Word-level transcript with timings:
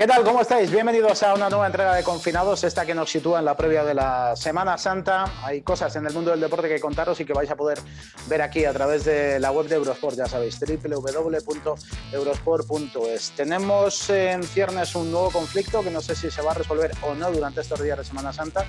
¿Qué 0.00 0.06
tal? 0.06 0.22
¿Cómo 0.22 0.42
estáis? 0.42 0.70
Bienvenidos 0.70 1.24
a 1.24 1.34
una 1.34 1.50
nueva 1.50 1.66
entrega 1.66 1.92
de 1.92 2.04
Confinados, 2.04 2.62
esta 2.62 2.86
que 2.86 2.94
nos 2.94 3.10
sitúa 3.10 3.40
en 3.40 3.44
la 3.44 3.56
previa 3.56 3.82
de 3.82 3.94
la 3.94 4.36
Semana 4.36 4.78
Santa. 4.78 5.24
Hay 5.42 5.62
cosas 5.62 5.96
en 5.96 6.06
el 6.06 6.12
mundo 6.12 6.30
del 6.30 6.38
deporte 6.38 6.68
que 6.68 6.78
contaros 6.78 7.18
y 7.18 7.24
que 7.24 7.32
vais 7.32 7.50
a 7.50 7.56
poder 7.56 7.80
ver 8.28 8.40
aquí 8.40 8.64
a 8.64 8.72
través 8.72 9.04
de 9.04 9.40
la 9.40 9.50
web 9.50 9.66
de 9.66 9.74
Eurosport, 9.74 10.16
ya 10.16 10.26
sabéis, 10.26 10.56
www.eurosport.es. 10.60 13.32
Tenemos 13.32 14.10
en 14.10 14.44
ciernes 14.44 14.94
un 14.94 15.10
nuevo 15.10 15.32
conflicto 15.32 15.82
que 15.82 15.90
no 15.90 16.00
sé 16.00 16.14
si 16.14 16.30
se 16.30 16.42
va 16.42 16.52
a 16.52 16.54
resolver 16.54 16.92
o 17.02 17.16
no 17.16 17.32
durante 17.32 17.62
estos 17.62 17.82
días 17.82 17.98
de 17.98 18.04
Semana 18.04 18.32
Santa, 18.32 18.66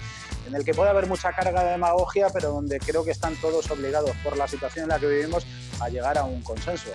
en 0.50 0.56
el 0.56 0.66
que 0.66 0.74
puede 0.74 0.90
haber 0.90 1.08
mucha 1.08 1.32
carga 1.32 1.64
de 1.64 1.72
demagogia, 1.72 2.28
pero 2.34 2.52
donde 2.52 2.80
creo 2.80 3.06
que 3.06 3.12
están 3.12 3.36
todos 3.36 3.70
obligados 3.70 4.12
por 4.24 4.36
la 4.36 4.48
situación 4.48 4.84
en 4.84 4.90
la 4.90 5.00
que 5.00 5.06
vivimos 5.06 5.46
a 5.80 5.90
llegar 5.90 6.18
a 6.18 6.24
un 6.24 6.42
consenso, 6.42 6.90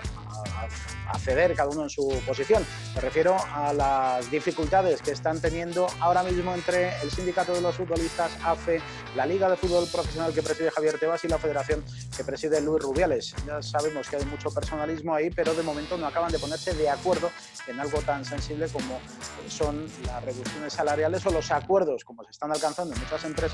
a, 1.07 1.17
ceder 1.19 1.55
cada 1.55 1.69
uno 1.69 1.83
en 1.83 1.89
su 1.89 2.21
posición. 2.25 2.65
Me 2.93 3.01
refiero 3.01 3.37
a 3.53 3.73
las 3.73 4.29
dificultades 4.29 5.01
que 5.01 5.11
están 5.11 5.39
teniendo 5.39 5.87
ahora 6.01 6.23
mismo 6.23 6.53
entre 6.53 6.99
el 7.01 7.09
Sindicato 7.09 7.53
de 7.53 7.61
los 7.61 7.75
Futbolistas, 7.75 8.31
AFE, 8.43 8.81
la 9.15 9.25
Liga 9.25 9.49
de 9.49 9.55
Fútbol 9.55 9.87
Profesional 9.87 10.33
que 10.33 10.43
preside 10.43 10.71
Javier 10.71 10.99
Tebas 10.99 11.23
y 11.23 11.29
la 11.29 11.37
Federación 11.37 11.83
que 12.15 12.23
preside 12.23 12.59
Luis 12.61 12.83
Rubiales. 12.83 13.33
Ya 13.47 13.61
sabemos 13.61 14.09
que 14.09 14.17
hay 14.17 14.25
mucho 14.25 14.51
personalismo 14.51 15.15
ahí, 15.15 15.29
pero 15.29 15.53
de 15.53 15.63
momento 15.63 15.97
no 15.97 16.05
acaban 16.05 16.31
de 16.31 16.37
ponerse 16.37 16.73
de 16.73 16.89
acuerdo 16.89 17.31
en 17.67 17.79
algo 17.79 18.01
tan 18.01 18.25
sensible 18.25 18.67
como 18.67 18.99
son 19.47 19.87
las 20.05 20.23
reducciones 20.23 20.73
salariales 20.73 21.25
o 21.25 21.31
los 21.31 21.49
acuerdos, 21.51 22.03
como 22.03 22.23
se 22.23 22.31
están 22.31 22.51
alcanzando 22.51 22.93
en 22.93 22.99
muchas 22.99 23.23
empresas, 23.23 23.44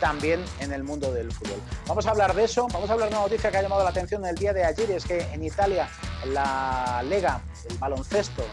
también 0.00 0.44
en 0.60 0.72
el 0.72 0.84
mundo 0.84 1.12
del 1.12 1.32
fútbol. 1.32 1.60
Vamos 1.86 2.06
a 2.06 2.10
hablar 2.10 2.34
de 2.34 2.44
eso, 2.44 2.66
vamos 2.72 2.90
a 2.90 2.92
hablar 2.94 3.08
de 3.08 3.16
una 3.16 3.24
noticia 3.24 3.50
que 3.50 3.56
ha 3.58 3.62
llamado 3.62 3.82
la 3.84 3.90
atención 3.90 4.24
el 4.24 4.34
día 4.36 4.52
de 4.52 4.64
ayer, 4.64 4.90
y 4.90 4.92
es 4.94 5.04
que 5.04 5.20
en 5.32 5.44
Italia 5.44 5.88
la 6.26 7.02
Lega, 7.08 7.40
el 7.68 7.78
baloncesto, 7.78 8.44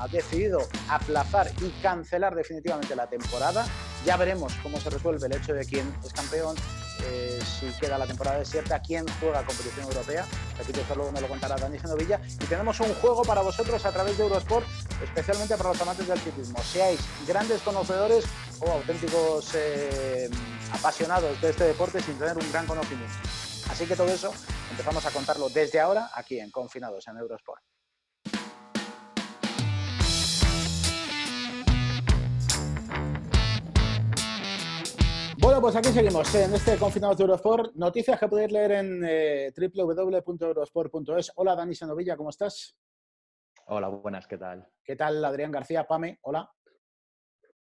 ha 0.00 0.08
decidido 0.08 0.60
aplazar 0.88 1.50
y 1.60 1.68
cancelar 1.82 2.34
definitivamente 2.34 2.96
la 2.96 3.06
temporada. 3.06 3.66
Ya 4.06 4.16
veremos 4.16 4.54
cómo 4.62 4.80
se 4.80 4.88
resuelve 4.88 5.26
el 5.26 5.34
hecho 5.34 5.52
de 5.52 5.64
quién 5.66 5.94
es 6.02 6.12
campeón, 6.12 6.56
eh, 7.04 7.38
si 7.44 7.66
queda 7.78 7.98
la 7.98 8.06
temporada 8.06 8.38
desierta, 8.38 8.80
quién 8.80 9.04
juega 9.20 9.44
competición 9.44 9.86
europea. 9.86 10.24
Repito, 10.58 10.80
eso 10.80 10.94
luego 10.94 11.12
me 11.12 11.20
lo 11.20 11.28
contará 11.28 11.56
Dani 11.56 11.78
Genovilla. 11.78 12.20
Y 12.26 12.44
tenemos 12.46 12.80
un 12.80 12.94
juego 12.94 13.22
para 13.22 13.42
vosotros 13.42 13.84
a 13.84 13.92
través 13.92 14.16
de 14.16 14.24
Eurosport, 14.24 14.66
especialmente 15.02 15.56
para 15.56 15.70
los 15.70 15.80
amantes 15.82 16.08
del 16.08 16.18
ciclismo. 16.18 16.58
Seáis 16.62 17.00
grandes 17.26 17.60
conocedores 17.60 18.24
o 18.60 18.70
auténticos 18.70 19.54
eh, 19.54 20.28
apasionados 20.72 21.40
de 21.40 21.50
este 21.50 21.64
deporte 21.64 22.00
sin 22.00 22.18
tener 22.18 22.36
un 22.36 22.52
gran 22.52 22.66
conocimiento. 22.66 23.14
Así 23.70 23.86
que 23.86 23.96
todo 23.96 24.08
eso 24.08 24.32
empezamos 24.70 25.04
a 25.06 25.10
contarlo 25.10 25.48
desde 25.48 25.80
ahora 25.80 26.10
aquí 26.14 26.38
en 26.38 26.50
Confinados 26.50 27.06
en 27.08 27.16
Eurosport. 27.16 27.62
Bueno, 35.38 35.58
pues 35.62 35.74
aquí 35.74 35.88
seguimos 35.88 36.34
en 36.34 36.52
este 36.52 36.76
Confinados 36.76 37.16
de 37.16 37.24
Eurosport. 37.24 37.74
Noticias 37.74 38.20
que 38.20 38.28
podéis 38.28 38.52
leer 38.52 38.72
en 38.72 39.02
eh, 39.06 39.52
www.eurosport.es. 39.56 41.32
Hola, 41.36 41.56
Dani 41.56 41.74
Senovilla, 41.74 42.14
¿cómo 42.14 42.28
estás? 42.28 42.76
Hola, 43.68 43.88
buenas, 43.88 44.26
¿qué 44.26 44.36
tal? 44.36 44.68
¿Qué 44.84 44.96
tal, 44.96 45.24
Adrián 45.24 45.50
García? 45.50 45.86
Pame, 45.86 46.18
hola. 46.22 46.50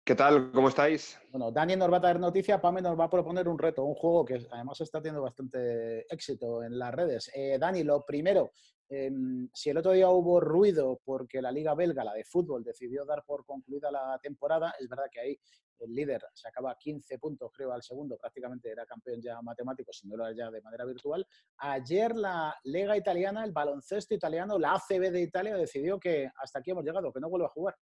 ¿Qué 0.09 0.15
tal? 0.15 0.51
¿Cómo 0.51 0.69
estáis? 0.69 1.19
Bueno, 1.29 1.51
Dani 1.51 1.75
nos 1.75 1.93
va 1.93 1.97
a 1.97 1.99
dar 1.99 2.19
noticia, 2.19 2.59
Pame 2.59 2.81
nos 2.81 2.99
va 2.99 3.03
a 3.03 3.09
proponer 3.11 3.47
un 3.47 3.59
reto, 3.59 3.83
un 3.83 3.93
juego 3.93 4.25
que 4.25 4.47
además 4.49 4.81
está 4.81 4.99
teniendo 4.99 5.21
bastante 5.21 6.11
éxito 6.11 6.63
en 6.63 6.79
las 6.79 6.91
redes. 6.95 7.29
Eh, 7.35 7.59
Dani, 7.59 7.83
lo 7.83 8.03
primero, 8.03 8.49
em, 8.89 9.47
si 9.53 9.69
el 9.69 9.77
otro 9.77 9.91
día 9.91 10.09
hubo 10.09 10.39
ruido 10.39 10.99
porque 11.05 11.43
la 11.43 11.51
Liga 11.51 11.75
Belga, 11.75 12.03
la 12.03 12.15
de 12.15 12.23
fútbol, 12.23 12.63
decidió 12.63 13.05
dar 13.05 13.23
por 13.23 13.45
concluida 13.45 13.91
la 13.91 14.17
temporada, 14.19 14.73
es 14.79 14.89
verdad 14.89 15.05
que 15.11 15.19
ahí 15.19 15.39
el 15.77 15.93
líder 15.93 16.23
se 16.33 16.47
acaba 16.47 16.75
15 16.75 17.19
puntos, 17.19 17.51
creo, 17.53 17.71
al 17.71 17.83
segundo, 17.83 18.17
prácticamente 18.17 18.71
era 18.71 18.87
campeón 18.87 19.21
ya 19.21 19.39
matemático, 19.43 19.93
si 19.93 20.07
no 20.07 20.17
lo 20.17 20.25
era 20.25 20.35
ya 20.35 20.49
de 20.49 20.61
manera 20.63 20.85
virtual. 20.85 21.23
Ayer 21.57 22.15
la 22.15 22.57
Liga 22.63 22.97
Italiana, 22.97 23.45
el 23.45 23.51
baloncesto 23.51 24.15
italiano, 24.15 24.57
la 24.57 24.73
ACB 24.73 25.11
de 25.11 25.21
Italia, 25.21 25.55
decidió 25.55 25.99
que 25.99 26.31
hasta 26.41 26.57
aquí 26.57 26.71
hemos 26.71 26.83
llegado, 26.83 27.13
que 27.13 27.19
no 27.19 27.29
vuelve 27.29 27.45
a 27.45 27.49
jugar. 27.49 27.75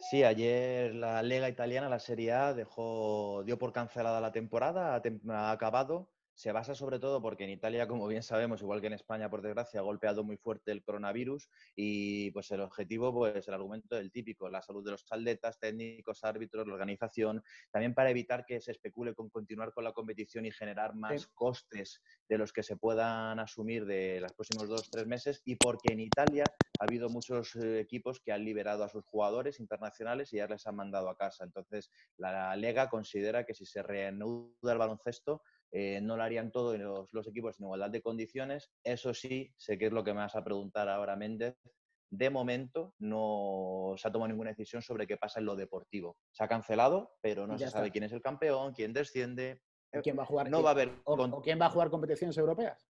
Sí, 0.00 0.22
ayer 0.24 0.94
la 0.94 1.22
Liga 1.22 1.48
Italiana, 1.48 1.88
la 1.88 1.98
Serie 1.98 2.32
A, 2.32 2.54
dejó, 2.54 3.42
dio 3.44 3.58
por 3.58 3.72
cancelada 3.72 4.20
la 4.20 4.32
temporada, 4.32 5.02
ha, 5.28 5.50
acabado. 5.50 6.08
Se 6.38 6.52
basa 6.52 6.76
sobre 6.76 7.00
todo 7.00 7.20
porque 7.20 7.42
en 7.42 7.50
Italia, 7.50 7.88
como 7.88 8.06
bien 8.06 8.22
sabemos, 8.22 8.62
igual 8.62 8.80
que 8.80 8.86
en 8.86 8.92
España, 8.92 9.28
por 9.28 9.42
desgracia, 9.42 9.80
ha 9.80 9.82
golpeado 9.82 10.22
muy 10.22 10.36
fuerte 10.36 10.70
el 10.70 10.84
coronavirus 10.84 11.48
y 11.74 12.30
pues 12.30 12.48
el 12.52 12.60
objetivo, 12.60 13.12
pues 13.12 13.48
el 13.48 13.54
argumento 13.54 13.96
del 13.96 14.12
típico, 14.12 14.48
la 14.48 14.62
salud 14.62 14.84
de 14.84 14.92
los 14.92 15.04
atletas, 15.10 15.58
técnicos, 15.58 16.22
árbitros, 16.22 16.68
la 16.68 16.74
organización, 16.74 17.42
también 17.72 17.92
para 17.92 18.10
evitar 18.10 18.46
que 18.46 18.60
se 18.60 18.70
especule 18.70 19.16
con 19.16 19.30
continuar 19.30 19.72
con 19.72 19.82
la 19.82 19.92
competición 19.92 20.46
y 20.46 20.52
generar 20.52 20.94
más 20.94 21.26
costes 21.26 22.04
de 22.28 22.38
los 22.38 22.52
que 22.52 22.62
se 22.62 22.76
puedan 22.76 23.40
asumir 23.40 23.84
de 23.84 24.20
los 24.20 24.32
próximos 24.32 24.68
dos 24.68 24.86
o 24.86 24.90
tres 24.92 25.08
meses 25.08 25.42
y 25.44 25.56
porque 25.56 25.92
en 25.92 25.98
Italia 25.98 26.44
ha 26.78 26.84
habido 26.84 27.08
muchos 27.08 27.56
eh, 27.56 27.80
equipos 27.80 28.20
que 28.20 28.30
han 28.30 28.44
liberado 28.44 28.84
a 28.84 28.88
sus 28.88 29.04
jugadores 29.04 29.58
internacionales 29.58 30.32
y 30.32 30.36
ya 30.36 30.46
les 30.46 30.64
han 30.68 30.76
mandado 30.76 31.08
a 31.08 31.16
casa. 31.16 31.42
Entonces, 31.42 31.90
la 32.16 32.54
Lega 32.54 32.88
considera 32.88 33.44
que 33.44 33.54
si 33.54 33.66
se 33.66 33.82
reanuda 33.82 34.72
el 34.72 34.78
baloncesto, 34.78 35.42
eh, 35.70 36.00
no 36.00 36.16
lo 36.16 36.22
harían 36.22 36.50
todos 36.50 36.78
los, 36.78 37.26
equipos 37.26 37.58
en 37.58 37.66
igualdad 37.66 37.90
de 37.90 38.02
condiciones. 38.02 38.70
Eso 38.84 39.14
sí, 39.14 39.52
sé 39.56 39.78
que 39.78 39.86
es 39.86 39.92
lo 39.92 40.04
que 40.04 40.12
me 40.12 40.20
vas 40.20 40.36
a 40.36 40.44
preguntar 40.44 40.88
ahora, 40.88 41.16
Méndez. 41.16 41.56
De 42.10 42.30
momento 42.30 42.94
no 42.98 43.94
se 43.96 44.08
ha 44.08 44.12
tomado 44.12 44.28
ninguna 44.28 44.50
decisión 44.50 44.80
sobre 44.80 45.06
qué 45.06 45.18
pasa 45.18 45.40
en 45.40 45.46
lo 45.46 45.56
deportivo. 45.56 46.16
Se 46.32 46.42
ha 46.42 46.48
cancelado, 46.48 47.16
pero 47.20 47.46
no 47.46 47.58
se 47.58 47.68
sabe 47.68 47.90
quién 47.90 48.04
es 48.04 48.12
el 48.12 48.22
campeón, 48.22 48.72
quién 48.72 48.94
desciende. 48.94 49.60
¿Quién 50.02 50.18
va 50.18 50.22
a 50.22 50.26
jugar? 50.26 50.50
No 50.50 50.62
va 50.62 50.70
a 50.70 50.72
haber. 50.72 50.92
o 51.04 51.42
quién 51.42 51.60
va 51.60 51.66
a 51.66 51.70
jugar 51.70 51.90
competiciones 51.90 52.36
europeas? 52.38 52.88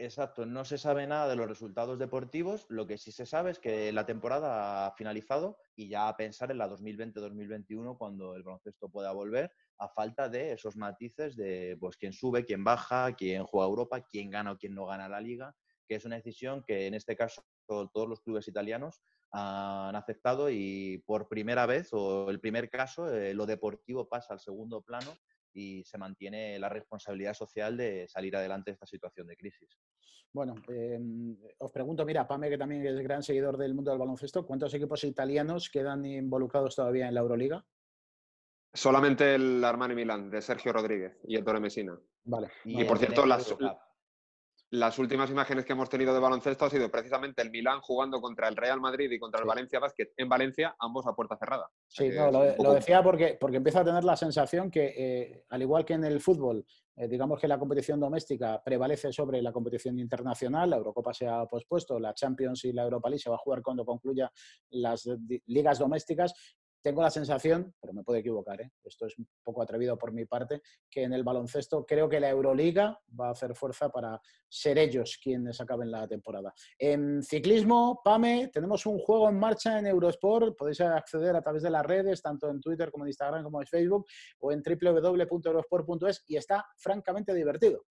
Exacto, 0.00 0.46
no 0.46 0.64
se 0.64 0.78
sabe 0.78 1.08
nada 1.08 1.28
de 1.28 1.34
los 1.34 1.48
resultados 1.48 1.98
deportivos. 1.98 2.66
Lo 2.68 2.86
que 2.86 2.98
sí 2.98 3.10
se 3.10 3.26
sabe 3.26 3.50
es 3.50 3.58
que 3.58 3.90
la 3.90 4.06
temporada 4.06 4.86
ha 4.86 4.92
finalizado 4.92 5.58
y 5.74 5.88
ya 5.88 6.08
a 6.08 6.16
pensar 6.16 6.52
en 6.52 6.58
la 6.58 6.68
2020-2021 6.68 7.98
cuando 7.98 8.36
el 8.36 8.44
baloncesto 8.44 8.88
pueda 8.88 9.10
volver, 9.10 9.50
a 9.78 9.88
falta 9.88 10.28
de 10.28 10.52
esos 10.52 10.76
matices 10.76 11.34
de 11.34 11.76
pues 11.80 11.96
quién 11.96 12.12
sube, 12.12 12.44
quién 12.44 12.62
baja, 12.62 13.12
quién 13.16 13.42
juega 13.42 13.66
Europa, 13.66 14.00
quién 14.08 14.30
gana 14.30 14.52
o 14.52 14.56
quién 14.56 14.72
no 14.72 14.86
gana 14.86 15.08
la 15.08 15.20
liga, 15.20 15.52
que 15.88 15.96
es 15.96 16.04
una 16.04 16.14
decisión 16.14 16.62
que 16.64 16.86
en 16.86 16.94
este 16.94 17.16
caso 17.16 17.42
todos 17.66 18.08
los 18.08 18.20
clubes 18.20 18.46
italianos 18.46 19.02
han 19.32 19.96
aceptado 19.96 20.48
y 20.48 21.02
por 21.06 21.28
primera 21.28 21.66
vez 21.66 21.88
o 21.92 22.30
el 22.30 22.38
primer 22.38 22.70
caso 22.70 23.12
eh, 23.12 23.34
lo 23.34 23.46
deportivo 23.46 24.08
pasa 24.08 24.32
al 24.32 24.40
segundo 24.40 24.80
plano 24.80 25.12
y 25.52 25.84
se 25.84 25.98
mantiene 25.98 26.58
la 26.58 26.68
responsabilidad 26.68 27.34
social 27.34 27.76
de 27.76 28.06
salir 28.08 28.36
adelante 28.36 28.70
de 28.70 28.74
esta 28.74 28.86
situación 28.86 29.26
de 29.26 29.36
crisis. 29.36 29.78
Bueno, 30.32 30.54
em, 30.68 31.36
os 31.58 31.72
pregunto, 31.72 32.04
mira, 32.04 32.26
Pame, 32.26 32.50
que 32.50 32.58
también 32.58 32.86
es 32.86 32.98
gran 33.00 33.22
seguidor 33.22 33.56
del 33.56 33.74
mundo 33.74 33.90
del 33.90 33.98
baloncesto, 33.98 34.46
¿cuántos 34.46 34.72
equipos 34.74 35.02
italianos 35.04 35.70
quedan 35.70 36.04
involucrados 36.04 36.76
todavía 36.76 37.08
en 37.08 37.14
la 37.14 37.20
Euroliga? 37.20 37.64
Solamente 38.72 39.34
el 39.34 39.64
Armani 39.64 39.94
Milán, 39.94 40.30
de 40.30 40.42
Sergio 40.42 40.72
Rodríguez 40.72 41.18
y 41.24 41.36
el 41.36 41.44
Torre 41.44 41.60
Mesina. 41.60 41.98
Vale. 42.24 42.50
Y, 42.64 42.84
por 42.84 42.98
cierto, 42.98 43.24
las, 43.24 43.56
las 44.70 44.98
últimas 44.98 45.30
imágenes 45.30 45.64
que 45.64 45.72
hemos 45.72 45.88
tenido 45.88 46.12
de 46.12 46.20
baloncesto 46.20 46.66
ha 46.66 46.70
sido 46.70 46.90
precisamente 46.90 47.40
el 47.40 47.50
Milán 47.50 47.80
jugando 47.80 48.20
contra 48.20 48.48
el 48.48 48.56
Real 48.56 48.80
Madrid 48.80 49.10
y 49.10 49.18
contra 49.18 49.40
el 49.40 49.46
Valencia 49.46 49.78
Basket 49.78 50.10
en 50.16 50.28
Valencia, 50.28 50.76
ambos 50.78 51.06
a 51.06 51.14
puerta 51.14 51.36
cerrada. 51.36 51.70
Sí, 51.86 52.10
lo, 52.10 52.74
decía 52.74 53.02
porque, 53.02 53.38
porque 53.40 53.56
empiezo 53.56 53.78
a 53.80 53.84
tener 53.84 54.04
la 54.04 54.16
sensación 54.16 54.70
que, 54.70 54.94
eh, 54.96 55.44
al 55.48 55.62
igual 55.62 55.84
que 55.84 55.94
en 55.94 56.04
el 56.04 56.20
fútbol, 56.20 56.66
eh, 56.96 57.08
digamos 57.08 57.40
que 57.40 57.48
la 57.48 57.58
competición 57.58 57.98
doméstica 57.98 58.62
prevalece 58.62 59.10
sobre 59.12 59.40
la 59.40 59.52
competición 59.52 59.98
internacional, 59.98 60.70
la 60.70 60.76
Eurocopa 60.76 61.14
se 61.14 61.26
ha 61.26 61.46
pospuesto, 61.46 61.98
la 61.98 62.12
Champions 62.12 62.64
y 62.64 62.72
la 62.72 62.82
Europa 62.82 63.08
League 63.08 63.22
se 63.22 63.30
va 63.30 63.36
a 63.36 63.38
jugar 63.38 63.62
cuando 63.62 63.86
concluya 63.86 64.30
las 64.70 65.08
ligas 65.46 65.78
domésticas 65.78 66.34
tengo 66.88 67.02
la 67.02 67.10
sensación, 67.10 67.74
pero 67.78 67.92
me 67.92 68.02
puedo 68.02 68.18
equivocar, 68.18 68.58
¿eh? 68.62 68.72
esto 68.82 69.04
es 69.04 69.18
un 69.18 69.28
poco 69.44 69.60
atrevido 69.60 69.98
por 69.98 70.10
mi 70.10 70.24
parte, 70.24 70.62
que 70.90 71.02
en 71.02 71.12
el 71.12 71.22
baloncesto 71.22 71.84
creo 71.84 72.08
que 72.08 72.18
la 72.18 72.30
Euroliga 72.30 72.98
va 73.20 73.28
a 73.28 73.32
hacer 73.32 73.54
fuerza 73.54 73.90
para 73.90 74.18
ser 74.48 74.78
ellos 74.78 75.20
quienes 75.22 75.60
acaben 75.60 75.90
la 75.90 76.08
temporada. 76.08 76.54
En 76.78 77.22
ciclismo, 77.22 78.00
PAME, 78.02 78.48
tenemos 78.50 78.86
un 78.86 78.98
juego 79.00 79.28
en 79.28 79.38
marcha 79.38 79.78
en 79.78 79.86
Eurosport, 79.86 80.56
podéis 80.56 80.80
acceder 80.80 81.36
a 81.36 81.42
través 81.42 81.62
de 81.62 81.68
las 81.68 81.84
redes, 81.84 82.22
tanto 82.22 82.48
en 82.48 82.58
Twitter 82.58 82.90
como 82.90 83.04
en 83.04 83.08
Instagram 83.08 83.44
como 83.44 83.60
en 83.60 83.66
Facebook, 83.66 84.06
o 84.38 84.50
en 84.50 84.62
www.eurosport.es 84.62 86.24
y 86.26 86.36
está 86.36 86.64
francamente 86.78 87.34
divertido. 87.34 87.84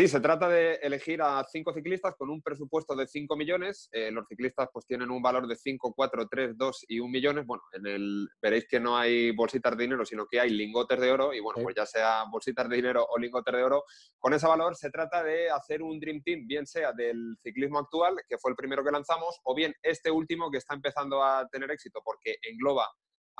Sí, 0.00 0.08
se 0.08 0.20
trata 0.20 0.48
de 0.48 0.76
elegir 0.76 1.20
a 1.20 1.44
cinco 1.44 1.74
ciclistas 1.74 2.14
con 2.16 2.30
un 2.30 2.40
presupuesto 2.40 2.96
de 2.96 3.06
5 3.06 3.36
millones. 3.36 3.90
Eh, 3.92 4.10
los 4.10 4.26
ciclistas 4.26 4.70
pues 4.72 4.86
tienen 4.86 5.10
un 5.10 5.20
valor 5.20 5.46
de 5.46 5.54
5, 5.54 5.92
4, 5.94 6.26
3, 6.26 6.56
2 6.56 6.86
y 6.88 7.00
1 7.00 7.10
millones. 7.10 7.44
Bueno, 7.44 7.64
en 7.74 7.86
el, 7.86 8.26
veréis 8.40 8.66
que 8.66 8.80
no 8.80 8.96
hay 8.96 9.30
bolsitas 9.32 9.76
de 9.76 9.82
dinero, 9.82 10.06
sino 10.06 10.26
que 10.26 10.40
hay 10.40 10.48
lingotes 10.48 10.98
de 10.98 11.12
oro. 11.12 11.34
Y 11.34 11.40
bueno, 11.40 11.62
pues 11.62 11.76
ya 11.76 11.84
sea 11.84 12.24
bolsitas 12.32 12.66
de 12.70 12.76
dinero 12.76 13.06
o 13.10 13.18
lingotes 13.18 13.54
de 13.54 13.62
oro, 13.62 13.84
con 14.18 14.32
ese 14.32 14.46
valor 14.46 14.74
se 14.74 14.88
trata 14.88 15.22
de 15.22 15.50
hacer 15.50 15.82
un 15.82 16.00
Dream 16.00 16.22
Team, 16.22 16.46
bien 16.46 16.66
sea 16.66 16.94
del 16.94 17.36
ciclismo 17.42 17.80
actual, 17.80 18.22
que 18.26 18.38
fue 18.38 18.52
el 18.52 18.56
primero 18.56 18.82
que 18.82 18.92
lanzamos, 18.92 19.38
o 19.44 19.54
bien 19.54 19.74
este 19.82 20.10
último 20.10 20.50
que 20.50 20.56
está 20.56 20.72
empezando 20.72 21.22
a 21.22 21.46
tener 21.50 21.70
éxito 21.70 22.00
porque 22.02 22.36
engloba 22.50 22.88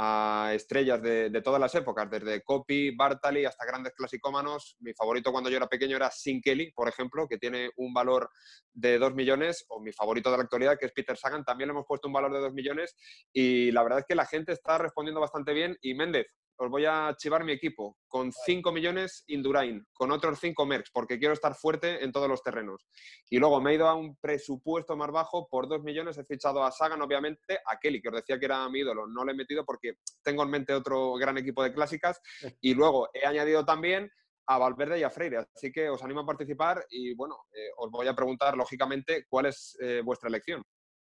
a 0.03 0.53
estrellas 0.55 1.03
de, 1.03 1.43
todas 1.45 1.61
las 1.61 1.75
épocas, 1.75 2.09
desde 2.09 2.43
Copy, 2.43 2.97
Bartali 2.97 3.45
hasta 3.45 3.67
grandes 3.67 3.93
clasicómanos. 3.93 4.79
Mi 4.81 4.95
favorito 4.95 5.31
cuando 5.31 5.51
yo 5.51 5.59
era 5.59 5.67
pequeño 5.67 5.95
era 5.95 6.11
Sin 6.11 6.41
Kelly, 6.41 6.73
por 6.73 6.89
ejemplo, 6.89 7.29
que 7.29 7.37
tiene 7.37 7.69
un 7.77 7.93
valor 7.93 8.31
de 8.73 8.99
2 8.99 9.15
millones, 9.15 9.67
o 9.69 9.79
mi 9.79 9.93
favorito 9.93 10.31
de 10.31 10.39
la 10.39 10.45
actualidad, 10.45 10.79
que 10.79 10.87
es 10.87 10.93
Peter 10.93 11.19
Sagan, 11.19 11.45
también 11.45 11.69
le 11.69 11.73
hemos 11.73 11.85
puesto 11.87 12.09
un 12.09 12.15
valor 12.15 12.33
de 12.33 12.41
2 12.41 12.55
millones 12.55 12.97
y 13.31 13.73
la 13.73 13.83
verdad 13.83 13.99
es 13.99 14.07
que 14.09 14.15
la 14.15 14.25
gente 14.25 14.53
está 14.53 14.79
respondiendo 14.79 15.21
bastante 15.21 15.53
bien 15.53 15.77
y 15.83 15.93
Méndez, 15.93 16.29
os 16.61 16.69
voy 16.69 16.85
a 16.85 17.15
chivar 17.17 17.43
mi 17.43 17.53
equipo 17.53 17.97
con 18.07 18.31
5 18.33 18.71
millones 18.71 19.25
Indurain, 19.29 19.83
con 19.95 20.13
otros 20.13 20.39
5 20.39 20.67
Mercs, 20.67 20.91
porque 20.93 21.19
quiero 21.19 21.33
estar 21.33 21.55
fuerte 21.55 22.05
en 22.05 22.13
todos 22.13 22.29
los 22.29 22.43
terrenos. 22.43 22.87
Y 23.31 23.39
luego 23.39 23.63
me 23.63 23.71
he 23.71 23.75
ido 23.77 23.89
a 23.89 23.95
un 23.95 24.17
presupuesto 24.17 24.95
más 24.95 25.11
bajo, 25.11 25.49
por 25.49 25.69
2 25.69 25.83
millones 25.83 26.19
he 26.19 26.25
fichado 26.25 26.63
a 26.63 26.71
Sagan, 26.71 27.01
obviamente, 27.01 27.61
a 27.65 27.79
Kelly, 27.79 28.03
que 28.03 28.11
os 28.11 28.15
decía 28.17 28.39
que 28.39 28.45
era 28.45 28.69
mi 28.69 28.81
ídolo. 28.81 29.07
No 29.07 29.25
lo 29.25 29.33
he 29.33 29.35
metido 29.35 29.65
porque 29.65 29.95
tengo 30.23 30.43
en 30.43 30.51
mente 30.51 30.75
otro 30.75 31.15
gran 31.15 31.39
equipo 31.39 31.63
de 31.63 31.73
clásicas. 31.73 32.21
Y 32.61 32.75
luego 32.75 33.09
he 33.15 33.27
añadido 33.27 33.65
también 33.65 34.11
a 34.47 34.59
Valverde 34.59 34.99
y 34.99 35.03
a 35.03 35.11
Freire. 35.11 35.47
Así 35.55 35.73
que 35.73 35.89
os 35.89 36.05
animo 36.05 36.21
a 36.21 36.27
participar 36.27 36.85
y 36.91 37.15
bueno, 37.15 37.47
eh, 37.55 37.71
os 37.79 37.91
voy 37.91 38.07
a 38.07 38.15
preguntar 38.15 38.55
lógicamente 38.55 39.25
cuál 39.31 39.47
es 39.47 39.79
eh, 39.81 40.03
vuestra 40.05 40.29
elección. 40.29 40.63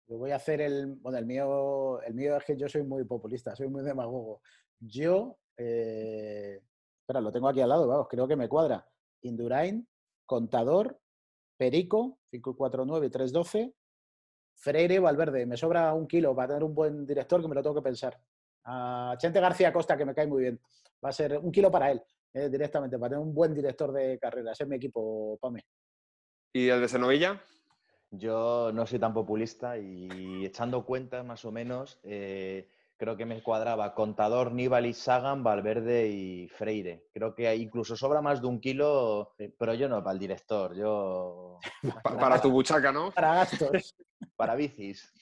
Yo 0.09 0.19
voy 0.19 0.31
a 0.31 0.37
hacer 0.37 0.61
el, 0.61 0.97
bueno, 0.97 1.19
el 1.19 1.27
mío, 1.27 2.00
el 2.03 2.15
mío 2.15 2.37
es 2.37 2.45
que 2.45 2.56
yo 2.56 2.69
soy 2.69 2.83
muy 2.83 3.05
populista, 3.05 3.55
soy 3.55 3.69
muy 3.69 3.85
demagogo. 3.85 4.41
Yo, 4.80 5.38
eh, 5.56 6.60
espera, 7.00 7.20
lo 7.20 7.32
tengo 7.32 7.48
aquí 7.48 7.60
al 7.60 7.69
lado, 7.69 7.86
vamos, 7.86 8.08
creo 8.08 8.28
que 8.28 8.36
me 8.36 8.48
cuadra. 8.48 8.86
Indurain, 9.22 9.86
Contador, 10.26 11.00
Perico, 11.56 12.19
549 12.30 13.06
y 13.06 13.10
312, 13.10 13.75
Freire, 14.54 15.00
Valverde. 15.00 15.46
Me 15.46 15.56
sobra 15.56 15.92
un 15.94 16.06
kilo 16.06 16.34
para 16.34 16.48
tener 16.48 16.64
un 16.64 16.75
buen 16.75 17.06
director 17.06 17.40
que 17.40 17.48
me 17.48 17.54
lo 17.54 17.62
tengo 17.62 17.76
que 17.76 17.82
pensar. 17.82 18.20
A 18.64 19.14
Chente 19.19 19.40
García 19.40 19.72
Costa, 19.72 19.96
que 19.96 20.04
me 20.04 20.14
cae 20.14 20.26
muy 20.26 20.42
bien. 20.42 20.60
Va 21.04 21.08
a 21.10 21.12
ser 21.12 21.38
un 21.38 21.50
kilo 21.50 21.70
para 21.70 21.90
él, 21.90 22.02
eh, 22.34 22.48
directamente, 22.48 22.98
para 22.98 23.10
tener 23.10 23.25
un 23.25 23.34
buen 23.34 23.54
director 23.54 23.92
de 23.92 24.19
carrera. 24.19 24.52
Ese 24.52 24.64
es 24.64 24.69
mi 24.69 24.76
equipo, 24.76 25.38
Pame. 25.40 25.64
¿Y 26.52 26.69
el 26.69 26.80
de 26.80 26.88
Senovilla? 26.88 27.40
Yo 28.10 28.72
no 28.72 28.86
soy 28.86 28.98
tan 28.98 29.12
populista 29.12 29.76
y 29.78 30.44
echando 30.44 30.84
cuentas 30.84 31.25
más 31.25 31.44
o 31.44 31.52
menos, 31.52 32.00
eh, 32.02 32.69
creo 32.99 33.17
que 33.17 33.25
me 33.25 33.43
cuadraba 33.43 33.95
Contador, 33.95 34.53
Nibali, 34.53 34.93
Sagan, 34.93 35.43
Valverde 35.43 36.09
y 36.09 36.49
Freire. 36.49 37.06
Creo 37.15 37.35
que 37.35 37.55
incluso 37.56 37.97
sobra 37.97 38.21
más 38.21 38.43
de 38.43 38.49
un 38.49 38.61
kilo, 38.61 39.35
pero 39.59 39.73
yo 39.75 39.89
no, 39.89 40.03
para 40.03 40.12
el 40.12 40.19
director, 40.19 40.75
yo... 40.75 41.59
para, 42.21 42.41
tu 42.41 42.50
buchaca, 42.50 42.93
¿no? 42.93 43.12
Para 43.12 43.35
gastos. 43.35 43.97
para 44.37 44.56
bicis. 44.56 45.12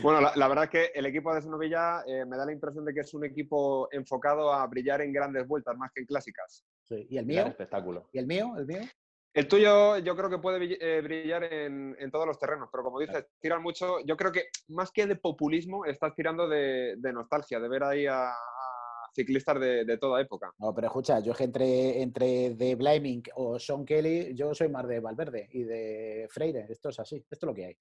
Bueno, 0.00 0.20
la, 0.34 0.48
verdad 0.48 0.64
es 0.64 0.70
que 0.70 0.90
el 0.94 1.06
equipo 1.06 1.34
de 1.34 1.42
Senovilla 1.42 2.04
eh, 2.06 2.24
me 2.24 2.36
da 2.36 2.46
la 2.46 2.52
impresión 2.52 2.84
de 2.84 2.94
que 2.94 3.00
es 3.00 3.12
un 3.12 3.24
equipo 3.24 3.88
enfocado 3.90 4.52
a 4.52 4.64
brillar 4.68 5.02
en 5.02 5.12
grandes 5.12 5.46
vueltas 5.46 5.76
más 5.76 5.90
que 5.92 6.00
en 6.00 6.06
clásicas. 6.06 6.64
Sí. 6.84 7.06
¿Y 7.10 7.18
el 7.18 7.26
mío? 7.26 7.46
espectáculo. 7.46 8.08
¿Y 8.12 8.18
el 8.18 8.26
mío? 8.26 8.54
¿El 8.56 8.66
mío? 8.66 8.80
El 9.34 9.46
tuyo 9.46 9.98
yo 9.98 10.16
creo 10.16 10.30
que 10.30 10.38
puede 10.38 10.78
eh, 10.80 11.00
brillar 11.00 11.44
en, 11.44 12.10
todos 12.10 12.26
los 12.26 12.38
terrenos, 12.38 12.68
pero 12.72 12.84
como 12.84 12.98
dices, 12.98 13.26
tiran 13.40 13.62
mucho, 13.62 14.00
yo 14.04 14.16
creo 14.16 14.32
que 14.32 14.44
más 14.68 14.90
que 14.90 15.06
de 15.06 15.16
populismo, 15.16 15.84
estás 15.84 16.14
tirando 16.14 16.48
de, 16.48 16.96
nostalgia, 17.12 17.60
de 17.60 17.68
ver 17.68 17.84
ahí 17.84 18.06
a, 18.06 18.32
ciclistas 19.14 19.60
de, 19.60 19.98
toda 19.98 20.20
época. 20.20 20.52
No, 20.58 20.74
pero 20.74 20.86
escucha, 20.86 21.20
yo 21.20 21.34
entre, 21.38 22.02
entre 22.02 22.54
de 22.54 22.74
Blaming 22.74 23.22
o 23.34 23.58
Sean 23.58 23.84
Kelly, 23.84 24.34
yo 24.34 24.54
soy 24.54 24.68
más 24.68 24.86
de 24.88 25.00
Valverde 25.00 25.48
y 25.52 25.64
de 25.64 26.26
Freire, 26.30 26.66
esto 26.68 26.88
es 26.88 26.98
así, 27.00 27.16
esto 27.16 27.46
es 27.46 27.48
lo 27.48 27.54
que 27.54 27.66
hay. 27.66 27.76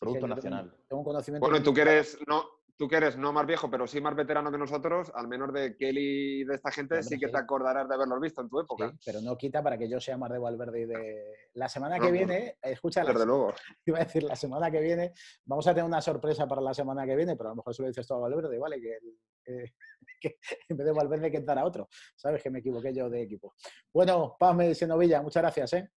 Producto 0.00 0.26
nacional. 0.26 0.74
Tengo, 0.88 1.00
un 1.00 1.04
conocimiento... 1.04 1.46
Bueno, 1.46 1.62
tú 1.62 1.72
que 1.72 1.82
eres, 1.82 2.18
no, 2.26 2.44
tú 2.78 2.86
que 2.86 2.96
eres 2.96 3.18
no 3.18 3.32
más 3.32 3.44
viejo, 3.44 3.68
pero 3.68 3.86
sí 3.88 4.00
más 4.00 4.14
veterano 4.14 4.52
que 4.52 4.56
nosotros, 4.56 5.10
al 5.14 5.26
menos 5.26 5.52
de 5.52 5.76
Kelly 5.76 6.42
y 6.42 6.44
de 6.44 6.54
esta 6.54 6.70
gente, 6.70 7.02
sí 7.02 7.18
que 7.18 7.26
te 7.26 7.36
acordarás 7.36 7.88
de 7.88 7.94
haberlos 7.94 8.20
visto 8.20 8.40
en 8.40 8.48
tu 8.48 8.60
época. 8.60 8.92
pero 9.04 9.20
no 9.20 9.36
quita 9.36 9.62
para 9.62 9.76
que 9.76 9.88
yo 9.88 10.00
sea 10.00 10.16
más 10.16 10.30
de 10.30 10.38
Valverde 10.38 10.82
y 10.82 10.86
de... 10.86 11.34
La 11.54 11.68
semana 11.68 11.98
que 11.98 12.12
viene, 12.12 12.56
escucha, 12.62 13.04
desde 13.04 13.26
luego. 13.26 13.52
iba 13.86 13.98
a 13.98 14.04
decir, 14.04 14.22
la 14.22 14.36
semana 14.36 14.70
que 14.70 14.80
viene, 14.80 15.12
vamos 15.44 15.66
a 15.66 15.74
tener 15.74 15.84
una 15.84 16.00
sorpresa 16.00 16.46
para 16.46 16.62
la 16.62 16.72
semana 16.72 17.04
que 17.04 17.16
viene, 17.16 17.36
pero 17.36 17.48
a 17.48 17.52
lo 17.52 17.56
mejor 17.56 17.74
se 17.74 17.82
lo 17.82 17.88
dices 17.88 18.06
todo 18.06 18.18
a 18.18 18.28
Valverde, 18.28 18.58
¿vale? 18.58 18.80
Que, 20.20 20.36
en 20.68 20.76
vez 20.76 20.84
de 20.84 20.92
Valverde 20.92 21.30
que 21.30 21.44
a 21.46 21.64
otro, 21.64 21.88
¿sabes? 22.16 22.42
Que 22.42 22.50
me 22.50 22.58
equivoqué 22.58 22.92
yo 22.92 23.08
de 23.08 23.22
equipo. 23.22 23.54
Bueno, 23.94 24.36
Paz 24.38 24.76
Senovilla, 24.76 25.22
muchas 25.22 25.42
gracias, 25.42 25.72
¿eh? 25.74 25.90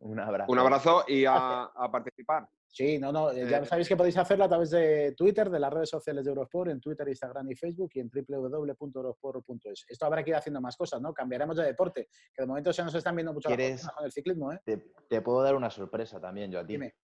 Un 0.00 0.20
abrazo. 0.20 0.52
Un 0.52 0.58
abrazo 0.58 1.04
y 1.08 1.24
a 1.28 1.88
participar. 1.90 2.48
Sí, 2.74 2.98
no, 2.98 3.12
no, 3.12 3.30
eh, 3.30 3.48
ya 3.48 3.58
eh, 3.58 3.66
sabéis 3.66 3.86
que 3.86 3.96
podéis 3.96 4.16
hacerlo 4.16 4.46
a 4.46 4.48
través 4.48 4.70
de 4.70 5.14
Twitter, 5.16 5.48
de 5.48 5.60
las 5.60 5.72
redes 5.72 5.88
sociales 5.88 6.24
de 6.24 6.30
Eurosport, 6.30 6.72
en 6.72 6.80
Twitter, 6.80 7.06
Instagram 7.06 7.48
y 7.52 7.54
Facebook 7.54 7.92
y 7.94 8.00
en 8.00 8.10
www.eurosport.es. 8.10 9.86
Esto 9.88 10.06
habrá 10.06 10.24
que 10.24 10.30
ir 10.30 10.36
haciendo 10.36 10.60
más 10.60 10.76
cosas, 10.76 11.00
¿no? 11.00 11.14
Cambiaremos 11.14 11.56
de 11.56 11.66
deporte, 11.66 12.08
que 12.34 12.42
de 12.42 12.48
momento 12.48 12.72
se 12.72 12.82
nos 12.82 12.92
están 12.92 13.14
viendo 13.14 13.32
mucho 13.32 13.48
las 13.48 13.92
con 13.94 14.04
el 14.04 14.10
ciclismo, 14.10 14.52
¿eh? 14.52 14.60
Te, 14.64 15.22
puedo 15.22 15.40
dar 15.44 15.54
una 15.54 15.70
sorpresa 15.70 16.20
también, 16.20 16.50
yo 16.50 16.58
a 16.58 16.66
ti. 16.66 16.72
Dime. 16.72 16.96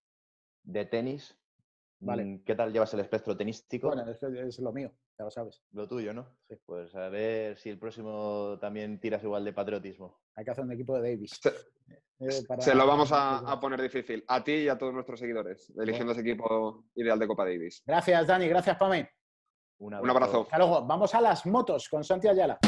De 0.65 0.87
tenis. 0.87 1.39
Vale. 2.01 2.25
Mm, 2.25 2.43
¿Qué 2.43 2.57
tal 2.57 2.73
llevas 2.73 2.93
el 2.95 3.01
espectro 3.01 3.37
tenístico? 3.37 3.95
Bueno, 3.95 4.11
es, 4.11 4.21
es 4.21 4.59
lo 4.59 4.73
mío, 4.73 4.93
ya 5.17 5.25
lo 5.25 5.31
sabes. 5.31 5.63
Lo 5.71 5.87
tuyo, 5.87 6.13
¿no? 6.13 6.37
Sí. 6.49 6.57
Pues 6.67 6.93
a 6.97 7.09
ver 7.11 7.57
si 7.59 7.71
el 7.71 7.79
próximo 7.79 8.59
también 8.61 8.99
tiras 8.99 9.23
igual 9.23 9.45
de 9.45 9.53
patriotismo. 9.53 10.19
Hay 10.35 10.45
que 10.45 10.51
hacer 10.51 10.65
un 10.65 10.73
equipo 10.73 10.99
de 10.99 11.11
Davis. 11.11 11.39
Eh, 12.21 12.43
se 12.59 12.75
lo 12.75 12.87
vamos 12.87 13.11
a, 13.13 13.59
poner 13.61 13.81
difícil 13.81 14.23
a 14.29 14.45
ti 14.45 14.53
y 14.53 14.69
a 14.69 14.77
todos 14.77 14.93
nuestros 14.93 15.19
seguidores, 15.19 15.73
eligiendo 15.79 16.13
ese 16.13 16.21
equipo 16.21 16.85
ideal 16.95 17.19
de 17.19 17.27
Copa 17.27 17.45
Davis. 17.45 17.83
Gracias, 17.87 18.27
Dani. 18.27 18.47
Gracias, 18.47 18.77
Pame. 18.77 19.11
Un 19.79 19.95
abrazo. 19.95 20.43
Hasta 20.43 20.59
luego. 20.59 20.87
Vamos 20.87 21.15
a 21.15 21.21
las 21.23 21.47
motos 21.47 21.89
con 21.89 22.05
Santi 22.05 22.29
Ayala. 22.29 22.59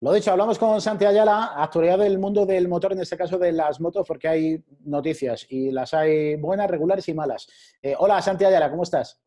Lo 0.00 0.12
dicho, 0.12 0.30
hablamos 0.32 0.58
con 0.58 0.80
Santi 0.80 1.04
Ayala, 1.04 1.52
actualidad 1.56 1.98
del 1.98 2.18
mundo 2.18 2.46
del 2.46 2.68
motor, 2.68 2.92
en 2.92 3.00
este 3.00 3.16
caso 3.16 3.38
de 3.38 3.52
las 3.52 3.80
motos, 3.80 4.06
porque 4.06 4.28
hay 4.28 4.64
noticias 4.84 5.46
y 5.48 5.70
las 5.70 5.94
hay 5.94 6.36
buenas, 6.36 6.70
regulares 6.70 7.08
y 7.08 7.14
malas. 7.14 7.48
Eh, 7.80 7.94
hola, 7.98 8.20
Santi 8.22 8.44
Ayala, 8.44 8.70
¿cómo 8.70 8.82
estás? 8.84 9.20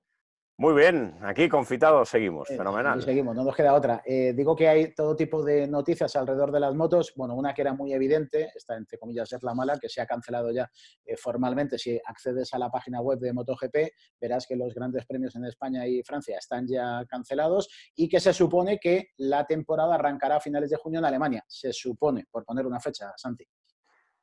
Muy 0.57 0.73
bien, 0.73 1.17
aquí 1.21 1.49
confitados 1.49 2.07
seguimos, 2.07 2.49
eh, 2.49 2.55
fenomenal. 2.55 3.01
seguimos, 3.01 3.35
no 3.35 3.43
nos 3.43 3.53
queda 3.53 3.73
otra. 3.73 4.01
Eh, 4.05 4.31
digo 4.33 4.55
que 4.55 4.69
hay 4.69 4.95
todo 4.95 5.13
tipo 5.13 5.43
de 5.43 5.67
noticias 5.67 6.15
alrededor 6.15 6.49
de 6.53 6.61
las 6.61 6.73
motos. 6.73 7.11
Bueno, 7.17 7.35
una 7.35 7.53
que 7.53 7.61
era 7.61 7.73
muy 7.73 7.91
evidente, 7.93 8.51
está 8.55 8.77
entre 8.77 8.97
comillas 8.97 9.33
es 9.33 9.43
la 9.43 9.53
mala, 9.53 9.77
que 9.77 9.89
se 9.89 9.99
ha 9.99 10.05
cancelado 10.05 10.53
ya 10.53 10.71
eh, 11.03 11.17
formalmente. 11.17 11.77
Si 11.77 11.99
accedes 12.05 12.53
a 12.53 12.57
la 12.57 12.69
página 12.71 13.01
web 13.01 13.19
de 13.19 13.33
MotoGP, 13.33 13.75
verás 14.21 14.47
que 14.47 14.55
los 14.55 14.73
grandes 14.73 15.05
premios 15.05 15.35
en 15.35 15.43
España 15.43 15.85
y 15.87 16.01
Francia 16.03 16.37
están 16.37 16.65
ya 16.65 17.03
cancelados 17.05 17.67
y 17.93 18.07
que 18.07 18.21
se 18.21 18.31
supone 18.31 18.79
que 18.79 19.09
la 19.17 19.45
temporada 19.45 19.95
arrancará 19.95 20.37
a 20.37 20.39
finales 20.39 20.69
de 20.69 20.77
junio 20.77 20.99
en 20.99 21.05
Alemania. 21.05 21.43
Se 21.49 21.73
supone, 21.73 22.27
por 22.31 22.45
poner 22.45 22.65
una 22.65 22.79
fecha, 22.79 23.11
Santi. 23.17 23.45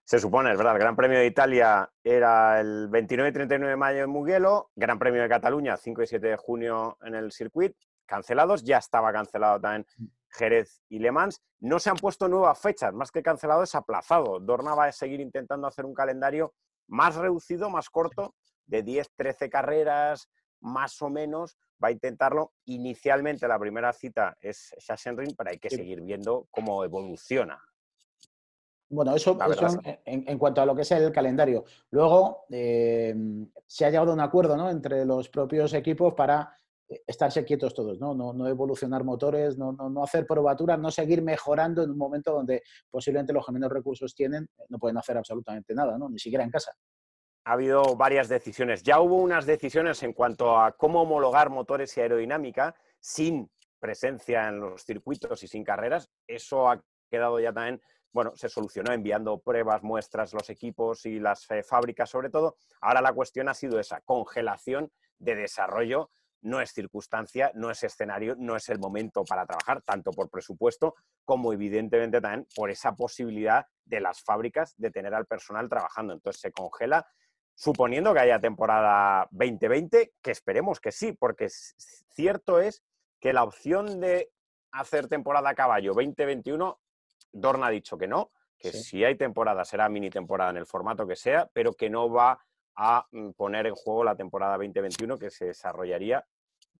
Se 0.05 0.19
supone, 0.19 0.51
es 0.51 0.59
verdad, 0.59 0.75
el 0.75 0.81
Gran 0.81 0.97
Premio 0.97 1.19
de 1.19 1.27
Italia 1.27 1.89
era 2.03 2.61
el 2.61 2.89
29 2.89 3.31
y 3.31 3.33
39 3.33 3.71
de 3.71 3.77
mayo 3.77 4.05
en 4.05 4.11
Mugello, 4.11 4.71
Gran 4.75 4.99
Premio 4.99 5.23
de 5.23 5.29
Cataluña 5.29 5.77
5 5.77 6.03
y 6.03 6.07
7 6.07 6.27
de 6.27 6.37
junio 6.37 6.99
en 7.03 7.15
el 7.15 7.31
circuit, 7.31 7.75
cancelados, 8.05 8.65
ya 8.65 8.79
estaba 8.79 9.13
cancelado 9.13 9.61
también 9.61 9.87
Jerez 10.29 10.83
y 10.89 10.99
Le 10.99 11.13
Mans. 11.13 11.41
No 11.61 11.79
se 11.79 11.91
han 11.91 11.97
puesto 11.97 12.29
nuevas 12.29 12.59
fechas, 12.61 12.93
más 12.93 13.11
que 13.11 13.23
cancelado 13.23 13.63
es 13.63 13.75
aplazado. 13.75 14.41
Dorna 14.41 14.75
va 14.75 14.87
a 14.87 14.93
seguir 14.93 15.21
intentando 15.21 15.67
hacer 15.67 15.85
un 15.85 15.95
calendario 15.95 16.53
más 16.89 17.15
reducido, 17.15 17.71
más 17.71 17.89
corto, 17.89 18.35
de 18.67 18.83
10, 18.83 19.13
13 19.17 19.51
carreras, 19.51 20.29
más 20.61 21.01
o 21.01 21.11
menos, 21.11 21.57
va 21.83 21.89
a 21.89 21.93
intentarlo. 21.93 22.53
Inicialmente 22.65 23.47
la 23.47 23.59
primera 23.59 23.93
cita 23.93 24.37
es 24.41 24.75
Sachsenring, 24.79 25.35
pero 25.37 25.51
hay 25.51 25.59
que 25.59 25.71
seguir 25.71 26.01
viendo 26.01 26.49
cómo 26.51 26.85
evoluciona 26.85 27.61
bueno, 28.93 29.17
eso, 29.17 29.39
en, 30.05 30.39
cuanto 30.39 30.61
a 30.61 30.67
lo 30.67 30.77
que 30.77 30.83
es 30.83 30.91
el 30.93 31.11
calendario. 31.13 31.65
Luego 31.91 32.45
eh, 32.51 33.15
se 33.67 33.87
ha 33.87 33.91
llegado 33.91 34.11
a 34.11 34.15
un 34.15 34.21
acuerdo 34.21 34.55
¿no? 34.55 34.69
entre 34.69 35.07
los 35.07 35.31
propios 35.31 35.73
equipos 35.73 36.13
para 36.13 36.55
eh, 36.87 37.03
estarse 37.07 37.43
quietos 37.43 37.73
todos, 37.75 37.99
¿no? 37.99 38.15
No, 38.15 38.47
evolucionar 38.47 39.03
motores, 39.03 39.57
no, 39.57 39.73
no, 39.73 40.05
hacer 40.05 40.27
probaturas, 40.27 40.79
no 40.79 40.91
seguir 40.91 41.23
mejorando 41.23 41.83
en 41.83 41.91
un 41.91 41.97
momento 41.97 42.35
donde 42.35 42.63
posiblemente 42.91 43.33
los 43.33 43.47
que 43.47 43.53
menos 43.53 43.73
recursos 43.73 44.15
tienen 44.15 44.45
eh, 44.45 44.65
no 44.69 44.79
pueden 44.79 44.99
hacer 44.99 45.17
absolutamente 45.17 45.75
nada, 45.75 45.97
¿no? 45.97 46.11
ni 46.11 46.19
siquiera 46.19 46.45
en 46.45 46.51
casa. 46.51 46.73
Ha 47.45 47.53
habido 47.53 47.97
varias 47.97 48.29
decisiones. 48.29 48.83
Ya 48.83 49.01
hubo 49.01 49.17
unas 49.17 49.47
decisiones 49.47 50.03
en 50.03 50.13
cuanto 50.13 50.59
a 50.59 50.73
cómo 50.73 51.03
homologar 51.03 51.49
motores 51.49 51.97
y 51.97 52.03
aerodinámica 52.03 52.75
sin 53.01 53.51
presencia 53.81 54.49
en 54.49 54.61
los 54.61 54.85
circuitos 54.85 55.43
y 55.43 55.49
sin 55.49 55.65
carreras. 55.65 56.11
Eso 56.27 56.69
ha 56.69 56.85
quedado 57.11 57.41
ya 57.41 57.53
también 57.53 57.81
bueno, 58.12 58.33
se 58.37 58.49
solucionó 58.49 58.92
enviando 58.92 59.38
pruebas, 59.38 59.83
muestras, 59.83 60.33
los 60.35 60.50
equipos 60.50 61.07
y 61.07 61.19
las 61.19 61.50
eh, 61.50 61.62
fábricas 61.62 62.11
sobre 62.11 62.31
todo. 62.31 62.57
Ahora 62.81 63.00
la 63.00 63.12
cuestión 63.12 63.49
ha 63.49 63.54
sido 63.54 63.81
esa 63.81 64.00
congelación 64.02 64.90
de 65.19 65.35
desarrollo. 65.35 66.11
No 66.42 66.61
es 66.61 66.73
circunstancia, 66.73 67.52
no 67.54 67.71
es 67.71 67.83
escenario, 67.85 68.35
no 68.37 68.57
es 68.57 68.69
el 68.69 68.78
momento 68.78 69.25
para 69.25 69.47
trabajar, 69.47 69.81
tanto 69.83 70.11
por 70.11 70.28
presupuesto 70.28 70.95
como 71.25 71.52
evidentemente 71.52 72.21
también 72.21 72.47
por 72.54 72.71
esa 72.71 72.95
posibilidad 72.97 73.66
de 73.85 74.00
las 74.00 74.23
fábricas 74.23 74.75
de 74.76 74.90
tener 74.90 75.14
al 75.14 75.26
personal 75.26 75.69
trabajando. 75.69 76.12
Entonces 76.12 76.40
se 76.40 76.52
congela 76.52 77.07
suponiendo 77.54 78.12
que 78.12 78.21
haya 78.21 78.40
temporada 78.40 79.28
2020, 79.31 80.14
que 80.21 80.31
esperemos 80.31 80.81
que 80.81 80.90
sí, 80.90 81.12
porque 81.12 81.49
cierto 81.49 82.61
es 82.61 82.83
que 83.21 83.33
la 83.33 83.45
opción 83.45 84.00
de 84.00 84.31
hacer 84.73 85.07
temporada 85.07 85.50
a 85.50 85.54
caballo 85.54 85.92
2021, 85.95 86.81
Dorna 87.33 87.67
ha 87.67 87.71
dicho 87.71 87.97
que 87.97 88.07
no, 88.07 88.31
que 88.59 88.73
si 88.73 89.05
hay 89.05 89.17
temporada 89.17 89.65
será 89.65 89.89
mini 89.89 90.11
temporada 90.11 90.51
en 90.51 90.59
el 90.59 90.67
formato 90.67 91.07
que 91.07 91.17
sea, 91.17 91.51
pero 91.53 91.73
que 91.75 91.91
no 91.91 92.11
va 92.11 92.39
a 92.77 93.07
mm, 93.11 93.31
poner 93.31 93.67
en 93.67 93.75
juego 93.75 94.05
la 94.05 94.15
temporada 94.15 94.57
2021 94.57 95.19
que 95.19 95.31
se 95.31 95.47
desarrollaría 95.47 96.25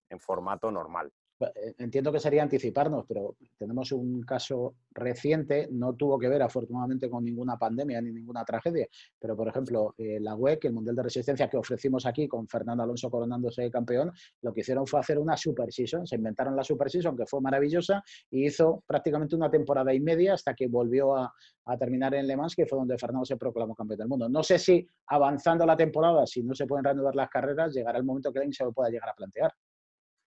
en 0.09 0.21
formato 0.21 0.71
normal. 0.71 1.13
Eh, 1.47 1.75
entiendo 1.79 2.13
que 2.13 2.21
sería 2.21 2.43
anticiparnos, 2.43 3.05
pero 3.07 3.37
tenemos 3.59 3.93
un 3.93 4.23
caso 4.23 4.75
reciente, 4.91 5.69
no 5.71 5.95
tuvo 5.95 6.19
que 6.19 6.29
ver 6.29 6.43
afortunadamente 6.43 7.09
con 7.09 7.25
ninguna 7.25 7.57
pandemia 7.57 8.01
ni 8.01 8.13
ninguna 8.13 8.45
tragedia, 8.45 8.87
pero 9.19 9.37
por 9.37 9.49
ejemplo, 9.49 9.95
eh, 9.99 10.19
la 10.21 10.35
WEC, 10.35 10.67
el 10.67 10.73
Mundial 10.73 10.97
de 10.97 11.03
Resistencia 11.05 11.49
que 11.49 11.57
ofrecimos 11.57 12.07
aquí 12.07 12.29
con 12.29 12.49
Fernando 12.49 12.83
Alonso 12.83 13.11
coronándose 13.11 13.71
campeón, 13.71 14.13
lo 14.43 14.53
que 14.53 14.61
hicieron 14.61 14.87
fue 14.87 15.01
hacer 15.01 15.19
una 15.19 15.37
Super 15.37 15.73
Season, 15.73 16.07
se 16.07 16.17
inventaron 16.17 16.57
la 16.57 16.65
Super 16.65 16.91
Season 16.91 17.17
que 17.17 17.27
fue 17.27 17.41
maravillosa 17.41 18.03
y 18.31 18.47
hizo 18.47 18.83
prácticamente 18.87 19.37
una 19.37 19.51
temporada 19.51 19.93
y 19.95 20.01
media 20.01 20.35
hasta 20.35 20.55
que 20.55 20.67
volvió 20.69 21.17
a, 21.17 21.33
terminar 21.79 22.15
en 22.15 22.27
Le 22.27 22.37
Mans, 22.37 22.57
que 22.57 22.67
fue 22.67 22.79
donde 22.79 22.99
Fernando 22.99 23.25
se 23.25 23.37
proclamó 23.37 23.75
campeón 23.75 23.99
del 23.99 24.09
mundo. 24.09 24.29
No 24.29 24.43
sé 24.43 24.59
si 24.59 24.87
avanzando 25.07 25.65
la 25.65 25.77
temporada, 25.77 26.27
si 26.27 26.43
no 26.43 26.55
se 26.55 26.67
pueden 26.67 26.85
reanudar 26.85 27.15
las 27.15 27.31
carreras, 27.31 27.73
llegará 27.73 27.99
el 27.99 28.05
momento 28.05 28.33
que 28.33 28.41
alguien 28.41 28.53
se 28.53 28.65
lo 28.65 28.73
pueda 28.73 28.91
llegar 28.91 29.09
a 29.09 29.15
plantear. 29.15 29.53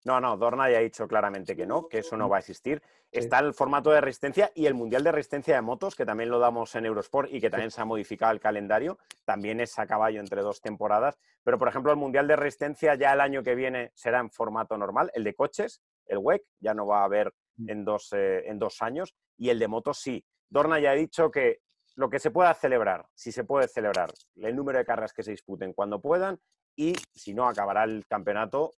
No, 0.05 0.21
no, 0.21 0.38
Dorna 0.38 0.69
ya 0.69 0.77
ha 0.77 0.81
dicho 0.81 1.07
claramente 1.07 1.55
que 1.55 1.65
no, 1.65 1.88
que 1.88 2.00
eso 2.00 2.15
no 2.15 2.29
va 2.29 2.38
a 2.38 2.39
existir. 2.39 2.79
Está 3.12 3.39
el 3.39 3.55
formato 3.55 3.89
de 3.89 4.01
resistencia 4.01 4.51
y 4.53 4.67
el 4.67 4.75
Mundial 4.75 5.03
de 5.03 5.12
Resistencia 5.12 5.55
de 5.55 5.62
Motos, 5.62 5.95
que 5.95 6.05
también 6.05 6.29
lo 6.29 6.38
damos 6.38 6.75
en 6.75 6.85
Eurosport 6.85 7.33
y 7.33 7.41
que 7.41 7.50
también 7.50 7.71
se 7.71 7.81
ha 7.81 7.85
modificado 7.85 8.31
el 8.31 8.39
calendario. 8.39 9.00
También 9.25 9.59
es 9.62 9.79
a 9.79 9.88
caballo 9.88 10.19
entre 10.19 10.43
dos 10.43 10.62
temporadas. 10.62 11.17
Pero, 11.43 11.57
por 11.57 11.69
ejemplo, 11.69 11.91
el 11.91 11.97
Mundial 11.97 12.27
de 12.27 12.35
Resistencia 12.35 12.93
ya 12.93 13.13
el 13.13 13.19
año 13.19 13.41
que 13.41 13.55
viene 13.55 13.91
será 13.95 14.19
en 14.19 14.29
formato 14.29 14.77
normal. 14.77 15.09
El 15.15 15.24
de 15.24 15.33
coches, 15.33 15.81
el 16.05 16.19
WEC, 16.19 16.43
ya 16.59 16.75
no 16.75 16.85
va 16.85 17.01
a 17.01 17.05
haber 17.05 17.33
mm. 17.57 17.69
en 17.71 17.83
dos, 17.83 18.13
eh, 18.13 18.47
en 18.47 18.59
dos 18.59 18.83
años. 18.83 19.15
Y 19.38 19.50
el 19.50 19.57
de 19.57 19.67
motos 19.67 19.97
sí. 19.97 20.24
Dorna 20.50 20.79
ya 20.79 20.91
ha 20.91 20.95
dicho 20.95 21.31
que 21.31 21.62
lo 21.95 22.12
que 22.12 22.19
se 22.19 22.29
pueda 22.29 22.53
celebrar, 22.53 23.07
si 23.15 23.31
se 23.31 23.43
puede 23.43 23.67
celebrar, 23.67 24.12
el 24.35 24.55
número 24.55 24.77
de 24.77 24.85
carreras 24.85 25.13
que 25.13 25.24
se 25.24 25.31
disputen 25.31 25.74
cuando 25.74 26.00
puedan 26.00 26.39
y 26.75 26.93
si 27.13 27.33
no, 27.33 27.47
acabará 27.47 27.85
el 27.85 28.05
campeonato 28.05 28.74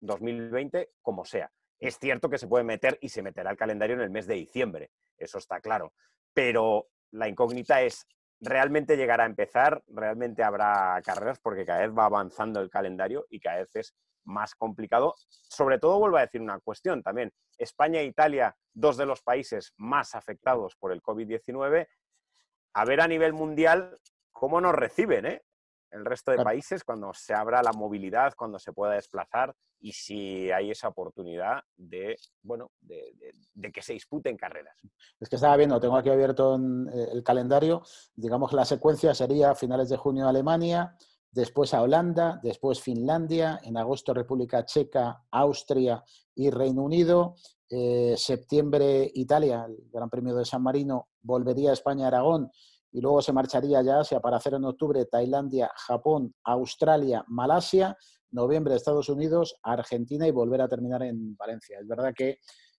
2020 0.00 0.90
como 1.02 1.24
sea. 1.24 1.50
Es 1.78 1.98
cierto 1.98 2.30
que 2.30 2.38
se 2.38 2.48
puede 2.48 2.64
meter 2.64 2.98
y 3.00 3.08
se 3.08 3.22
meterá 3.22 3.50
el 3.50 3.56
calendario 3.56 3.96
en 3.96 4.02
el 4.02 4.10
mes 4.10 4.26
de 4.26 4.34
diciembre, 4.34 4.90
eso 5.18 5.38
está 5.38 5.60
claro, 5.60 5.92
pero 6.32 6.88
la 7.12 7.28
incógnita 7.28 7.82
es, 7.82 8.06
¿realmente 8.40 8.96
llegará 8.96 9.24
a 9.24 9.28
empezar? 9.28 9.82
¿Realmente 9.86 10.42
habrá 10.42 11.00
carreras? 11.04 11.38
Porque 11.40 11.64
cada 11.64 11.86
vez 11.86 11.96
va 11.96 12.06
avanzando 12.06 12.60
el 12.60 12.70
calendario 12.70 13.26
y 13.30 13.40
cada 13.40 13.58
vez 13.58 13.74
es 13.76 13.94
más 14.24 14.54
complicado. 14.54 15.14
Sobre 15.28 15.78
todo, 15.78 15.98
vuelvo 15.98 16.16
a 16.16 16.22
decir 16.22 16.40
una 16.40 16.58
cuestión 16.60 17.02
también. 17.02 17.32
España 17.58 18.00
e 18.00 18.06
Italia, 18.06 18.56
dos 18.72 18.96
de 18.96 19.06
los 19.06 19.22
países 19.22 19.72
más 19.76 20.14
afectados 20.14 20.76
por 20.76 20.92
el 20.92 21.02
COVID-19, 21.02 21.86
a 22.74 22.84
ver 22.84 23.00
a 23.00 23.06
nivel 23.08 23.32
mundial 23.32 23.98
cómo 24.32 24.60
nos 24.60 24.74
reciben, 24.74 25.26
¿eh? 25.26 25.42
El 25.94 26.04
resto 26.04 26.32
de 26.32 26.42
países 26.42 26.82
cuando 26.82 27.12
se 27.14 27.32
abra 27.34 27.62
la 27.62 27.72
movilidad, 27.72 28.34
cuando 28.36 28.58
se 28.58 28.72
pueda 28.72 28.94
desplazar 28.94 29.54
y 29.80 29.92
si 29.92 30.50
hay 30.50 30.70
esa 30.70 30.88
oportunidad 30.88 31.62
de, 31.76 32.16
bueno, 32.42 32.70
de, 32.80 33.72
que 33.72 33.82
se 33.82 33.92
disputen 33.92 34.36
carreras. 34.36 34.76
Es 35.20 35.28
que 35.28 35.36
estaba 35.36 35.56
viendo, 35.56 35.78
tengo 35.78 35.96
aquí 35.96 36.10
abierto 36.10 36.56
eh, 36.56 37.08
el 37.12 37.22
calendario, 37.22 37.82
digamos 38.14 38.52
la 38.52 38.64
secuencia 38.64 39.14
sería 39.14 39.54
finales 39.54 39.88
de 39.88 39.96
junio 39.96 40.28
Alemania, 40.28 40.96
después 41.30 41.74
a 41.74 41.82
Holanda, 41.82 42.40
después 42.42 42.80
Finlandia, 42.80 43.60
en 43.62 43.76
agosto 43.76 44.14
República 44.14 44.64
Checa, 44.64 45.24
Austria 45.30 46.02
y 46.34 46.50
Reino 46.50 46.82
Unido, 46.82 47.36
eh, 47.68 48.14
septiembre 48.16 49.10
Italia, 49.14 49.66
el 49.68 49.90
Gran 49.92 50.10
Premio 50.10 50.34
de 50.34 50.44
San 50.44 50.62
Marino, 50.62 51.08
volvería 51.22 51.70
a 51.70 51.74
España, 51.74 52.06
Aragón, 52.06 52.50
y 52.94 53.00
luego 53.00 53.20
se 53.20 53.32
marcharía 53.32 53.82
ya 53.82 53.98
Asia 53.98 54.20
para 54.20 54.36
hacer 54.36 54.54
en 54.54 54.64
octubre 54.64 55.04
Tailandia, 55.06 55.68
Japón, 55.74 56.32
Australia, 56.44 57.24
Malasia, 57.26 57.98
noviembre 58.30 58.76
Estados 58.76 59.08
Unidos, 59.08 59.58
Argentina 59.64 60.28
y 60.28 60.30
volver 60.30 60.60
a 60.60 60.68
terminar 60.68 61.02
en 61.02 61.36
Valencia. 61.36 61.80
Es 61.80 61.88
verdad 61.88 62.14
que, 62.14 62.38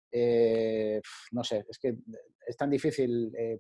eh, 0.10 1.02
no 1.32 1.44
sé, 1.44 1.66
es 1.70 1.78
que 1.78 1.98
es 2.48 2.56
tan 2.56 2.70
difícil 2.70 3.30
eh, 3.38 3.60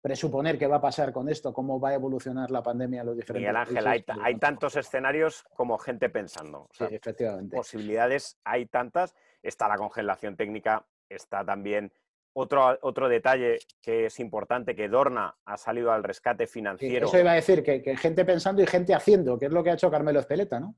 presuponer 0.00 0.58
qué 0.58 0.66
va 0.66 0.76
a 0.76 0.80
pasar 0.80 1.12
con 1.12 1.28
esto, 1.28 1.52
cómo 1.52 1.78
va 1.78 1.90
a 1.90 1.94
evolucionar 1.94 2.50
la 2.50 2.62
pandemia 2.62 3.02
en 3.02 3.06
los 3.08 3.16
diferentes 3.16 3.52
Miguel 3.52 3.56
Ángel, 3.56 4.04
hay, 4.22 4.38
tantos 4.38 4.76
escenarios 4.76 5.44
como 5.54 5.76
gente 5.76 6.08
pensando. 6.08 6.70
sí, 6.72 6.84
efectivamente. 6.88 7.54
Posibilidades 7.54 8.38
hay 8.44 8.64
tantas. 8.64 9.14
Está 9.42 9.68
la 9.68 9.76
congelación 9.76 10.36
técnica, 10.36 10.86
está 11.10 11.44
también 11.44 11.92
otro, 12.32 12.78
otro 12.82 13.08
detalle 13.08 13.58
que 13.82 14.06
es 14.06 14.20
importante, 14.20 14.74
que 14.74 14.88
Dorna 14.88 15.36
ha 15.44 15.56
salido 15.56 15.92
al 15.92 16.04
rescate 16.04 16.46
financiero. 16.46 17.06
eso 17.06 17.18
iba 17.18 17.32
a 17.32 17.34
decir, 17.34 17.62
que, 17.62 17.96
gente 17.96 18.24
pensando 18.24 18.62
y 18.62 18.66
gente 18.66 18.94
haciendo, 18.94 19.38
que 19.38 19.46
es 19.46 19.52
lo 19.52 19.62
que 19.62 19.70
ha 19.70 19.74
hecho 19.74 19.90
Carmelo 19.90 20.20
Espeleta, 20.20 20.60
¿no? 20.60 20.76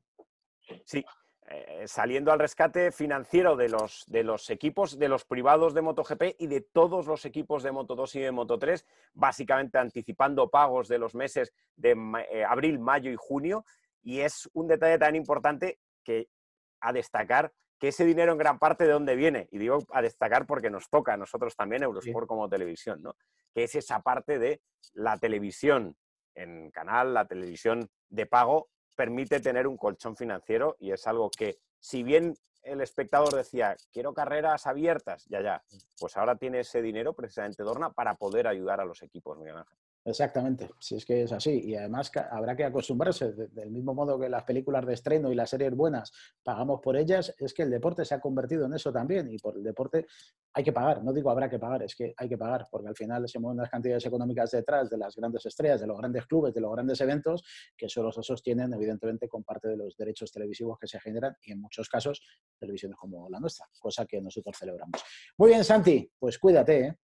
Sí, 0.85 1.05
eh, 1.49 1.85
saliendo 1.87 2.33
al 2.33 2.39
rescate 2.39 2.93
financiero 2.93 3.57
de 3.57 3.69
los, 3.69 4.05
de 4.07 4.23
los 4.23 4.49
equipos, 4.49 4.99
de 4.99 5.09
los 5.09 5.25
privados 5.25 5.75
de 5.75 5.83
MotoGP 5.83 6.23
y 6.39 6.47
de 6.47 6.63
todos 6.63 7.07
los 7.07 7.25
equipos 7.27 7.63
de 7.63 7.73
Moto2 7.73 8.15
y 8.15 8.21
de 8.21 8.33
Moto3, 8.33 8.85
básicamente 9.13 9.77
anticipando 9.77 10.49
pagos 10.49 10.89
de 10.89 10.99
los 10.99 11.15
meses 11.15 11.53
de 11.77 11.97
eh, 12.31 12.45
abril, 12.45 12.79
mayo 12.79 13.11
y 13.11 13.17
junio. 13.19 13.67
Y 14.03 14.21
es 14.21 14.49
un 14.55 14.69
detalle 14.69 14.99
tan 14.99 15.15
importante 15.15 15.79
que 16.03 16.29
a 16.81 16.93
destacar 16.93 17.53
que 17.83 17.89
ese 17.89 18.05
dinero 18.05 18.31
en 18.31 18.39
gran 18.39 18.61
parte 18.61 18.85
de 18.85 18.93
dónde 18.93 19.17
viene, 19.17 19.49
y 19.51 19.59
digo 19.59 19.81
a 19.91 20.01
destacar 20.03 20.47
porque 20.47 20.71
nos 20.71 20.89
toca 20.89 21.15
a 21.15 21.17
nosotros 21.17 21.57
también 21.57 21.83
Eurosport 21.83 22.29
como 22.29 22.49
televisión, 22.49 23.03
¿no? 23.03 23.17
que 23.53 23.65
es 23.65 23.75
esa 23.75 24.03
parte 24.03 24.39
de 24.39 24.63
la 24.93 25.19
televisión 25.19 25.97
en 26.37 26.71
canal, 26.71 27.13
la 27.13 27.27
televisión 27.27 27.91
de 28.09 28.27
pago, 28.27 28.69
permite 28.95 29.41
tener 29.41 29.67
un 29.67 29.77
colchón 29.77 30.17
financiero 30.17 30.77
y 30.79 30.93
es 30.93 31.09
algo 31.09 31.29
que, 31.29 31.59
si 31.81 32.05
bien 32.05 32.37
el 32.63 32.83
espectador 32.83 33.35
decía, 33.35 33.77
quiero 33.93 34.15
carreras 34.15 34.69
abiertas, 34.69 35.25
ya, 35.25 35.41
ya, 35.41 35.65
pues 35.99 36.17
ahora 36.17 36.37
tiene 36.37 36.61
ese 36.61 36.83
dinero 36.83 37.15
precisamente 37.15 37.65
Dorna 37.65 37.91
para 37.91 38.15
poder 38.15 38.47
ayudar 38.47 38.81
a 38.81 38.85
los 38.85 39.03
equipos, 39.03 39.37
Miguel 39.39 39.57
Ángel. 39.57 39.77
Exactamente, 40.05 40.69
si 40.81 40.97
es 40.97 41.05
que 41.05 41.23
es 41.23 41.33
así. 41.33 41.61
Y 41.65 41.77
además 41.77 42.11
habrá 42.31 42.57
que 42.57 42.65
acostumbrarse, 42.65 43.33
del 43.33 43.71
mismo 43.71 43.95
modo 43.95 44.19
que 44.19 44.29
las 44.29 44.43
películas 44.43 44.85
de 44.85 44.95
estreno 44.95 45.31
y 45.31 45.37
las 45.37 45.51
series 45.51 45.75
buenas 45.77 46.11
pagamos 46.43 46.81
por 46.81 46.97
ellas, 46.97 47.33
es 47.39 47.55
que 47.55 47.63
el 47.63 47.71
deporte 47.71 48.05
se 48.05 48.15
ha 48.15 48.21
convertido 48.21 48.67
en 48.67 48.75
eso 48.75 48.93
también. 48.93 49.33
Y 49.33 49.39
por 49.39 49.57
el 49.57 49.63
deporte 49.63 50.07
hay 50.55 50.65
que 50.65 50.73
pagar, 50.73 51.05
no 51.05 51.13
digo 51.13 51.31
habrá 51.31 51.49
que 51.49 51.59
pagar, 51.59 51.85
es 51.85 51.95
que 51.95 52.15
hay 52.17 52.29
que 52.29 52.37
pagar, 52.37 52.67
porque 52.71 52.89
al 52.89 52.97
final 52.97 53.29
se 53.29 53.39
mueven 53.39 53.59
las 53.59 53.71
cantidades 53.71 54.05
económicas 54.05 54.51
detrás 54.51 54.91
de 54.91 54.97
las 54.97 55.15
grandes 55.15 55.47
estrellas, 55.47 55.81
de 55.81 55.87
los 55.87 55.97
grandes 55.97 56.27
clubes, 56.27 56.53
de 56.53 56.61
los 56.61 56.73
grandes 56.73 57.01
eventos, 57.01 57.45
que 57.77 57.89
solo 57.89 58.11
se 58.11 58.25
sostienen 58.25 58.73
evidentemente 58.73 59.29
con 59.29 59.45
parte 59.45 59.69
de 59.69 59.77
los 59.77 59.97
derechos 59.97 60.33
televisivos 60.33 60.79
que 60.81 60.89
se 60.89 60.99
generan 60.99 61.37
y 61.43 61.53
en 61.53 61.61
muchos 61.61 61.89
casos 61.89 62.21
televisiones 62.59 62.99
como 62.99 63.31
la 63.31 63.39
nuestra, 63.39 63.67
cosa 63.79 64.05
que 64.05 64.21
nosotros 64.21 64.57
celebramos. 64.59 65.01
Muy 65.39 65.51
bien, 65.51 65.63
Santi, 65.63 66.11
pues 66.19 66.39
cuídate. 66.41 66.87
¿eh? 66.87 66.99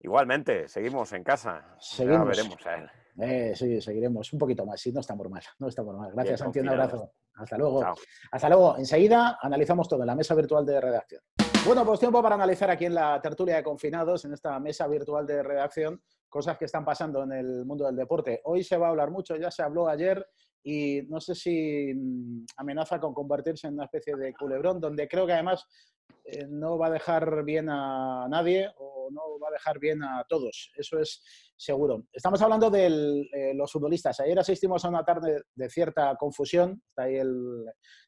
Igualmente, 0.00 0.66
seguimos 0.68 1.12
en 1.12 1.22
casa. 1.22 1.76
Seguimos. 1.78 2.28
veremos 2.28 2.66
a 2.66 2.74
él. 2.76 2.90
Eh, 3.20 3.52
sí, 3.54 3.80
seguiremos 3.80 4.32
un 4.32 4.38
poquito 4.38 4.64
más. 4.64 4.80
Sí, 4.80 4.92
no 4.92 5.00
estamos 5.00 5.28
mal. 5.28 5.42
No 5.58 5.68
estamos 5.68 5.94
mal. 5.96 6.10
Gracias, 6.12 6.40
Santi. 6.40 6.60
Un 6.60 6.70
abrazo. 6.70 7.12
Hasta 7.34 7.58
luego. 7.58 7.84
Hasta 8.30 8.48
luego. 8.48 8.78
Enseguida 8.78 9.38
analizamos 9.40 9.88
todo 9.88 10.00
en 10.00 10.06
la 10.06 10.14
mesa 10.14 10.34
virtual 10.34 10.64
de 10.64 10.80
redacción. 10.80 11.22
Bueno, 11.66 11.84
pues 11.84 12.00
tiempo 12.00 12.22
para 12.22 12.36
analizar 12.36 12.70
aquí 12.70 12.86
en 12.86 12.94
la 12.94 13.20
tertulia 13.20 13.56
de 13.56 13.62
confinados, 13.62 14.24
en 14.24 14.32
esta 14.32 14.58
mesa 14.58 14.88
virtual 14.88 15.26
de 15.26 15.42
redacción, 15.42 16.00
cosas 16.30 16.56
que 16.56 16.64
están 16.64 16.86
pasando 16.86 17.22
en 17.24 17.32
el 17.32 17.66
mundo 17.66 17.84
del 17.84 17.96
deporte. 17.96 18.40
Hoy 18.44 18.64
se 18.64 18.78
va 18.78 18.86
a 18.86 18.90
hablar 18.90 19.10
mucho, 19.10 19.36
ya 19.36 19.50
se 19.50 19.62
habló 19.62 19.86
ayer 19.86 20.26
y 20.62 21.02
no 21.08 21.20
sé 21.20 21.34
si 21.34 21.92
mm, 21.94 22.46
amenaza 22.56 22.98
con 22.98 23.12
convertirse 23.12 23.66
en 23.66 23.74
una 23.74 23.84
especie 23.84 24.16
de 24.16 24.32
culebrón, 24.32 24.80
donde 24.80 25.06
creo 25.06 25.26
que 25.26 25.34
además 25.34 25.66
eh, 26.24 26.46
no 26.48 26.78
va 26.78 26.86
a 26.86 26.90
dejar 26.90 27.44
bien 27.44 27.68
a 27.68 28.26
nadie 28.28 28.72
no 29.10 29.38
va 29.38 29.48
a 29.48 29.52
dejar 29.52 29.78
bien 29.78 30.02
a 30.02 30.24
todos, 30.28 30.70
eso 30.76 30.98
es 30.98 31.22
seguro. 31.56 32.04
Estamos 32.12 32.40
hablando 32.42 32.70
de 32.70 32.86
eh, 32.86 33.54
los 33.54 33.70
futbolistas. 33.70 34.20
Ayer 34.20 34.38
asistimos 34.38 34.84
a 34.84 34.88
una 34.88 35.04
tarde 35.04 35.42
de 35.54 35.70
cierta 35.70 36.14
confusión. 36.16 36.82
Está 36.88 37.02
ahí 37.04 37.16
el 37.16 37.64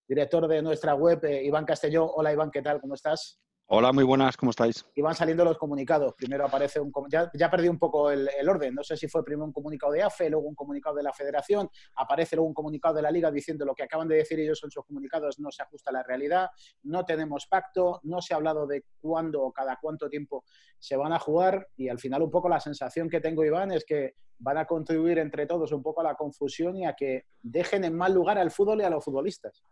director 0.09 0.49
de 0.49 0.63
nuestra 0.63 0.95
web, 0.95 1.25
eh, 1.25 1.45
Iván 1.45 1.65
Castelló. 1.65 2.11
Hola 2.13 2.33
Iván, 2.33 2.51
¿qué 2.51 2.63
tal? 2.63 2.81
¿Cómo 2.81 2.95
estás? 2.95 3.41
Hola, 3.67 3.91
muy 3.91 4.05
buenas, 4.05 4.37
¿cómo 4.37 4.51
estáis? 4.51 4.85
Y 4.95 5.01
van 5.01 5.15
saliendo 5.15 5.45
los 5.45 5.57
comunicados. 5.57 6.13
Primero 6.15 6.45
aparece 6.45 6.79
un... 6.79 6.93
Ya, 7.09 7.31
ya 7.33 7.51
perdí 7.51 7.69
un 7.69 7.79
poco 7.79 8.11
el, 8.11 8.29
orden. 8.47 8.75
No 8.75 8.83
sé 8.83 8.99
si 8.99 9.09
fue 9.09 9.25
primero 9.25 9.47
un 9.47 9.53
comunicado 9.53 9.93
de 9.93 10.03
AFE, 10.03 10.29
luego 10.29 10.47
un 10.47 10.55
comunicado 10.55 10.97
de 10.97 11.03
la 11.03 11.13
Federación, 11.13 11.71
aparece 11.97 12.37
luego 12.37 12.49
un 12.49 12.55
comunicado 12.55 12.97
de 12.97 13.03
la 13.03 13.11
Liga 13.11 13.31
diciendo 13.31 13.65
lo 13.65 13.75
que 13.75 13.85
acaban 13.85 14.09
de 14.09 14.17
decir 14.17 14.39
ellos 14.39 14.61
en 14.63 14.71
sus 14.71 14.85
comunicados 14.85 15.39
no 15.39 15.51
se 15.51 15.63
ajusta 15.63 15.91
a 15.91 15.95
la 15.95 16.03
realidad, 16.03 16.51
no 16.83 17.05
tenemos 17.07 17.47
pacto, 17.47 18.01
no 18.03 18.21
se 18.21 18.35
ha 18.35 18.37
hablado 18.37 18.67
de 18.67 18.85
cuándo 19.01 19.43
o 19.43 19.53
cada 19.53 19.79
cuánto 19.81 20.11
tiempo 20.11 20.45
se 20.79 20.97
van 20.97 21.15
a 21.15 21.19
jugar 21.19 21.69
y 21.77 21.89
al 21.89 21.99
final 21.99 22.23
un 22.23 22.31
poco 22.31 22.51
la 22.51 22.61
sensación 22.61 23.09
que 23.09 23.21
tengo, 23.21 23.43
Iván, 23.43 23.73
es 23.73 23.85
que 23.87 24.17
van 24.39 24.59
a 24.59 24.67
contribuir 24.67 25.19
entre 25.19 25.47
todos 25.47 25.73
un 25.73 25.83
poco 25.83 26.01
a 26.01 26.05
la 26.05 26.15
confusión 26.15 26.77
y 26.77 26.85
a 26.85 26.95
que 26.95 27.27
dejen 27.43 27.85
en 27.85 27.97
mal 27.97 28.13
lugar 28.13 28.39
al 28.39 28.51
fútbol 28.51 28.81
y 28.81 28.85
a 28.85 28.91
los 28.91 29.05
futbolistas. 29.05 29.63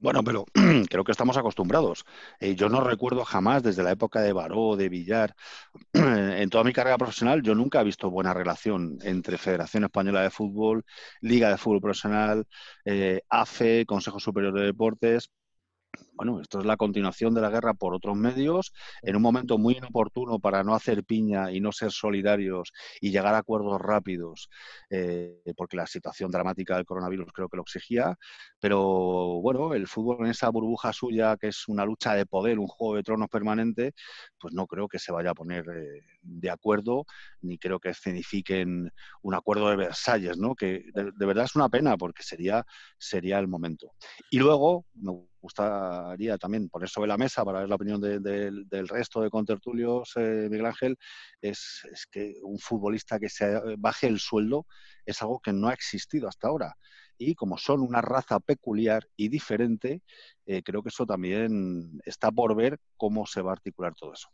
Bueno, 0.00 0.22
pero 0.22 0.44
creo 0.90 1.02
que 1.04 1.10
estamos 1.12 1.36
acostumbrados. 1.36 2.04
Eh, 2.40 2.54
yo 2.54 2.68
no 2.68 2.80
recuerdo 2.80 3.24
jamás, 3.24 3.62
desde 3.64 3.82
la 3.82 3.90
época 3.90 4.20
de 4.20 4.32
Baró, 4.32 4.76
de 4.76 4.88
Villar, 4.88 5.34
en 5.92 6.50
toda 6.50 6.64
mi 6.64 6.72
carrera 6.72 6.98
profesional, 6.98 7.42
yo 7.42 7.54
nunca 7.54 7.80
he 7.80 7.84
visto 7.84 8.10
buena 8.10 8.32
relación 8.34 8.98
entre 9.02 9.38
Federación 9.38 9.84
Española 9.84 10.22
de 10.22 10.30
Fútbol, 10.30 10.84
Liga 11.20 11.50
de 11.50 11.58
Fútbol 11.58 11.80
Profesional, 11.80 12.46
eh, 12.84 13.22
AFE, 13.28 13.86
Consejo 13.86 14.20
Superior 14.20 14.54
de 14.54 14.66
Deportes 14.66 15.30
bueno, 16.18 16.40
esto 16.40 16.58
es 16.58 16.66
la 16.66 16.76
continuación 16.76 17.32
de 17.34 17.40
la 17.40 17.50
guerra 17.50 17.74
por 17.74 17.94
otros 17.94 18.16
medios, 18.16 18.72
en 19.02 19.16
un 19.16 19.22
momento 19.22 19.56
muy 19.56 19.74
inoportuno 19.76 20.40
para 20.40 20.64
no 20.64 20.74
hacer 20.74 21.04
piña 21.04 21.52
y 21.52 21.60
no 21.60 21.70
ser 21.70 21.92
solidarios 21.92 22.72
y 23.00 23.10
llegar 23.10 23.34
a 23.34 23.38
acuerdos 23.38 23.80
rápidos, 23.80 24.50
eh, 24.90 25.40
porque 25.56 25.76
la 25.76 25.86
situación 25.86 26.30
dramática 26.32 26.76
del 26.76 26.84
coronavirus 26.84 27.32
creo 27.32 27.48
que 27.48 27.56
lo 27.56 27.62
exigía. 27.62 28.16
Pero 28.58 29.40
bueno, 29.40 29.74
el 29.74 29.86
fútbol 29.86 30.24
en 30.24 30.32
esa 30.32 30.48
burbuja 30.50 30.92
suya, 30.92 31.36
que 31.36 31.48
es 31.48 31.68
una 31.68 31.84
lucha 31.84 32.14
de 32.14 32.26
poder, 32.26 32.58
un 32.58 32.66
juego 32.66 32.96
de 32.96 33.04
tronos 33.04 33.28
permanente, 33.28 33.92
pues 34.40 34.52
no 34.54 34.66
creo 34.66 34.88
que 34.88 34.98
se 34.98 35.12
vaya 35.12 35.30
a 35.30 35.34
poner 35.34 35.64
eh, 35.68 36.02
de 36.22 36.50
acuerdo, 36.50 37.06
ni 37.42 37.58
creo 37.58 37.78
que 37.78 37.90
escenifiquen 37.90 38.90
un 39.22 39.34
acuerdo 39.34 39.70
de 39.70 39.76
Versalles, 39.76 40.36
¿no? 40.36 40.54
Que 40.56 40.84
de, 40.94 41.12
de 41.16 41.26
verdad 41.26 41.44
es 41.44 41.54
una 41.54 41.68
pena, 41.68 41.96
porque 41.96 42.22
sería, 42.24 42.64
sería 42.98 43.38
el 43.38 43.46
momento. 43.46 43.92
Y 44.30 44.38
luego, 44.38 44.84
me 44.94 45.27
gustaría 45.40 46.38
también 46.38 46.68
poner 46.68 46.88
sobre 46.88 47.08
la 47.08 47.16
mesa 47.16 47.44
para 47.44 47.60
ver 47.60 47.68
la 47.68 47.74
opinión 47.76 48.00
del 48.00 48.88
resto 48.88 49.20
de 49.20 49.30
contertulios, 49.30 50.12
eh, 50.16 50.48
Miguel 50.50 50.66
Ángel, 50.66 50.96
es, 51.40 51.82
que 52.10 52.34
un 52.42 52.58
futbolista 52.58 53.18
que 53.18 53.28
se 53.28 53.60
baje 53.78 54.06
el 54.06 54.18
sueldo 54.18 54.66
es 55.04 55.20
algo 55.22 55.40
que 55.40 55.52
no 55.52 55.68
ha 55.68 55.74
existido 55.74 56.28
hasta 56.28 56.48
ahora. 56.48 56.74
Y 57.16 57.34
como 57.34 57.58
son 57.58 57.80
una 57.80 58.00
raza 58.00 58.38
peculiar 58.38 59.08
y 59.16 59.28
diferente, 59.28 60.02
eh, 60.46 60.62
creo 60.62 60.82
que 60.82 60.90
eso 60.90 61.04
también 61.04 62.00
está 62.04 62.30
por 62.30 62.54
ver 62.54 62.78
cómo 62.96 63.26
se 63.26 63.42
va 63.42 63.50
a 63.50 63.54
articular 63.54 63.94
todo 63.94 64.12
eso. 64.12 64.28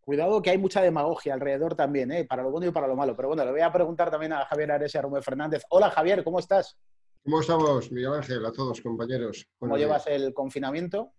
Cuidado 0.00 0.40
que 0.40 0.50
hay 0.50 0.58
mucha 0.58 0.82
demagogia 0.82 1.34
alrededor 1.34 1.74
también, 1.74 2.12
¿eh? 2.12 2.24
para 2.24 2.44
lo 2.44 2.50
bueno 2.52 2.66
y 2.66 2.70
para 2.70 2.86
lo 2.86 2.94
malo. 2.94 3.16
Pero 3.16 3.28
bueno, 3.28 3.44
le 3.44 3.50
voy 3.50 3.60
a 3.60 3.72
preguntar 3.72 4.10
también 4.10 4.32
a 4.32 4.44
Javier 4.44 4.70
Ares 4.70 4.94
y 4.94 4.98
a 4.98 5.02
Rubén 5.02 5.22
Fernández. 5.22 5.64
Hola 5.68 5.90
Javier, 5.90 6.22
¿cómo 6.22 6.38
estás? 6.38 6.76
¿Cómo 7.26 7.40
estamos, 7.40 7.90
Miguel 7.90 8.12
Ángel? 8.12 8.46
A 8.46 8.52
todos, 8.52 8.80
compañeros. 8.80 9.48
¿Cómo 9.58 9.76
llevas 9.76 10.06
el 10.06 10.32
confinamiento? 10.32 11.14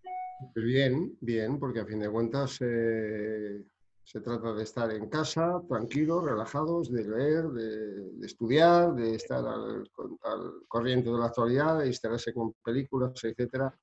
Pues 0.54 0.66
bien, 0.66 1.18
bien, 1.20 1.60
porque 1.60 1.82
a 1.82 1.86
fin 1.86 2.00
de 2.00 2.10
cuentas 2.10 2.60
eh, 2.62 3.62
se 4.06 4.22
trata 4.22 4.54
de 4.54 4.64
estar 4.64 4.90
en 4.90 5.10
casa, 5.10 5.62
tranquilos, 5.68 6.24
relajados, 6.24 6.90
de 6.94 7.04
leer, 7.04 7.44
de, 7.50 8.26
estudiar, 8.26 8.96
de 8.96 9.16
estar 9.16 9.46
al, 9.46 9.84
al, 10.24 10.52
corriente 10.70 11.10
de 11.10 11.18
la 11.18 11.26
actualidad, 11.26 11.80
de 11.80 11.88
instalarse 11.88 12.34
con 12.34 12.54
películas, 12.64 13.12
etcétera 13.22 13.78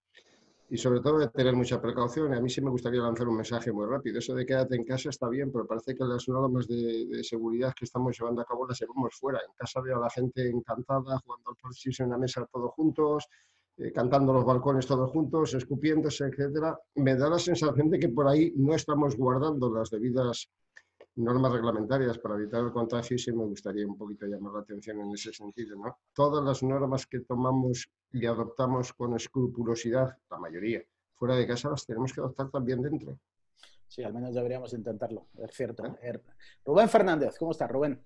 y 0.75 0.77
sobre 0.77 0.99
todo 0.99 1.19
de 1.21 1.29
tener 1.29 1.55
mucha 1.55 1.81
precaución. 1.81 2.35
A 2.35 2.41
mí 2.41 2.51
sí 2.51 2.61
me 2.61 2.69
gustaría 2.69 3.01
lanzar 3.01 3.29
un 3.29 3.37
mensaje 3.37 3.71
muy 3.71 3.87
rápido. 3.87 4.19
Eso 4.19 4.35
de 4.35 4.45
quédate 4.45 4.75
en 4.75 4.83
casa 4.83 5.09
está 5.09 5.29
bien, 5.29 5.53
pero 5.53 5.69
parece 5.69 5.95
que 5.95 6.03
las 6.03 6.29
normas 6.29 6.67
de, 6.67 7.23
seguridad 7.23 7.73
que 7.79 7.85
estamos 7.85 8.19
llevando 8.19 8.43
a 8.43 8.45
cabo 8.45 8.67
las 8.67 8.81
llevamos 8.81 9.15
fuera. 9.15 9.39
En 9.39 9.53
casa 9.57 9.81
veo 9.81 9.99
a 9.99 10.01
la 10.01 10.11
gente 10.11 10.51
encantada, 10.51 11.21
jugando 11.25 11.51
al 11.51 11.57
parchís 11.63 12.01
en 12.01 12.07
una 12.07 12.19
mesa 12.19 12.45
todos 12.53 12.73
juntos, 12.73 13.29
eh, 13.77 13.93
cantando 13.93 14.33
los 14.33 14.45
balcones 14.45 14.85
todos 14.85 15.13
juntos, 15.13 15.55
escupiéndose, 15.55 16.25
etcétera. 16.25 16.77
Me 16.97 17.15
da 17.15 17.31
la 17.31 17.39
sensación 17.39 17.89
de 17.89 18.01
que 18.01 18.09
por 18.09 18.27
ahí 18.27 18.53
no 18.57 18.75
estamos 18.75 19.17
guardando 19.17 19.73
las 19.73 19.91
debidas 19.91 20.51
normas 21.17 21.53
reglamentarias 21.53 22.19
para 22.19 22.35
evitar 22.35 22.65
el 22.65 22.73
contagio 22.73 23.17
y 23.17 23.19
sí 23.19 23.33
me 23.33 23.45
gustaría 23.45 23.87
un 23.87 23.97
poquito 23.97 24.27
llamar 24.27 24.55
la 24.55 24.61
atención 24.61 25.01
en 25.01 25.13
ese 25.13 25.33
sentido. 25.33 25.77
¿no? 25.77 25.99
Todas 26.13 26.45
las 26.45 26.63
normas 26.63 27.07
que 27.07 27.21
tomamos 27.21 27.89
y 28.13 28.27
adoptamos 28.27 28.93
con 28.93 29.15
escrupulosidad, 29.15 30.17
la 30.31 30.39
mayoría, 30.39 30.83
fuera 31.15 31.37
de 31.37 31.47
casa 31.47 31.71
las 31.71 31.87
tenemos 31.87 32.13
que 32.13 32.21
adoptar 32.21 32.51
también 32.51 32.83
dentro. 32.83 33.19
Sí, 33.87 34.03
al 34.03 34.13
menos 34.13 34.35
deberíamos 34.35 34.73
intentarlo, 34.73 35.29
es 35.39 35.53
cierto. 35.53 35.85
¿Eh? 35.87 35.95
Er, 36.03 36.23
Rubén 36.65 36.89
Fernández, 36.89 37.39
¿cómo 37.39 37.53
estás, 37.53 37.71
Rubén? 37.71 38.01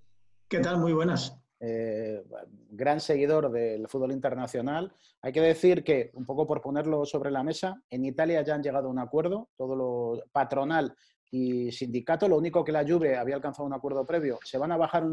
¿Qué 0.46 0.60
tal? 0.60 0.78
Muy 0.78 0.92
buenas. 0.92 1.34
Eh, 1.60 2.22
gran 2.70 3.00
seguidor 3.00 3.50
del 3.50 3.88
fútbol 3.88 4.12
internacional. 4.12 4.92
Hay 5.22 5.32
que 5.32 5.40
decir 5.40 5.82
que, 5.82 6.10
un 6.14 6.26
poco 6.26 6.46
por 6.46 6.60
ponerlo 6.60 7.04
sobre 7.04 7.30
la 7.30 7.42
mesa, 7.42 7.82
en 7.90 8.04
Italia 8.04 8.42
ya 8.42 8.54
han 8.54 8.62
llegado 8.62 8.88
a 8.88 8.90
un 8.90 8.98
acuerdo, 8.98 9.48
todo 9.56 9.74
lo 9.74 10.22
patronal 10.30 10.94
y 11.30 11.70
sindicato, 11.72 12.26
lo 12.26 12.38
único 12.38 12.64
que 12.64 12.72
la 12.72 12.86
Juve 12.86 13.16
había 13.16 13.34
alcanzado 13.34 13.66
un 13.66 13.74
acuerdo 13.74 14.06
previo, 14.06 14.38
se 14.44 14.56
van 14.56 14.72
a 14.72 14.76
bajar 14.76 15.04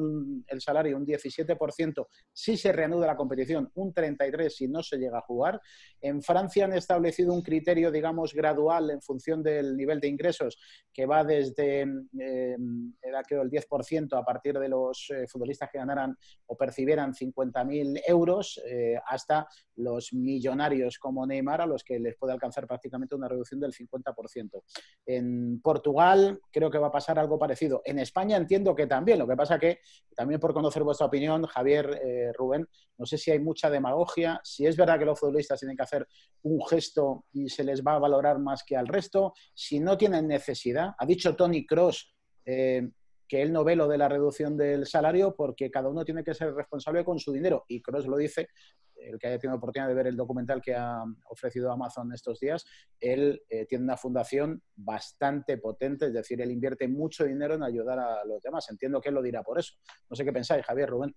el 0.48 0.62
salario 0.62 0.98
un 0.98 1.06
17% 1.06 2.08
si 2.32 2.58
se 2.58 2.72
reanuda 2.72 3.08
la 3.08 3.18
competición, 3.18 3.70
un 3.76 3.94
33% 3.94 4.50
si 4.50 4.68
no 4.68 4.82
se 4.82 4.98
llega 4.98 5.18
a 5.18 5.22
jugar. 5.22 5.62
En 6.00 6.22
Francia 6.22 6.66
han 6.66 6.74
establecido 6.74 7.34
un 7.34 7.42
criterio, 7.42 7.92
digamos, 7.92 8.34
gradual 8.34 8.92
en 8.92 9.02
función 9.02 9.44
del 9.44 9.76
nivel 9.76 10.00
de 10.00 10.08
ingresos, 10.08 10.58
que 10.94 11.06
va 11.06 11.24
desde, 11.24 11.82
eh, 12.20 12.56
era 13.02 13.24
creo, 13.24 13.42
el 13.42 13.50
10% 13.50 14.18
a 14.18 14.24
partir 14.24 14.58
de 14.58 14.70
los 14.70 15.10
eh, 15.10 15.28
futbolistas 15.28 15.70
que 15.70 15.80
ganaran 15.80 16.16
o 16.46 16.56
percibieran 16.56 17.14
50.000 17.14 18.02
euros, 18.08 18.62
eh, 18.66 18.96
hasta 19.06 19.48
los 19.76 20.14
millonarios 20.14 20.98
como 20.98 21.26
Neymar, 21.26 21.62
a 21.62 21.66
los 21.66 21.84
que 21.84 22.00
les 22.00 22.16
puede 22.16 22.34
alcanzar 22.34 22.66
prácticamente 22.66 23.16
una 23.16 23.28
reducción 23.28 23.60
del 23.60 23.74
50%. 23.74 24.64
En 25.06 25.60
Portugal, 25.62 26.05
creo 26.52 26.70
que 26.70 26.78
va 26.78 26.88
a 26.88 26.92
pasar 26.92 27.20
algo 27.20 27.38
parecido. 27.40 27.82
En 27.86 28.00
España 28.00 28.38
entiendo 28.38 28.76
que 28.76 28.88
también, 28.88 29.20
lo 29.20 29.28
que 29.28 29.36
pasa 29.36 29.60
que, 29.60 29.80
también 30.16 30.40
por 30.40 30.54
conocer 30.54 30.84
vuestra 30.84 31.08
opinión, 31.08 31.46
Javier, 31.46 32.02
eh, 32.04 32.32
Rubén, 32.34 32.68
no 32.98 33.06
sé 33.06 33.18
si 33.18 33.32
hay 33.32 33.40
mucha 33.40 33.70
demagogia, 33.70 34.40
si 34.44 34.66
es 34.66 34.78
verdad 34.78 35.00
que 35.00 35.06
los 35.06 35.20
futbolistas 35.20 35.60
tienen 35.60 35.76
que 35.76 35.84
hacer 35.84 36.08
un 36.44 36.66
gesto 36.66 37.26
y 37.34 37.50
se 37.50 37.64
les 37.64 37.84
va 37.84 37.96
a 37.96 38.00
valorar 38.00 38.40
más 38.40 38.64
que 38.64 38.76
al 38.78 38.88
resto, 38.88 39.34
si 39.54 39.80
no 39.80 39.98
tienen 39.98 40.28
necesidad. 40.28 40.92
Ha 40.98 41.06
dicho 41.06 41.36
Tony 41.36 41.66
Cross 41.66 42.14
eh, 42.46 42.90
que 43.28 43.42
él 43.42 43.52
no 43.52 43.64
ve 43.64 43.76
lo 43.76 43.88
de 43.88 43.98
la 43.98 44.10
reducción 44.10 44.58
del 44.58 44.86
salario 44.86 45.36
porque 45.36 45.72
cada 45.72 45.90
uno 45.90 46.06
tiene 46.06 46.24
que 46.24 46.34
ser 46.34 46.54
responsable 46.54 47.04
con 47.04 47.20
su 47.20 47.32
dinero. 47.32 47.66
Y 47.68 47.82
Cross 47.82 48.08
lo 48.08 48.18
dice 48.18 48.50
el 48.98 49.20
que 49.20 49.28
haya 49.28 49.40
tenido 49.40 49.58
oportunidad 49.58 49.88
de 49.88 49.94
ver 49.94 50.08
el 50.08 50.16
documental 50.16 50.62
que 50.62 50.74
ha 50.74 51.04
ofrecido 51.30 51.72
Amazon 51.72 52.14
estos 52.14 52.40
días, 52.40 52.66
él 53.00 53.44
eh, 53.50 53.66
tiene 53.66 53.84
una 53.84 53.98
fundación 53.98 54.62
bastante 54.76 55.58
potente, 55.58 56.08
es 56.08 56.14
decir, 56.14 56.42
él 56.42 56.52
invierte 56.52 56.88
mucho 56.88 57.26
dinero 57.26 57.56
en 57.56 57.64
ayudar 57.64 58.00
a 58.00 58.26
los 58.26 58.42
demás. 58.42 58.70
Entiendo 58.70 59.02
que 59.02 59.10
él 59.10 59.16
lo 59.16 59.22
dirá 59.22 59.44
por 59.44 59.60
eso. 59.60 59.74
No 60.10 60.16
sé 60.16 60.24
qué 60.24 60.34
pensáis, 60.34 60.66
Javier, 60.66 60.90
Rubén. 60.90 61.16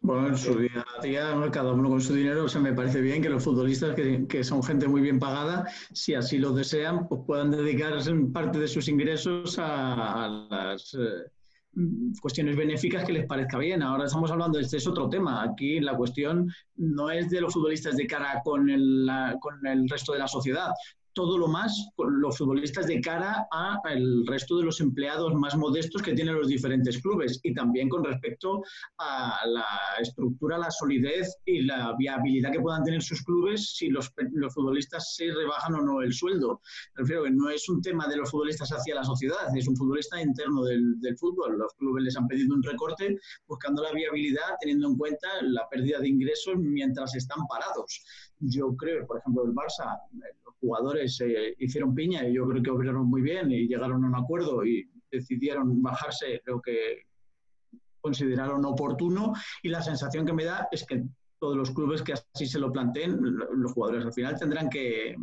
Bueno, 0.00 0.28
en 0.28 0.36
su 0.36 0.56
día 0.58 0.84
a 1.02 1.50
cada 1.50 1.72
uno 1.72 1.88
con 1.88 2.00
su 2.00 2.14
dinero, 2.14 2.44
o 2.44 2.48
sea, 2.48 2.60
me 2.60 2.72
parece 2.72 3.00
bien 3.00 3.20
que 3.20 3.28
los 3.28 3.42
futbolistas, 3.42 3.96
que, 3.96 4.44
son 4.44 4.62
gente 4.62 4.86
muy 4.86 5.00
bien 5.00 5.18
pagada, 5.18 5.66
si 5.92 6.14
así 6.14 6.38
lo 6.38 6.52
desean, 6.52 7.08
pues 7.08 7.22
puedan 7.26 7.50
dedicar 7.50 7.94
parte 8.32 8.58
de 8.58 8.68
sus 8.68 8.88
ingresos 8.88 9.58
a, 9.58 10.46
las... 10.48 10.94
Eh, 10.94 11.30
cuestiones 12.22 12.56
benéficas 12.56 13.04
que 13.04 13.12
les 13.12 13.26
parezca 13.26 13.58
bien. 13.58 13.82
Ahora 13.82 14.06
estamos 14.06 14.30
hablando, 14.30 14.58
este 14.58 14.78
es 14.78 14.86
otro 14.86 15.08
tema. 15.08 15.42
Aquí 15.42 15.80
la 15.80 15.94
cuestión 15.94 16.50
no 16.76 17.10
es 17.10 17.28
de 17.28 17.40
los 17.40 17.52
futbolistas 17.52 17.96
de 17.96 18.06
cara 18.06 18.40
con 18.44 18.70
el, 18.70 19.06
con 19.40 19.66
el 19.66 19.88
resto 19.88 20.12
de 20.12 20.20
la 20.20 20.28
sociedad, 20.28 20.70
todo 21.16 21.38
lo 21.38 21.48
más 21.48 21.88
los 21.96 22.36
futbolistas 22.36 22.86
de 22.86 23.00
cara 23.00 23.48
al 23.50 24.26
resto 24.26 24.58
de 24.58 24.64
los 24.64 24.82
empleados 24.82 25.34
más 25.34 25.56
modestos 25.56 26.02
que 26.02 26.12
tienen 26.12 26.34
los 26.34 26.46
diferentes 26.46 27.00
clubes 27.00 27.40
y 27.42 27.54
también 27.54 27.88
con 27.88 28.04
respecto 28.04 28.62
a 28.98 29.34
la 29.46 29.66
estructura, 29.98 30.58
la 30.58 30.70
solidez 30.70 31.38
y 31.46 31.62
la 31.62 31.94
viabilidad 31.96 32.52
que 32.52 32.60
puedan 32.60 32.84
tener 32.84 33.02
sus 33.02 33.22
clubes 33.22 33.76
si 33.76 33.88
los, 33.88 34.12
los 34.32 34.52
futbolistas 34.52 35.14
se 35.14 35.32
rebajan 35.32 35.76
o 35.76 35.80
no 35.80 36.02
el 36.02 36.12
sueldo. 36.12 36.60
Prefiero 36.94 37.24
que 37.24 37.30
no 37.30 37.48
es 37.48 37.66
un 37.70 37.80
tema 37.80 38.06
de 38.06 38.18
los 38.18 38.30
futbolistas 38.30 38.68
hacia 38.68 38.96
la 38.96 39.04
sociedad, 39.04 39.56
es 39.56 39.66
un 39.66 39.76
futbolista 39.76 40.20
interno 40.20 40.64
del, 40.64 41.00
del 41.00 41.16
fútbol. 41.16 41.56
Los 41.56 41.72
clubes 41.78 42.04
les 42.04 42.16
han 42.18 42.28
pedido 42.28 42.54
un 42.54 42.62
recorte 42.62 43.18
buscando 43.48 43.82
la 43.82 43.92
viabilidad, 43.92 44.56
teniendo 44.60 44.88
en 44.88 44.98
cuenta 44.98 45.28
la 45.40 45.66
pérdida 45.70 45.98
de 45.98 46.08
ingresos 46.08 46.56
mientras 46.58 47.14
están 47.14 47.46
parados. 47.48 48.04
Yo 48.38 48.76
creo, 48.76 49.06
por 49.06 49.16
ejemplo, 49.16 49.44
el 49.44 49.54
Barça, 49.54 49.98
jugadores 50.60 51.20
eh, 51.20 51.54
hicieron 51.58 51.94
piña 51.94 52.26
y 52.26 52.34
yo 52.34 52.46
creo 52.46 52.62
que 52.62 52.70
obraron 52.70 53.08
muy 53.08 53.22
bien 53.22 53.50
y 53.50 53.66
llegaron 53.66 54.04
a 54.04 54.08
un 54.08 54.14
acuerdo 54.14 54.64
y 54.64 54.88
decidieron 55.10 55.82
bajarse 55.82 56.42
lo 56.44 56.60
que 56.60 57.02
consideraron 58.00 58.64
oportuno 58.64 59.32
y 59.62 59.68
la 59.68 59.82
sensación 59.82 60.24
que 60.24 60.32
me 60.32 60.44
da 60.44 60.68
es 60.70 60.84
que 60.86 61.04
todos 61.38 61.56
los 61.56 61.70
clubes 61.70 62.02
que 62.02 62.14
así 62.14 62.46
se 62.46 62.58
lo 62.58 62.72
planteen, 62.72 63.18
los 63.20 63.72
jugadores 63.72 64.06
al 64.06 64.12
final 64.12 64.38
tendrán 64.38 64.70
que, 64.70 65.14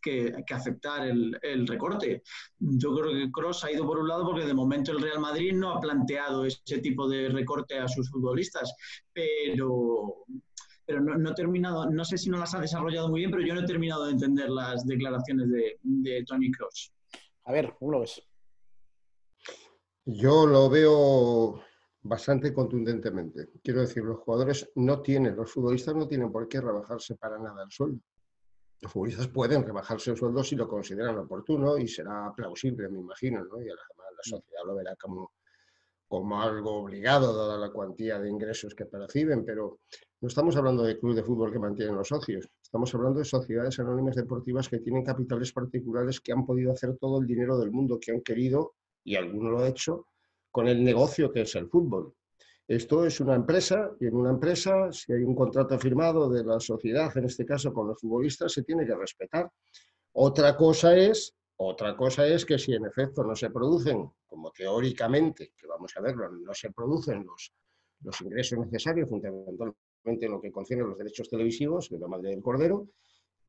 que, 0.00 0.32
aceptar 0.52 1.06
el, 1.06 1.38
el, 1.42 1.66
recorte. 1.66 2.22
Yo 2.58 2.94
creo 2.94 3.12
que 3.12 3.30
Cross 3.30 3.64
ha 3.64 3.72
ido 3.72 3.86
por 3.86 3.98
un 3.98 4.08
lado 4.08 4.24
porque 4.24 4.46
de 4.46 4.54
momento 4.54 4.92
el 4.92 5.02
Real 5.02 5.20
Madrid 5.20 5.52
no 5.52 5.72
ha 5.72 5.80
planteado 5.80 6.44
ese 6.44 6.78
tipo 6.78 7.08
de 7.08 7.28
recorte 7.28 7.78
a 7.78 7.88
sus 7.88 8.10
futbolistas, 8.10 8.74
pero 9.12 10.24
pero 10.90 11.02
no, 11.02 11.30
he 11.30 11.34
terminado, 11.34 11.88
no 11.88 12.04
sé 12.04 12.18
si 12.18 12.30
no 12.30 12.38
las 12.38 12.52
ha 12.54 12.60
desarrollado 12.60 13.08
muy 13.08 13.20
bien, 13.20 13.30
pero 13.30 13.46
yo 13.46 13.54
no 13.54 13.60
he 13.60 13.66
terminado 13.66 14.06
de 14.06 14.12
entender 14.12 14.50
las 14.50 14.84
declaraciones 14.84 15.48
de, 15.48 16.24
Tony 16.26 16.50
Cross. 16.50 16.92
A 17.44 17.52
ver, 17.52 17.74
¿cómo 17.78 17.92
lo 17.92 18.00
ves? 18.00 18.20
Yo 20.04 20.46
lo 20.46 20.68
veo 20.68 21.62
bastante 22.02 22.52
contundentemente. 22.52 23.50
Quiero 23.62 23.82
decir, 23.82 24.02
los 24.02 24.18
jugadores 24.18 24.68
no 24.74 25.00
tienen, 25.00 25.36
los 25.36 25.52
futbolistas 25.52 25.94
no 25.94 26.08
tienen 26.08 26.32
por 26.32 26.48
qué 26.48 26.60
rebajarse 26.60 27.14
para 27.14 27.38
nada 27.38 27.62
el 27.62 27.70
sueldo. 27.70 28.00
Los 28.80 28.90
futbolistas 28.90 29.28
pueden 29.28 29.62
rebajarse 29.62 30.10
el 30.10 30.16
sueldo 30.16 30.42
si 30.42 30.56
lo 30.56 30.66
consideran 30.66 31.18
oportuno 31.18 31.78
y 31.78 31.86
será 31.86 32.32
plausible, 32.34 32.88
me 32.88 32.98
imagino, 32.98 33.44
¿no? 33.44 33.60
Y 33.60 33.68
además 33.68 34.06
la 34.16 34.22
sociedad 34.24 34.62
lo 34.66 34.74
verá 34.74 34.96
como, 34.96 35.30
como 36.10 36.42
algo 36.42 36.72
obligado, 36.72 37.32
dada 37.36 37.56
la 37.56 37.70
cuantía 37.70 38.18
de 38.18 38.28
ingresos 38.28 38.74
que 38.74 38.84
perciben, 38.84 39.44
pero 39.44 39.78
no 40.20 40.26
estamos 40.26 40.56
hablando 40.56 40.82
de 40.82 40.98
clubes 40.98 41.18
de 41.18 41.22
fútbol 41.22 41.52
que 41.52 41.60
mantienen 41.60 41.94
los 41.94 42.08
socios, 42.08 42.48
estamos 42.60 42.92
hablando 42.96 43.20
de 43.20 43.24
sociedades 43.24 43.78
anónimas 43.78 44.16
deportivas 44.16 44.68
que 44.68 44.80
tienen 44.80 45.04
capitales 45.04 45.52
particulares 45.52 46.20
que 46.20 46.32
han 46.32 46.44
podido 46.44 46.72
hacer 46.72 46.96
todo 46.96 47.20
el 47.20 47.28
dinero 47.28 47.56
del 47.56 47.70
mundo 47.70 48.00
que 48.00 48.10
han 48.10 48.22
querido, 48.22 48.74
y 49.04 49.14
alguno 49.14 49.50
lo 49.50 49.60
ha 49.60 49.68
hecho, 49.68 50.06
con 50.50 50.66
el 50.66 50.82
negocio 50.82 51.30
que 51.30 51.42
es 51.42 51.54
el 51.54 51.68
fútbol. 51.68 52.12
Esto 52.66 53.06
es 53.06 53.20
una 53.20 53.36
empresa 53.36 53.92
y 54.00 54.06
en 54.06 54.16
una 54.16 54.30
empresa, 54.30 54.90
si 54.90 55.12
hay 55.12 55.22
un 55.22 55.36
contrato 55.36 55.78
firmado 55.78 56.28
de 56.28 56.42
la 56.42 56.58
sociedad, 56.58 57.16
en 57.16 57.26
este 57.26 57.46
caso 57.46 57.72
con 57.72 57.86
los 57.86 58.00
futbolistas, 58.00 58.52
se 58.52 58.64
tiene 58.64 58.84
que 58.84 58.96
respetar. 58.96 59.48
Otra 60.14 60.56
cosa 60.56 60.96
es 60.96 61.36
otra 61.62 61.94
cosa 61.94 62.26
es 62.26 62.46
que 62.46 62.58
si 62.58 62.72
en 62.72 62.86
efecto 62.86 63.22
no 63.22 63.36
se 63.36 63.50
producen, 63.50 64.10
como 64.26 64.50
teóricamente, 64.50 65.52
que 65.54 65.66
vamos 65.66 65.94
a 65.94 66.00
verlo, 66.00 66.30
no 66.30 66.54
se 66.54 66.72
producen 66.72 67.24
los, 67.26 67.52
los 68.02 68.18
ingresos 68.22 68.58
necesarios, 68.60 69.10
fundamentalmente 69.10 69.76
en 70.24 70.30
lo 70.30 70.40
que 70.40 70.50
concierne 70.50 70.84
a 70.84 70.88
los 70.88 70.96
derechos 70.96 71.28
televisivos, 71.28 71.90
de 71.90 71.98
la 71.98 72.08
madre 72.08 72.30
del 72.30 72.40
Cordero, 72.40 72.88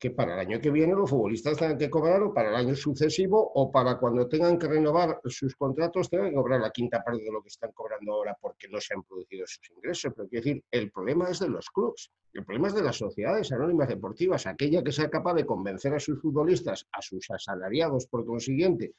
que 0.02 0.10
para 0.10 0.34
el 0.34 0.40
año 0.40 0.60
que 0.60 0.72
viene 0.72 0.94
los 0.94 1.08
futbolistas 1.08 1.56
tengan 1.56 1.78
que 1.78 1.88
cobrar 1.88 2.20
o 2.24 2.34
para 2.34 2.48
el 2.48 2.56
año 2.56 2.74
sucesivo 2.74 3.52
o 3.54 3.70
para 3.70 3.98
cuando 4.00 4.26
tengan 4.26 4.58
que 4.58 4.66
renovar 4.66 5.20
sus 5.26 5.54
contratos 5.54 6.10
tengan 6.10 6.30
que 6.30 6.34
cobrar 6.34 6.60
la 6.60 6.72
quinta 6.72 7.04
parte 7.04 7.22
de 7.22 7.30
lo 7.30 7.40
que 7.40 7.50
están 7.50 7.70
cobrando 7.70 8.12
ahora 8.12 8.36
porque 8.40 8.66
no 8.68 8.80
se 8.80 8.94
han 8.94 9.04
producido 9.04 9.46
sus 9.46 9.70
ingresos. 9.70 10.12
Pero 10.16 10.28
quiero 10.28 10.44
decir, 10.44 10.64
el 10.72 10.90
problema 10.90 11.30
es 11.30 11.38
de 11.38 11.48
los 11.48 11.70
clubes, 11.70 12.10
el 12.32 12.44
problema 12.44 12.66
es 12.66 12.74
de 12.74 12.82
las 12.82 12.96
sociedades 12.96 13.52
anónimas 13.52 13.86
deportivas, 13.86 14.44
aquella 14.48 14.82
que 14.82 14.90
sea 14.90 15.08
capaz 15.08 15.34
de 15.34 15.46
convencer 15.46 15.94
a 15.94 16.00
sus 16.00 16.20
futbolistas, 16.20 16.84
a 16.90 17.00
sus 17.00 17.30
asalariados 17.30 18.08
por 18.08 18.26
consiguiente, 18.26 18.94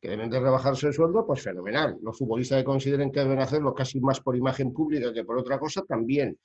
que 0.00 0.08
deben 0.08 0.30
de 0.30 0.38
rebajarse 0.38 0.86
el 0.86 0.92
sueldo, 0.92 1.26
pues 1.26 1.42
fenomenal. 1.42 1.98
Los 2.00 2.16
futbolistas 2.16 2.58
que 2.58 2.64
consideren 2.64 3.10
que 3.10 3.18
deben 3.18 3.40
hacerlo 3.40 3.74
casi 3.74 3.98
más 3.98 4.20
por 4.20 4.36
imagen 4.36 4.72
pública 4.72 5.12
que 5.12 5.24
por 5.24 5.36
otra 5.36 5.58
cosa, 5.58 5.82
también 5.82 6.38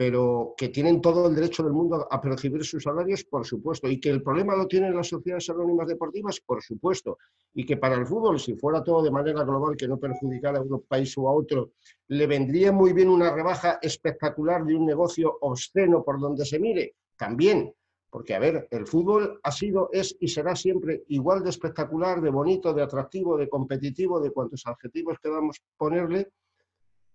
pero 0.00 0.54
que 0.56 0.70
tienen 0.70 1.02
todo 1.02 1.28
el 1.28 1.34
derecho 1.34 1.62
del 1.62 1.74
mundo 1.74 2.08
a 2.10 2.22
percibir 2.22 2.64
sus 2.64 2.84
salarios, 2.84 3.22
por 3.24 3.44
supuesto, 3.44 3.86
y 3.86 4.00
que 4.00 4.08
el 4.08 4.22
problema 4.22 4.56
lo 4.56 4.66
tienen 4.66 4.96
las 4.96 5.08
sociedades 5.08 5.50
anónimas 5.50 5.86
deportivas, 5.88 6.40
por 6.40 6.62
supuesto, 6.62 7.18
y 7.52 7.66
que 7.66 7.76
para 7.76 7.96
el 7.96 8.06
fútbol, 8.06 8.40
si 8.40 8.54
fuera 8.54 8.82
todo 8.82 9.02
de 9.02 9.10
manera 9.10 9.44
global, 9.44 9.76
que 9.76 9.86
no 9.86 9.98
perjudicara 9.98 10.60
a 10.60 10.62
un 10.62 10.84
país 10.88 11.12
o 11.18 11.28
a 11.28 11.34
otro, 11.34 11.72
le 12.08 12.26
vendría 12.26 12.72
muy 12.72 12.94
bien 12.94 13.10
una 13.10 13.30
rebaja 13.30 13.78
espectacular 13.82 14.64
de 14.64 14.74
un 14.74 14.86
negocio 14.86 15.36
obsceno 15.42 16.02
por 16.02 16.18
donde 16.18 16.46
se 16.46 16.58
mire, 16.58 16.94
también, 17.18 17.70
porque, 18.08 18.34
a 18.34 18.38
ver, 18.38 18.68
el 18.70 18.86
fútbol 18.86 19.38
ha 19.42 19.52
sido, 19.52 19.90
es 19.92 20.16
y 20.18 20.28
será 20.28 20.56
siempre 20.56 21.04
igual 21.08 21.42
de 21.42 21.50
espectacular, 21.50 22.22
de 22.22 22.30
bonito, 22.30 22.72
de 22.72 22.82
atractivo, 22.82 23.36
de 23.36 23.50
competitivo, 23.50 24.18
de 24.18 24.30
cuantos 24.30 24.62
adjetivos 24.64 25.18
queramos 25.22 25.60
ponerle, 25.76 26.30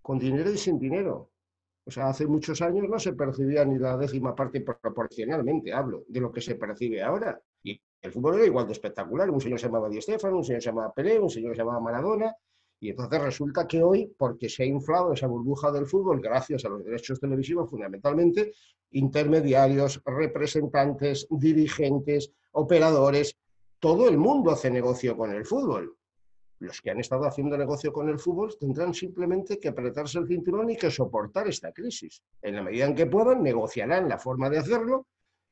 con 0.03 0.19
dinero 0.19 0.51
y 0.51 0.57
sin 0.59 0.77
dinero. 0.77 1.31
O 1.87 1.91
sea, 1.91 2.09
hace 2.09 2.25
muchos 2.25 2.61
años 2.63 2.89
no 2.89 2.97
se 2.99 3.13
percibía 3.13 3.63
ni 3.63 3.77
la 3.77 3.95
décima 3.95 4.35
parte 4.35 4.61
proporcionalmente, 4.61 5.71
hablo, 5.71 6.03
de 6.07 6.19
lo 6.19 6.31
que 6.31 6.41
se 6.41 6.55
percibe 6.55 7.03
ahora. 7.03 7.39
Y 7.61 7.79
el 8.01 8.11
fútbol 8.11 8.35
era 8.35 8.45
igual 8.45 8.65
de 8.65 8.73
espectacular. 8.73 9.29
Un 9.29 9.39
señor 9.39 9.59
se 9.59 9.67
llamaba 9.67 9.87
Di 9.87 10.01
Stefano, 10.01 10.37
un 10.37 10.43
señor 10.43 10.63
se 10.63 10.69
llamaba 10.69 10.93
Pelé, 10.93 11.19
un 11.19 11.29
señor 11.29 11.55
se 11.55 11.59
llamaba 11.59 11.79
Maradona. 11.79 12.33
Y 12.79 12.89
entonces 12.89 13.21
resulta 13.21 13.67
que 13.67 13.83
hoy, 13.83 14.11
porque 14.17 14.49
se 14.49 14.63
ha 14.63 14.65
inflado 14.65 15.13
esa 15.13 15.27
burbuja 15.27 15.71
del 15.71 15.85
fútbol, 15.85 16.19
gracias 16.21 16.65
a 16.65 16.69
los 16.69 16.83
derechos 16.83 17.19
televisivos 17.19 17.69
fundamentalmente, 17.69 18.53
intermediarios, 18.91 20.01
representantes, 20.05 21.27
dirigentes, 21.29 22.31
operadores, 22.51 23.37
todo 23.79 24.09
el 24.09 24.17
mundo 24.17 24.51
hace 24.51 24.71
negocio 24.71 25.15
con 25.15 25.31
el 25.31 25.45
fútbol 25.45 25.95
los 26.59 26.81
que 26.81 26.91
han 26.91 26.99
estado 26.99 27.25
haciendo 27.25 27.57
negocio 27.57 27.91
con 27.91 28.09
el 28.09 28.19
fútbol 28.19 28.55
tendrán 28.59 28.93
simplemente 28.93 29.59
que 29.59 29.69
apretarse 29.69 30.19
el 30.19 30.27
cinturón 30.27 30.69
y 30.69 30.77
que 30.77 30.89
soportar 30.89 31.47
esta 31.47 31.71
crisis. 31.71 32.21
En 32.41 32.55
la 32.55 32.63
medida 32.63 32.85
en 32.85 32.95
que 32.95 33.05
puedan, 33.05 33.43
negociarán 33.43 34.07
la 34.07 34.17
forma 34.17 34.49
de 34.49 34.59
hacerlo, 34.59 35.07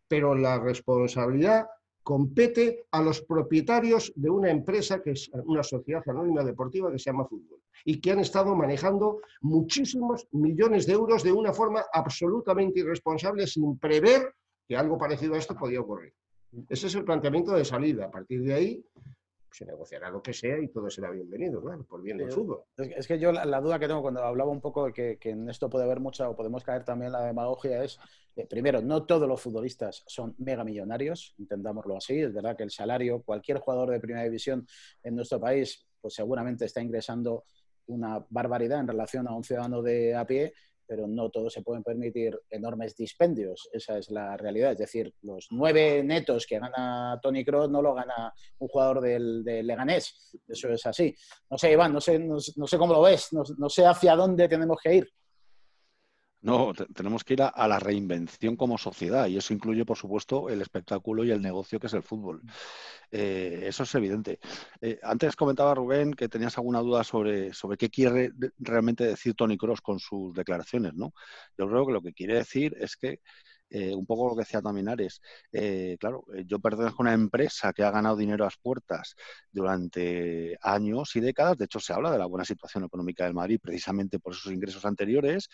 pero 0.07 0.35
la 0.35 0.59
responsabilidad 0.59 1.67
compete 2.03 2.85
a 2.91 3.01
los 3.01 3.21
propietarios 3.21 4.11
de 4.15 4.29
una 4.29 4.51
empresa 4.51 5.01
que 5.01 5.11
es 5.11 5.29
una 5.45 5.63
sociedad 5.63 6.03
anónima 6.07 6.43
deportiva 6.43 6.91
que 6.91 6.99
se 6.99 7.09
llama 7.09 7.25
fútbol 7.25 7.61
y 7.85 7.99
que 7.99 8.11
han 8.11 8.19
estado 8.19 8.53
manejando 8.55 9.21
muchísimos 9.41 10.27
millones 10.31 10.85
de 10.85 10.93
euros 10.93 11.23
de 11.23 11.31
una 11.31 11.53
forma 11.53 11.83
absolutamente 11.91 12.81
irresponsable 12.81 13.47
sin 13.47 13.77
prever 13.77 14.33
que 14.67 14.75
algo 14.75 14.97
parecido 14.97 15.35
a 15.35 15.37
esto 15.37 15.55
podía 15.55 15.81
ocurrir. 15.81 16.13
Ese 16.69 16.87
es 16.87 16.95
el 16.95 17.03
planteamiento 17.03 17.53
de 17.53 17.65
salida. 17.65 18.05
A 18.05 18.11
partir 18.11 18.43
de 18.43 18.53
ahí, 18.53 18.85
se 19.53 19.65
negociará 19.65 20.09
lo 20.09 20.21
que 20.21 20.33
sea 20.33 20.59
y 20.59 20.67
todo 20.69 20.89
será 20.89 21.11
bienvenido, 21.11 21.61
claro, 21.61 21.83
por 21.83 22.01
bien 22.01 22.17
del 22.17 22.31
fútbol. 22.31 22.63
Es 22.75 23.07
que 23.07 23.19
yo 23.19 23.31
la, 23.31 23.61
duda 23.61 23.77
que 23.77 23.87
tengo 23.87 24.01
cuando 24.01 24.23
hablaba 24.23 24.49
un 24.49 24.61
poco 24.61 24.87
de 24.87 24.93
que, 24.93 25.29
en 25.29 25.47
esto 25.49 25.69
puede 25.69 25.85
haber 25.85 25.99
mucha, 25.99 26.27
o 26.27 26.35
podemos 26.35 26.63
caer 26.63 26.83
también 26.83 27.11
la 27.11 27.23
demagogia, 27.23 27.83
es, 27.83 27.99
eh, 28.35 28.47
primero, 28.47 28.81
no 28.81 29.05
todos 29.05 29.27
los 29.27 29.39
futbolistas 29.39 30.03
son 30.07 30.35
mega 30.39 30.63
millonarios, 30.63 31.35
intentámoslo 31.37 31.97
así, 31.97 32.19
es 32.19 32.33
verdad 32.33 32.57
que 32.57 32.63
el 32.63 32.71
salario, 32.71 33.21
cualquier 33.21 33.59
jugador 33.59 33.91
de 33.91 33.99
primera 33.99 34.23
división 34.23 34.65
en 35.03 35.15
nuestro 35.15 35.39
país, 35.39 35.85
pues 36.01 36.15
seguramente 36.15 36.65
está 36.65 36.81
ingresando 36.81 37.45
una 37.85 38.25
barbaridad 38.29 38.79
en 38.79 38.87
relación 38.87 39.27
a 39.27 39.35
un 39.35 39.43
ciudadano 39.43 39.83
de 39.83 40.15
a 40.15 40.25
pie, 40.25 40.53
pero 40.85 41.07
no 41.07 41.29
todos 41.29 41.53
se 41.53 41.61
pueden 41.61 41.83
permitir 41.83 42.37
enormes 42.49 42.95
dispendios. 42.95 43.69
Esa 43.71 43.97
es 43.97 44.09
la 44.09 44.37
realidad. 44.37 44.73
Es 44.73 44.77
decir, 44.77 45.13
los 45.21 45.47
nueve 45.51 46.03
netos 46.03 46.45
que 46.45 46.59
gana 46.59 47.19
Tony 47.21 47.43
Kroos 47.43 47.69
no 47.69 47.81
lo 47.81 47.93
gana 47.93 48.33
un 48.59 48.67
jugador 48.67 49.01
del, 49.01 49.43
Leganés. 49.43 50.37
Eso 50.47 50.69
es 50.69 50.85
así. 50.85 51.13
No 51.49 51.57
sé, 51.57 51.71
Iván, 51.71 51.93
no 51.93 52.01
sé, 52.01 52.19
no, 52.19 52.39
sé 52.39 52.77
cómo 52.77 52.93
lo 52.93 53.01
ves, 53.01 53.29
no 53.31 53.69
sé 53.69 53.85
hacia 53.85 54.15
dónde 54.15 54.47
tenemos 54.47 54.77
que 54.81 54.95
ir. 54.95 55.09
No, 56.43 56.73
tenemos 56.93 57.23
que 57.23 57.35
ir 57.35 57.41
a, 57.41 57.67
la 57.69 57.79
reinvención 57.79 58.57
como 58.57 58.77
sociedad 58.77 59.27
y 59.27 59.37
eso 59.37 59.53
incluye, 59.53 59.85
por 59.85 59.97
supuesto, 59.97 60.49
el 60.49 60.61
espectáculo 60.61 61.23
y 61.23 61.31
el 61.31 61.41
negocio 61.41 61.79
que 61.79 61.87
es 61.87 61.93
el 61.93 62.03
fútbol. 62.03 62.41
Eh, 63.09 63.63
eso 63.65 63.83
es 63.83 63.95
evidente. 63.95 64.39
Eh, 64.81 64.99
antes 65.03 65.37
comentaba 65.37 65.73
Rubén 65.73 66.13
que 66.13 66.27
tenías 66.27 66.57
alguna 66.57 66.79
duda 66.81 67.05
sobre, 67.05 67.53
sobre 67.53 67.77
qué 67.77 67.89
quiere 67.89 68.33
realmente 68.59 69.05
decir 69.05 69.35
Tony 69.35 69.57
Cross 69.57 69.79
con 69.79 69.99
sus 69.99 70.33
declaraciones, 70.33 70.93
¿no? 70.95 71.13
Yo 71.57 71.69
creo 71.69 71.85
que 71.87 71.93
lo 71.93 72.01
que 72.01 72.11
quiere 72.11 72.35
decir 72.35 72.75
es 72.77 72.97
que 72.97 73.21
eh, 73.75 73.91
un 73.95 74.05
poco 74.05 74.29
lo 74.29 74.35
que 74.35 74.41
decía 74.41 74.61
también 74.61 74.87
Ares, 74.87 75.19
eh, 75.51 75.97
claro, 75.99 76.25
eh, 76.35 76.43
yo 76.45 76.59
pertenezco 76.59 77.01
a 77.01 77.05
una 77.05 77.13
empresa 77.13 77.73
que 77.73 77.81
ha 77.83 77.89
ganado 77.89 78.15
dinero 78.15 78.43
a 78.43 78.47
las 78.47 78.57
puertas 78.57 79.15
durante 79.51 80.59
años 80.61 81.15
y 81.15 81.21
décadas, 81.21 81.57
de 81.57 81.65
hecho 81.65 81.79
se 81.79 81.91
habla 81.91 82.11
de 82.11 82.19
la 82.19 82.27
buena 82.27 82.45
situación 82.45 82.83
económica 82.83 83.23
del 83.23 83.33
Madrid 83.33 83.59
precisamente 83.59 84.19
por 84.19 84.33
esos 84.33 84.53
ingresos 84.53 84.85
anteriores, 84.85 85.49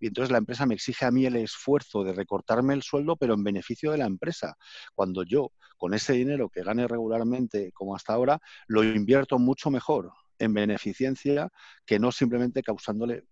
y 0.00 0.08
entonces 0.08 0.32
la 0.32 0.38
empresa 0.38 0.66
me 0.66 0.74
exige 0.74 1.04
a 1.04 1.12
mí 1.12 1.24
el 1.24 1.36
esfuerzo 1.36 2.02
de 2.02 2.12
recortarme 2.12 2.74
el 2.74 2.82
sueldo, 2.82 3.14
pero 3.14 3.34
en 3.34 3.44
beneficio 3.44 3.92
de 3.92 3.98
la 3.98 4.06
empresa, 4.06 4.56
cuando 4.96 5.22
yo 5.22 5.52
con 5.76 5.94
ese 5.94 6.14
dinero 6.14 6.48
que 6.48 6.64
gane 6.64 6.88
regularmente 6.88 7.70
como 7.70 7.94
hasta 7.94 8.12
ahora, 8.12 8.40
lo 8.66 8.82
invierto 8.82 9.38
mucho 9.38 9.70
mejor 9.70 10.10
en 10.40 10.52
beneficencia 10.52 11.48
que 11.86 12.00
no 12.00 12.10
simplemente 12.10 12.64
causándole 12.64 13.22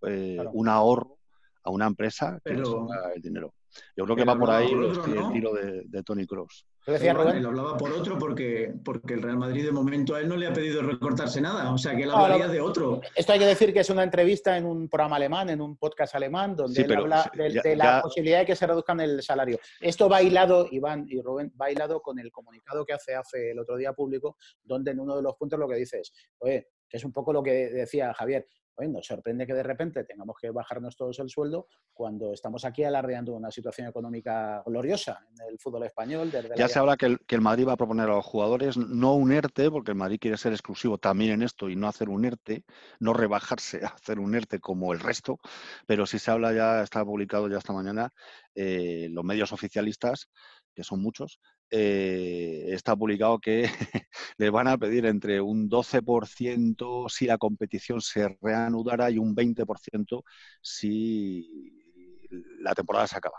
un 0.53 0.69
ahorro 0.69 1.17
a 1.63 1.69
una 1.69 1.87
empresa 1.87 2.39
que 2.45 2.53
pero, 2.53 2.87
el 3.13 3.21
dinero. 3.21 3.53
Yo 3.95 4.05
creo 4.05 4.15
que 4.15 4.25
va 4.25 4.37
por 4.37 4.49
ahí 4.49 4.71
el 4.71 5.31
tiro 5.31 5.53
de, 5.53 6.03
Tony 6.03 6.25
Cross. 6.25 6.65
Él 6.87 7.45
hablaba 7.45 7.77
por 7.77 7.91
otro 7.91 8.17
porque, 8.17 8.73
porque 8.83 9.13
el 9.13 9.21
Real 9.21 9.37
Madrid 9.37 9.65
de 9.65 9.71
momento 9.71 10.15
a 10.15 10.19
él 10.19 10.27
no 10.27 10.35
le 10.35 10.47
ha 10.47 10.53
pedido 10.53 10.81
recortarse 10.81 11.39
nada, 11.39 11.71
o 11.71 11.77
sea 11.77 11.95
que 11.95 12.03
él 12.03 12.11
hablaría 12.11 12.47
de 12.47 12.59
otro. 12.59 13.01
Esto 13.15 13.33
hay 13.33 13.39
que 13.39 13.45
decir 13.45 13.71
que 13.71 13.81
es 13.81 13.89
una 13.91 14.03
entrevista 14.03 14.57
en 14.57 14.65
un 14.65 14.89
programa 14.89 15.17
alemán, 15.17 15.49
en 15.49 15.61
un 15.61 15.77
podcast 15.77 16.15
alemán, 16.15 16.55
donde 16.55 16.81
él 16.81 16.95
habla 16.95 17.31
de, 17.35 17.75
la 17.75 18.01
posibilidad 18.01 18.39
de 18.39 18.45
que 18.47 18.55
se 18.55 18.65
reduzcan 18.65 18.99
el 18.99 19.21
salario. 19.21 19.59
Esto 19.79 20.09
va 20.09 20.23
hilado, 20.23 20.67
Iván 20.71 21.05
y 21.07 21.21
Rubén, 21.21 21.53
va 21.59 21.71
hilado 21.71 22.01
con 22.01 22.17
el 22.17 22.31
comunicado 22.31 22.83
que 22.83 22.93
hace 22.93 23.13
AFE 23.13 23.51
el 23.51 23.59
otro 23.59 23.77
día 23.77 23.93
público, 23.93 24.37
donde 24.63 24.91
en 24.91 24.99
uno 24.99 25.15
de 25.15 25.21
los 25.21 25.35
puntos 25.35 25.59
lo 25.59 25.67
que 25.67 25.75
dice 25.75 25.99
es, 25.99 26.11
oye, 26.39 26.67
que 26.91 26.97
es 26.97 27.05
un 27.05 27.13
poco 27.13 27.31
lo 27.31 27.41
que 27.41 27.69
decía 27.69 28.13
Javier. 28.13 28.45
Oye, 28.75 28.89
nos 28.89 29.05
sorprende 29.05 29.45
que 29.45 29.53
de 29.53 29.63
repente 29.63 30.03
tengamos 30.03 30.35
que 30.39 30.49
bajarnos 30.49 30.95
todos 30.95 31.19
el 31.19 31.29
sueldo 31.29 31.67
cuando 31.93 32.33
estamos 32.33 32.65
aquí 32.65 32.83
alardeando 32.83 33.33
una 33.33 33.51
situación 33.51 33.87
económica 33.87 34.63
gloriosa 34.65 35.19
en 35.29 35.51
el 35.51 35.59
fútbol 35.59 35.83
español. 35.83 36.31
ya 36.55 36.67
se 36.67 36.79
habla 36.79 36.97
que 36.97 37.05
el, 37.05 37.19
que 37.19 37.35
el, 37.35 37.41
Madrid 37.41 37.67
va 37.67 37.73
a 37.73 37.77
proponer 37.77 38.05
a 38.05 38.15
los 38.15 38.25
jugadores 38.25 38.77
no 38.77 39.15
un 39.15 39.31
ERTE, 39.31 39.69
porque 39.69 39.91
el 39.91 39.97
Madrid 39.97 40.19
quiere 40.19 40.37
ser 40.37 40.53
exclusivo 40.53 40.97
también 40.97 41.31
en 41.31 41.41
esto 41.43 41.69
y 41.69 41.75
no 41.75 41.87
hacer 41.87 42.09
un 42.09 42.25
ERTE, 42.25 42.63
no 42.99 43.13
rebajarse 43.13 43.83
a 43.83 43.89
hacer 43.89 44.19
un 44.19 44.35
ERTE 44.35 44.59
como 44.59 44.93
el 44.93 44.99
resto, 44.99 45.37
pero 45.85 46.05
sí 46.05 46.17
se 46.17 46.31
habla 46.31 46.53
ya, 46.53 46.81
está 46.81 47.05
publicado 47.05 47.49
ya 47.49 47.57
esta 47.57 47.73
mañana, 47.73 48.11
eh, 48.55 49.07
los 49.11 49.23
medios 49.23 49.51
oficialistas, 49.51 50.29
que 50.73 50.83
son 50.83 51.01
muchos, 51.01 51.39
eh, 51.73 52.65
está 52.67 52.97
publicado 52.97 53.39
que 53.39 53.63
le 54.37 54.49
van 54.49 54.67
a 54.67 54.77
pedir 54.77 55.05
entre 55.05 55.39
un 55.39 55.69
12% 55.69 57.09
si 57.09 57.25
la 57.25 57.37
competición 57.37 58.01
se 58.01 58.37
reanudara 58.41 59.09
y 59.09 59.17
un 59.17 59.33
20% 59.33 60.23
si 60.61 61.71
la 62.59 62.73
temporada 62.73 63.07
se 63.07 63.17
acaba. 63.17 63.37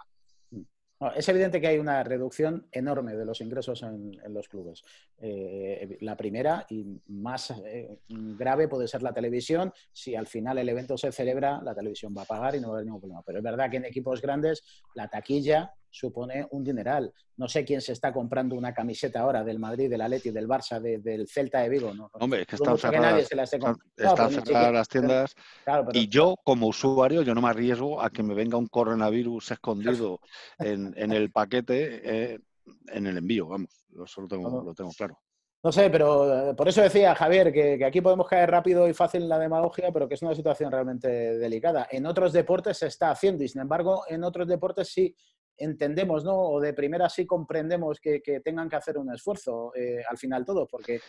es 1.15 1.29
evidente 1.29 1.61
que 1.61 1.67
hay 1.67 1.79
una 1.79 2.03
reducción 2.05 2.67
enorme 2.73 3.15
de 3.15 3.27
los 3.27 3.43
ingresos 3.43 3.83
en, 3.83 4.19
los 4.33 4.49
clubes. 4.49 4.83
Eh, 5.19 5.99
la 6.01 6.17
primera 6.17 6.65
y 6.71 6.87
más 7.09 7.51
eh, 7.67 7.99
grave 8.09 8.67
puede 8.67 8.89
ser 8.89 9.03
la 9.03 9.13
televisión. 9.13 9.75
Si 9.93 10.15
al 10.15 10.27
final 10.27 10.57
el 10.57 10.71
evento 10.71 10.97
se 10.97 11.13
celebra, 11.13 11.61
la 11.63 11.75
televisión 11.75 12.15
va 12.17 12.23
a 12.23 12.27
pagar 12.27 12.55
y 12.55 12.61
no 12.61 12.69
va 12.69 12.75
a 12.75 12.77
haber 12.77 12.87
ningún 12.87 13.01
problema. 13.01 13.23
Pero 13.27 13.39
es 13.39 13.45
verdad 13.45 13.71
que 13.71 13.77
en 13.77 13.85
equipos 13.85 14.23
grandes 14.23 14.63
la 14.95 15.09
taquilla 15.09 15.75
supone 15.93 16.47
un 16.51 16.65
dineral. 16.65 17.13
No 17.37 17.49
sé 17.49 17.65
quién 17.65 17.81
se 17.81 17.93
está 17.93 18.13
comprando 18.13 18.57
una 18.57 18.73
camiseta 18.73 19.21
ahora 19.21 19.45
del 19.45 19.59
Madrid, 19.59 19.91
del 19.91 20.01
Atleti, 20.01 20.31
del 20.31 20.49
Barça, 20.49 20.81
del 20.81 21.29
Celta 21.29 21.61
de 21.61 21.69
Vigo. 21.69 21.95
¿no? 21.95 22.11
Hombre, 22.15 22.43
es 22.43 22.47
que 22.47 22.57
están 22.57 22.79
cerradas, 22.79 23.31
las 24.73 24.89
tiendas. 24.89 25.35
Y 25.93 26.09
yo, 26.09 26.37
como 26.43 26.69
usuario, 26.69 27.23
yo 27.23 27.35
no 27.35 27.43
me 27.43 27.49
arriesgo 27.49 28.01
a 28.01 28.11
que 28.11 28.23
me 28.23 28.35
venga 28.35 28.57
un 28.57 28.67
coronavirus 28.67 29.53
escondido 29.53 30.21
en, 30.59 31.13
el 31.13 31.31
paquete, 31.31 32.33
eh, 32.33 32.39
en 32.89 33.07
el 33.07 33.19
envío, 33.19 33.49
vamos. 33.49 33.71
Eso 34.05 34.23
lo 34.23 34.29
tengo, 34.29 34.63
lo 34.63 34.75
tengo 34.75 34.91
claro. 34.91 35.19
No 35.65 35.71
sé, 35.71 35.91
pero 35.91 36.51
eh, 36.51 36.55
por 36.55 36.67
eso 36.67 36.83
decía 36.83 37.15
Javier 37.15 37.53
que, 37.53 37.85
aquí 37.85 38.01
podemos 38.01 38.27
caer 38.27 38.51
rápido 38.51 38.89
y 38.89 38.95
fácil 38.95 39.23
en 39.23 39.29
la 39.29 39.39
demagogia, 39.39 39.93
pero 39.93 40.09
que 40.09 40.15
es 40.15 40.23
una 40.23 40.35
situación 40.35 40.73
realmente 40.73 41.09
delicada. 41.39 41.87
En 41.89 42.05
otros 42.07 42.33
deportes 42.33 42.79
se 42.79 42.89
está 42.89 43.13
haciendo 43.13 43.45
y, 43.45 43.49
sin 43.49 43.61
embargo, 43.61 44.03
en 44.09 44.25
otros 44.25 44.49
deportes 44.49 44.89
sí 44.89 45.15
entendemos, 45.63 46.25
¿no? 46.25 46.37
O 46.37 46.61
de 46.61 46.73
primera 46.73 47.09
sí 47.09 47.27
comprendemos 47.27 48.01
que, 48.01 48.21
tengan 48.45 48.69
que 48.69 48.77
hacer 48.77 48.99
un 48.99 49.13
esfuerzo 49.13 49.73
eh, 49.75 50.03
al 50.09 50.19
final 50.19 50.45
todo, 50.45 50.67
porque 50.67 51.01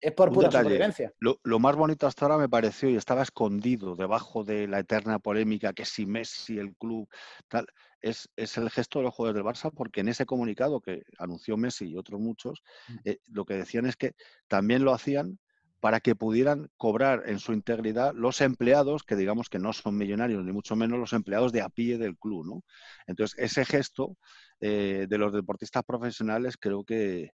es 0.00 0.12
por 0.12 0.32
pura 0.32 0.50
supervivencia. 0.50 1.12
Lo, 1.20 1.58
más 1.58 1.76
bonito 1.76 2.06
hasta 2.06 2.24
ahora 2.24 2.38
me 2.38 2.48
pareció 2.48 2.88
y 2.88 2.96
estaba 2.96 3.22
escondido 3.22 3.96
debajo 3.96 4.44
de 4.44 4.66
la 4.66 4.78
eterna 4.78 5.18
polémica 5.18 5.72
que 5.72 5.84
si 5.84 6.06
Messi, 6.06 6.58
el 6.58 6.74
club, 6.76 7.08
tal, 7.48 7.66
es, 8.00 8.28
el 8.36 8.70
gesto 8.70 8.98
de 8.98 9.04
los 9.04 9.14
jugadores 9.14 9.42
del 9.42 9.52
Barça, 9.52 9.70
porque 9.74 10.00
en 10.00 10.08
ese 10.08 10.24
comunicado 10.24 10.80
que 10.80 11.02
anunció 11.18 11.56
Messi 11.56 11.90
y 11.90 11.96
otros 11.96 12.20
muchos, 12.20 12.62
mm. 12.88 12.96
eh, 13.04 13.18
lo 13.26 13.44
que 13.44 13.54
decían 13.54 13.86
es 13.86 13.96
que 13.96 14.14
también 14.48 14.84
lo 14.84 14.94
hacían 14.94 15.38
para 15.80 16.00
que 16.00 16.14
pudieran 16.14 16.70
cobrar 16.76 17.24
en 17.26 17.38
su 17.38 17.52
integridad 17.52 18.12
los 18.14 18.40
empleados, 18.42 19.02
que 19.02 19.16
digamos 19.16 19.48
que 19.48 19.58
no 19.58 19.72
son 19.72 19.96
millonarios, 19.96 20.44
ni 20.44 20.52
mucho 20.52 20.76
menos 20.76 20.98
los 20.98 21.12
empleados 21.14 21.52
de 21.52 21.62
a 21.62 21.70
pie 21.70 21.98
del 21.98 22.16
club. 22.18 22.46
¿no? 22.46 22.62
Entonces, 23.06 23.38
ese 23.38 23.64
gesto 23.64 24.16
eh, 24.60 25.06
de 25.08 25.18
los 25.18 25.32
deportistas 25.32 25.82
profesionales 25.84 26.56
creo 26.58 26.84
que, 26.84 27.30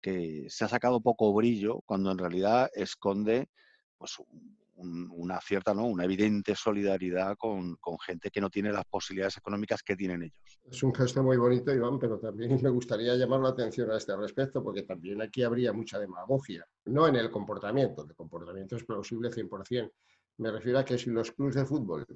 que, 0.00 0.46
se 0.48 0.64
ha 0.64 0.68
sacado 0.68 1.00
poco 1.00 1.34
brillo 1.34 1.82
cuando 1.86 2.12
en 2.12 2.18
realidad 2.18 2.70
esconde 2.74 3.48
pues, 3.98 4.16
una 4.78 5.40
cierta, 5.40 5.74
¿no? 5.74 5.86
una 5.86 6.04
evidente 6.04 6.54
solidaridad 6.54 7.36
con, 7.36 7.76
gente 8.04 8.30
que 8.30 8.40
no 8.40 8.48
tiene 8.48 8.72
las 8.72 8.84
posibilidades 8.84 9.36
económicas 9.38 9.82
que 9.82 9.96
tienen 9.96 10.22
ellos. 10.22 10.60
Es 10.70 10.82
un 10.82 10.94
gesto 10.94 11.22
muy 11.22 11.36
bonito, 11.36 11.74
Iván, 11.74 11.98
pero 11.98 12.18
también 12.18 12.58
me 12.62 12.70
gustaría 12.70 13.14
llamar 13.16 13.40
la 13.40 13.48
atención 13.50 13.90
a 13.90 13.96
este 13.96 14.16
respecto, 14.16 14.62
porque 14.62 14.82
también 14.82 15.20
aquí 15.20 15.42
habría 15.42 15.72
mucha 15.72 15.98
demagogia, 15.98 16.64
no 16.86 17.08
en 17.08 17.16
el 17.16 17.30
comportamiento, 17.30 18.04
el 18.04 18.14
comportamiento 18.14 18.76
es 18.76 18.84
plausible 18.84 19.30
100%. 19.30 19.92
Me 20.38 20.52
refiero 20.52 20.78
a 20.78 20.84
que 20.84 20.96
si 20.96 21.10
los 21.10 21.32
clubes 21.32 21.56
de 21.56 21.64
fútbol, 21.64 22.06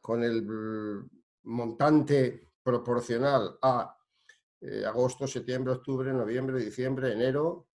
con 0.00 0.22
el 0.24 0.44
montante 1.44 2.48
proporcional 2.62 3.58
a 3.62 3.96
eh, 4.60 4.84
agosto, 4.84 5.26
septiembre, 5.26 5.74
octubre, 5.74 6.12
noviembre, 6.12 6.58
diciembre, 6.58 7.12
enero 7.12 7.68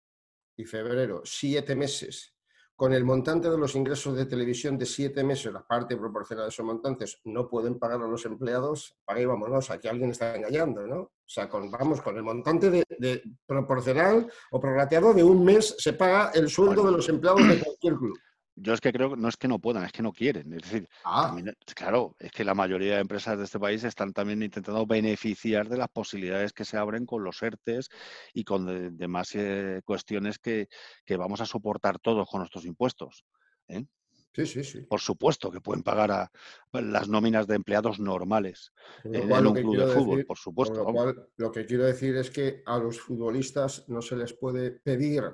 y 0.56 0.64
febrero, 0.64 1.22
siete 1.24 1.76
meses, 1.76 2.37
con 2.78 2.92
el 2.92 3.04
montante 3.04 3.50
de 3.50 3.58
los 3.58 3.74
ingresos 3.74 4.14
de 4.14 4.24
televisión 4.24 4.78
de 4.78 4.86
siete 4.86 5.24
meses, 5.24 5.52
la 5.52 5.66
parte 5.66 5.96
proporcional 5.96 6.44
de 6.44 6.50
esos 6.50 6.64
montantes, 6.64 7.20
no 7.24 7.48
pueden 7.48 7.76
pagar 7.76 8.00
a 8.00 8.06
los 8.06 8.24
empleados, 8.24 8.96
pague 9.04 9.26
vámonos, 9.26 9.68
aquí 9.70 9.88
alguien 9.88 10.10
está 10.10 10.36
engañando, 10.36 10.86
¿no? 10.86 11.00
O 11.00 11.10
sea, 11.26 11.48
con, 11.48 11.72
vamos, 11.72 12.00
con 12.00 12.16
el 12.16 12.22
montante 12.22 12.70
de, 12.70 13.22
proporcional 13.44 14.30
o 14.52 14.60
prorrateado 14.60 15.12
de 15.12 15.24
un 15.24 15.44
mes 15.44 15.74
se 15.76 15.94
paga 15.94 16.30
el 16.32 16.48
sueldo 16.48 16.84
de 16.84 16.92
los 16.92 17.08
empleados 17.08 17.48
de 17.48 17.58
cualquier 17.58 17.96
club. 17.96 18.16
Yo 18.60 18.74
es 18.74 18.80
que 18.80 18.92
creo 18.92 19.10
que 19.10 19.16
no 19.16 19.28
es 19.28 19.36
que 19.36 19.48
no 19.48 19.58
puedan, 19.58 19.84
es 19.84 19.92
que 19.92 20.02
no 20.02 20.12
quieren. 20.12 20.52
Es 20.54 20.62
decir, 20.62 20.88
ah. 21.04 21.36
claro, 21.74 22.16
es 22.18 22.32
que 22.32 22.44
la 22.44 22.54
mayoría 22.54 22.94
de 22.94 23.00
empresas 23.00 23.38
de 23.38 23.44
este 23.44 23.58
país 23.58 23.84
están 23.84 24.12
también 24.12 24.42
intentando 24.42 24.86
beneficiar 24.86 25.68
de 25.68 25.76
las 25.76 25.88
posibilidades 25.88 26.52
que 26.52 26.64
se 26.64 26.76
abren 26.76 27.06
con 27.06 27.22
los 27.22 27.42
ERTES 27.42 27.88
y 28.34 28.44
con 28.44 28.96
demás 28.96 29.34
eh, 29.34 29.80
cuestiones 29.84 30.38
que, 30.38 30.68
vamos 31.16 31.40
a 31.40 31.46
soportar 31.46 31.98
todos 31.98 32.28
con 32.28 32.40
nuestros 32.40 32.64
impuestos. 32.64 33.24
¿eh? 33.68 33.84
Sí, 34.32 34.46
sí, 34.46 34.64
sí. 34.64 34.80
Por 34.82 35.00
supuesto 35.00 35.50
que 35.50 35.60
pueden 35.60 35.82
pagar 35.82 36.10
a 36.12 36.30
las 36.72 37.08
nóminas 37.08 37.46
de 37.46 37.56
empleados 37.56 37.98
normales 37.98 38.72
en 39.04 39.46
un 39.46 39.54
club 39.54 39.76
de 39.76 39.86
fútbol, 39.86 40.24
por 40.24 40.38
supuesto. 40.38 40.86
lo 41.36 41.52
que 41.52 41.66
quiero 41.66 41.84
decir 41.84 42.16
es 42.16 42.30
que 42.30 42.62
a 42.66 42.78
los 42.78 43.00
futbolistas 43.00 43.88
no 43.88 44.00
se 44.00 44.16
les 44.16 44.32
puede 44.32 44.70
pedir 44.70 45.24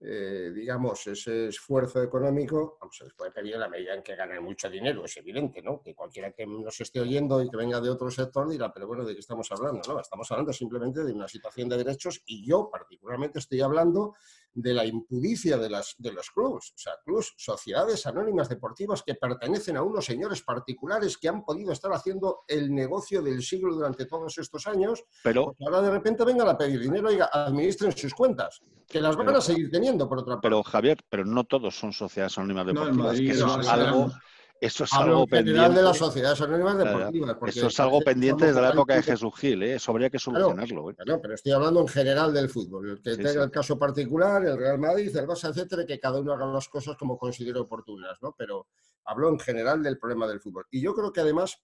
eh, 0.00 0.52
digamos, 0.54 1.06
ese 1.06 1.48
esfuerzo 1.48 2.02
económico, 2.02 2.78
se 2.92 3.04
les 3.04 3.14
puede 3.14 3.30
pedir 3.30 3.56
a 3.56 3.58
la 3.58 3.68
medida 3.68 3.94
en 3.94 4.02
que 4.02 4.14
ganen 4.14 4.42
mucho 4.42 4.68
dinero, 4.68 5.04
es 5.04 5.16
evidente, 5.16 5.62
¿no? 5.62 5.80
Que 5.80 5.94
cualquiera 5.94 6.32
que 6.32 6.46
nos 6.46 6.80
esté 6.80 7.00
oyendo 7.00 7.42
y 7.42 7.48
que 7.48 7.56
venga 7.56 7.80
de 7.80 7.90
otro 7.90 8.10
sector 8.10 8.48
dirá, 8.48 8.72
pero 8.72 8.86
bueno, 8.86 9.04
¿de 9.04 9.14
qué 9.14 9.20
estamos 9.20 9.50
hablando? 9.50 9.80
No, 9.88 10.00
estamos 10.00 10.30
hablando 10.30 10.52
simplemente 10.52 11.02
de 11.04 11.12
una 11.12 11.28
situación 11.28 11.68
de 11.68 11.78
derechos 11.78 12.22
y 12.26 12.46
yo 12.46 12.68
particularmente 12.70 13.38
estoy 13.38 13.60
hablando 13.60 14.14
de 14.54 14.72
la 14.72 14.86
impudicia 14.86 15.58
de, 15.58 15.68
las, 15.68 15.94
de 15.98 16.12
los 16.12 16.30
clubes, 16.30 16.72
o 16.74 16.78
sea, 16.78 16.94
clubes, 17.04 17.34
sociedades 17.36 18.06
anónimas 18.06 18.48
deportivas 18.48 19.02
que 19.02 19.14
pertenecen 19.14 19.76
a 19.76 19.82
unos 19.82 20.04
señores 20.04 20.42
particulares 20.42 21.18
que 21.18 21.28
han 21.28 21.44
podido 21.44 21.72
estar 21.72 21.92
haciendo 21.92 22.44
el 22.46 22.72
negocio 22.72 23.20
del 23.20 23.42
siglo 23.42 23.74
durante 23.74 24.06
todos 24.06 24.38
estos 24.38 24.66
años, 24.66 25.04
pero 25.22 25.56
ahora 25.60 25.82
de 25.82 25.90
repente 25.90 26.24
vengan 26.24 26.48
a 26.48 26.56
pedir 26.56 26.80
dinero 26.80 27.12
y 27.12 27.18
administren 27.20 27.96
sus 27.96 28.14
cuentas, 28.14 28.62
que 28.86 29.00
las 29.00 29.16
van 29.16 29.28
a 29.30 29.40
seguir 29.40 29.70
teniendo 29.70 30.08
por 30.08 30.18
otra 30.18 30.34
parte. 30.34 30.46
Pero 30.46 30.62
Javier, 30.62 30.98
pero 31.08 31.24
no 31.24 31.44
todos 31.44 31.76
son 31.76 31.92
sociedades 31.92 32.38
anónimas 32.38 32.66
deportivas, 32.66 33.18
que 33.18 33.30
eso 33.30 33.60
es 33.60 33.68
algo 33.68 34.12
eso 34.60 34.84
es 34.84 34.92
algo 34.92 35.26
pendiente. 35.26 35.74
de 35.74 35.82
las 35.82 35.96
sociedades 35.96 36.40
anónimas 36.40 36.78
deportivas. 36.78 37.36
Eso 37.46 37.66
es 37.66 37.80
algo 37.80 38.00
pendiente 38.00 38.46
desde 38.46 38.60
la 38.60 38.70
época 38.70 38.94
de 38.94 39.02
Jesús 39.02 39.34
Gil, 39.36 39.62
¿eh? 39.62 39.74
eso 39.74 39.90
habría 39.92 40.10
que 40.10 40.18
solucionarlo. 40.18 40.90
¿eh? 40.90 40.94
pero 40.96 41.34
estoy 41.34 41.52
hablando 41.52 41.80
en 41.80 41.88
general 41.88 42.32
del 42.32 42.48
fútbol. 42.48 43.00
Que 43.02 43.16
tenga 43.16 43.44
el 43.44 43.50
caso 43.50 43.78
particular, 43.78 44.44
el 44.44 44.56
Real 44.56 44.78
Madrid, 44.78 45.14
el 45.16 45.26
Barça, 45.26 45.50
etcétera, 45.50 45.84
que 45.84 45.98
cada 45.98 46.20
uno 46.20 46.32
haga 46.32 46.46
las 46.46 46.68
cosas 46.68 46.96
como 46.96 47.18
considere 47.18 47.58
oportunas, 47.58 48.18
¿no? 48.22 48.34
Pero 48.36 48.68
hablo 49.04 49.28
en 49.28 49.38
general 49.38 49.82
del 49.82 49.98
problema 49.98 50.26
del 50.26 50.40
fútbol. 50.40 50.66
Y 50.70 50.80
yo 50.80 50.94
creo 50.94 51.12
que 51.12 51.20
además 51.20 51.58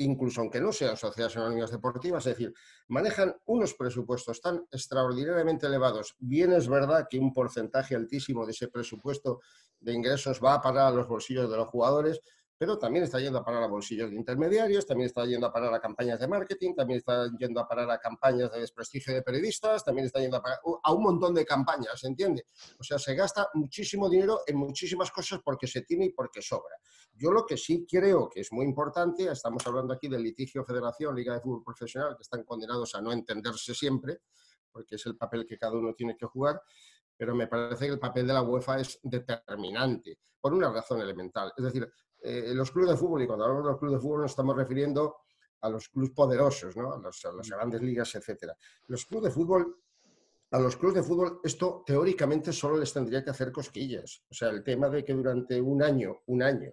incluso 0.00 0.40
aunque 0.40 0.60
no 0.60 0.72
sean 0.72 0.96
sociedades 0.96 1.36
anónimas 1.36 1.70
deportivas, 1.70 2.26
es 2.26 2.36
decir, 2.36 2.54
manejan 2.88 3.36
unos 3.46 3.74
presupuestos 3.74 4.40
tan 4.40 4.66
extraordinariamente 4.70 5.66
elevados. 5.66 6.16
Bien 6.18 6.52
es 6.52 6.68
verdad 6.68 7.06
que 7.08 7.18
un 7.18 7.32
porcentaje 7.32 7.94
altísimo 7.94 8.46
de 8.46 8.52
ese 8.52 8.68
presupuesto 8.68 9.40
de 9.80 9.92
ingresos 9.92 10.40
va 10.42 10.54
a 10.54 10.60
parar 10.60 10.88
a 10.88 10.90
los 10.90 11.08
bolsillos 11.08 11.50
de 11.50 11.56
los 11.56 11.68
jugadores, 11.68 12.20
pero 12.60 12.76
también 12.76 13.04
está 13.04 13.18
yendo 13.18 13.38
a 13.38 13.42
parar 13.42 13.62
a 13.62 13.68
bolsillos 13.68 14.10
de 14.10 14.16
intermediarios, 14.16 14.84
también 14.84 15.06
está 15.06 15.24
yendo 15.24 15.46
a 15.46 15.52
parar 15.52 15.72
a 15.72 15.80
campañas 15.80 16.20
de 16.20 16.28
marketing, 16.28 16.74
también 16.74 16.98
está 16.98 17.26
yendo 17.38 17.58
a 17.58 17.66
parar 17.66 17.90
a 17.90 17.98
campañas 17.98 18.52
de 18.52 18.60
desprestigio 18.60 19.14
de 19.14 19.22
periodistas, 19.22 19.82
también 19.82 20.04
está 20.04 20.20
yendo 20.20 20.36
a 20.36 20.42
parar 20.42 20.58
a 20.82 20.92
un 20.92 21.02
montón 21.02 21.34
de 21.34 21.46
campañas, 21.46 22.04
¿entiende? 22.04 22.48
O 22.78 22.84
sea, 22.84 22.98
se 22.98 23.14
gasta 23.14 23.48
muchísimo 23.54 24.10
dinero 24.10 24.40
en 24.46 24.58
muchísimas 24.58 25.10
cosas 25.10 25.40
porque 25.42 25.66
se 25.66 25.80
tiene 25.80 26.04
y 26.04 26.10
porque 26.10 26.42
sobra. 26.42 26.76
Yo 27.14 27.30
lo 27.30 27.46
que 27.46 27.56
sí 27.56 27.86
creo 27.90 28.28
que 28.28 28.40
es 28.40 28.52
muy 28.52 28.66
importante, 28.66 29.32
estamos 29.32 29.66
hablando 29.66 29.94
aquí 29.94 30.08
del 30.08 30.22
litigio 30.22 30.62
Federación, 30.62 31.16
Liga 31.16 31.32
de 31.32 31.40
Fútbol 31.40 31.64
Profesional, 31.64 32.14
que 32.14 32.24
están 32.24 32.44
condenados 32.44 32.94
a 32.94 33.00
no 33.00 33.10
entenderse 33.10 33.74
siempre, 33.74 34.18
porque 34.70 34.96
es 34.96 35.06
el 35.06 35.16
papel 35.16 35.46
que 35.46 35.56
cada 35.56 35.72
uno 35.72 35.94
tiene 35.94 36.14
que 36.14 36.26
jugar, 36.26 36.60
pero 37.20 37.34
me 37.34 37.48
parece 37.48 37.84
que 37.84 37.92
el 37.92 37.98
papel 37.98 38.26
de 38.26 38.32
la 38.32 38.40
UEFA 38.40 38.80
es 38.80 38.98
determinante, 39.02 40.20
por 40.40 40.54
una 40.54 40.72
razón 40.72 41.02
elemental. 41.02 41.52
Es 41.54 41.64
decir, 41.64 41.86
eh, 42.22 42.54
los 42.54 42.70
clubes 42.70 42.92
de 42.92 42.96
fútbol, 42.96 43.20
y 43.20 43.26
cuando 43.26 43.44
hablamos 43.44 43.64
de 43.66 43.70
los 43.72 43.78
clubes 43.78 43.98
de 43.98 44.00
fútbol 44.00 44.22
nos 44.22 44.30
estamos 44.30 44.56
refiriendo 44.56 45.16
a 45.60 45.68
los 45.68 45.90
clubes 45.90 46.12
poderosos, 46.12 46.74
¿no? 46.78 46.94
a, 46.94 46.98
las 46.98 47.50
grandes 47.50 47.82
ligas, 47.82 48.14
etc. 48.14 48.52
Los 48.86 49.04
clubes 49.04 49.24
de 49.24 49.30
fútbol 49.32 49.82
a 50.52 50.58
los 50.58 50.78
clubes 50.78 50.94
de 50.94 51.02
fútbol 51.02 51.40
esto 51.44 51.84
teóricamente 51.86 52.54
solo 52.54 52.78
les 52.78 52.90
tendría 52.90 53.22
que 53.22 53.28
hacer 53.28 53.52
cosquillas. 53.52 54.22
O 54.30 54.32
sea, 54.32 54.48
el 54.48 54.64
tema 54.64 54.88
de 54.88 55.04
que 55.04 55.12
durante 55.12 55.60
un 55.60 55.82
año, 55.82 56.22
un 56.28 56.42
año, 56.42 56.72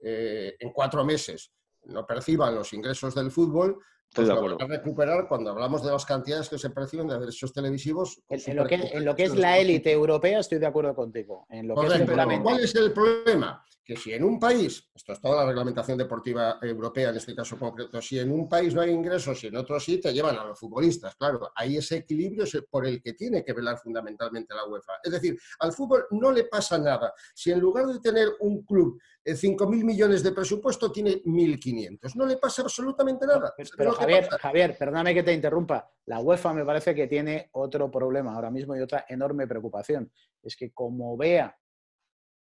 eh, 0.00 0.56
en 0.58 0.72
cuatro 0.72 1.04
meses, 1.04 1.52
no 1.84 2.04
perciban 2.04 2.56
los 2.56 2.72
ingresos 2.72 3.14
del 3.14 3.30
fútbol, 3.30 3.78
pues 4.14 4.28
lo 4.28 4.56
van 4.56 4.62
a 4.62 4.66
recuperar 4.66 5.26
cuando 5.28 5.50
hablamos 5.50 5.84
de 5.84 5.90
las 5.90 6.06
cantidades 6.06 6.48
que 6.48 6.58
se 6.58 6.70
perciben 6.70 7.08
de 7.08 7.18
derechos 7.18 7.52
televisivos. 7.52 8.22
En, 8.28 8.56
lo, 8.56 8.64
que, 8.64 8.74
en 8.76 9.04
lo, 9.04 9.16
que, 9.16 9.24
es 9.24 9.34
la 9.34 9.58
élite 9.58 9.90
europea 9.90 10.38
estoy 10.38 10.58
de 10.58 10.66
acuerdo 10.66 10.94
contigo. 10.94 11.46
En 11.50 11.68
lo 11.68 11.74
que 11.74 11.86
es 11.86 12.40
¿Cuál 12.40 12.60
es 12.60 12.74
el 12.76 12.92
problema? 12.92 13.64
Que 13.84 13.96
si 13.96 14.14
en 14.14 14.24
un 14.24 14.40
país, 14.40 14.88
esto 14.94 15.12
es 15.12 15.20
toda 15.20 15.42
la 15.42 15.46
reglamentación 15.46 15.98
deportiva 15.98 16.58
europea 16.62 17.10
en 17.10 17.16
este 17.16 17.34
caso 17.34 17.58
concreto, 17.58 18.00
si 18.00 18.18
en 18.18 18.32
un 18.32 18.48
país 18.48 18.72
no 18.72 18.80
hay 18.80 18.90
ingresos 18.90 19.44
y 19.44 19.48
en 19.48 19.56
otro 19.56 19.78
sí, 19.78 20.00
te 20.00 20.12
llevan 20.12 20.38
a 20.38 20.44
los 20.44 20.58
futbolistas. 20.58 21.14
Claro, 21.16 21.52
ahí 21.54 21.76
ese 21.76 21.96
equilibrio 21.96 22.44
es 22.44 22.56
por 22.70 22.86
el 22.86 23.02
que 23.02 23.12
tiene 23.12 23.44
que 23.44 23.52
velar 23.52 23.78
fundamentalmente 23.78 24.54
la 24.54 24.64
UEFA. 24.66 24.94
Es 25.02 25.12
decir, 25.12 25.38
al 25.58 25.72
fútbol 25.72 26.06
no 26.12 26.32
le 26.32 26.44
pasa 26.44 26.78
nada. 26.78 27.12
Si 27.34 27.50
en 27.50 27.60
lugar 27.60 27.86
de 27.86 27.98
tener 28.00 28.28
un 28.40 28.62
club 28.62 28.98
5.000 29.24 29.80
eh, 29.80 29.84
millones 29.84 30.22
de 30.22 30.32
presupuesto, 30.32 30.92
tiene 30.92 31.22
1.500. 31.22 32.14
No 32.14 32.26
le 32.26 32.36
pasa 32.36 32.62
absolutamente 32.62 33.26
nada. 33.26 33.54
Pero, 33.76 33.94
Javier, 34.04 34.28
Javier, 34.28 34.78
perdóname 34.78 35.14
que 35.14 35.22
te 35.22 35.32
interrumpa. 35.32 35.90
La 36.06 36.20
UEFA 36.20 36.52
me 36.52 36.64
parece 36.64 36.94
que 36.94 37.06
tiene 37.06 37.48
otro 37.52 37.90
problema 37.90 38.34
ahora 38.34 38.50
mismo 38.50 38.76
y 38.76 38.80
otra 38.80 39.06
enorme 39.08 39.46
preocupación. 39.46 40.10
Es 40.42 40.56
que 40.56 40.72
como 40.72 41.16
vea, 41.16 41.56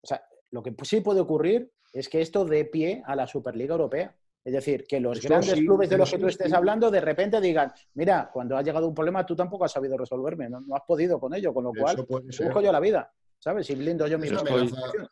o 0.02 0.06
sea, 0.06 0.24
lo 0.50 0.62
que 0.62 0.74
sí 0.82 1.00
puede 1.00 1.20
ocurrir 1.20 1.72
es 1.92 2.08
que 2.08 2.20
esto 2.20 2.44
dé 2.44 2.64
pie 2.64 3.02
a 3.06 3.14
la 3.14 3.26
Superliga 3.26 3.72
Europea. 3.72 4.14
Es 4.44 4.52
decir, 4.52 4.84
que 4.88 4.98
los 4.98 5.20
grandes 5.20 5.54
clubes 5.54 5.88
de 5.88 5.96
los 5.96 6.10
que 6.10 6.18
tú 6.18 6.26
estés 6.26 6.52
hablando 6.52 6.90
de 6.90 7.00
repente 7.00 7.40
digan, 7.40 7.72
mira, 7.94 8.28
cuando 8.32 8.56
ha 8.56 8.62
llegado 8.62 8.88
un 8.88 8.94
problema 8.94 9.24
tú 9.24 9.36
tampoco 9.36 9.64
has 9.64 9.72
sabido 9.72 9.96
resolverme, 9.96 10.48
no, 10.48 10.64
has 10.74 10.82
podido 10.84 11.20
con 11.20 11.32
ello, 11.32 11.54
con 11.54 11.64
lo 11.64 11.72
cual 11.72 11.96
busco 11.96 12.60
yo 12.60 12.72
la 12.72 12.80
vida. 12.80 13.12
¿Sabes? 13.42 13.68
Y 13.70 13.74
blindo 13.74 14.06
yo 14.06 14.18
mi 14.20 14.28
esa, 14.28 14.40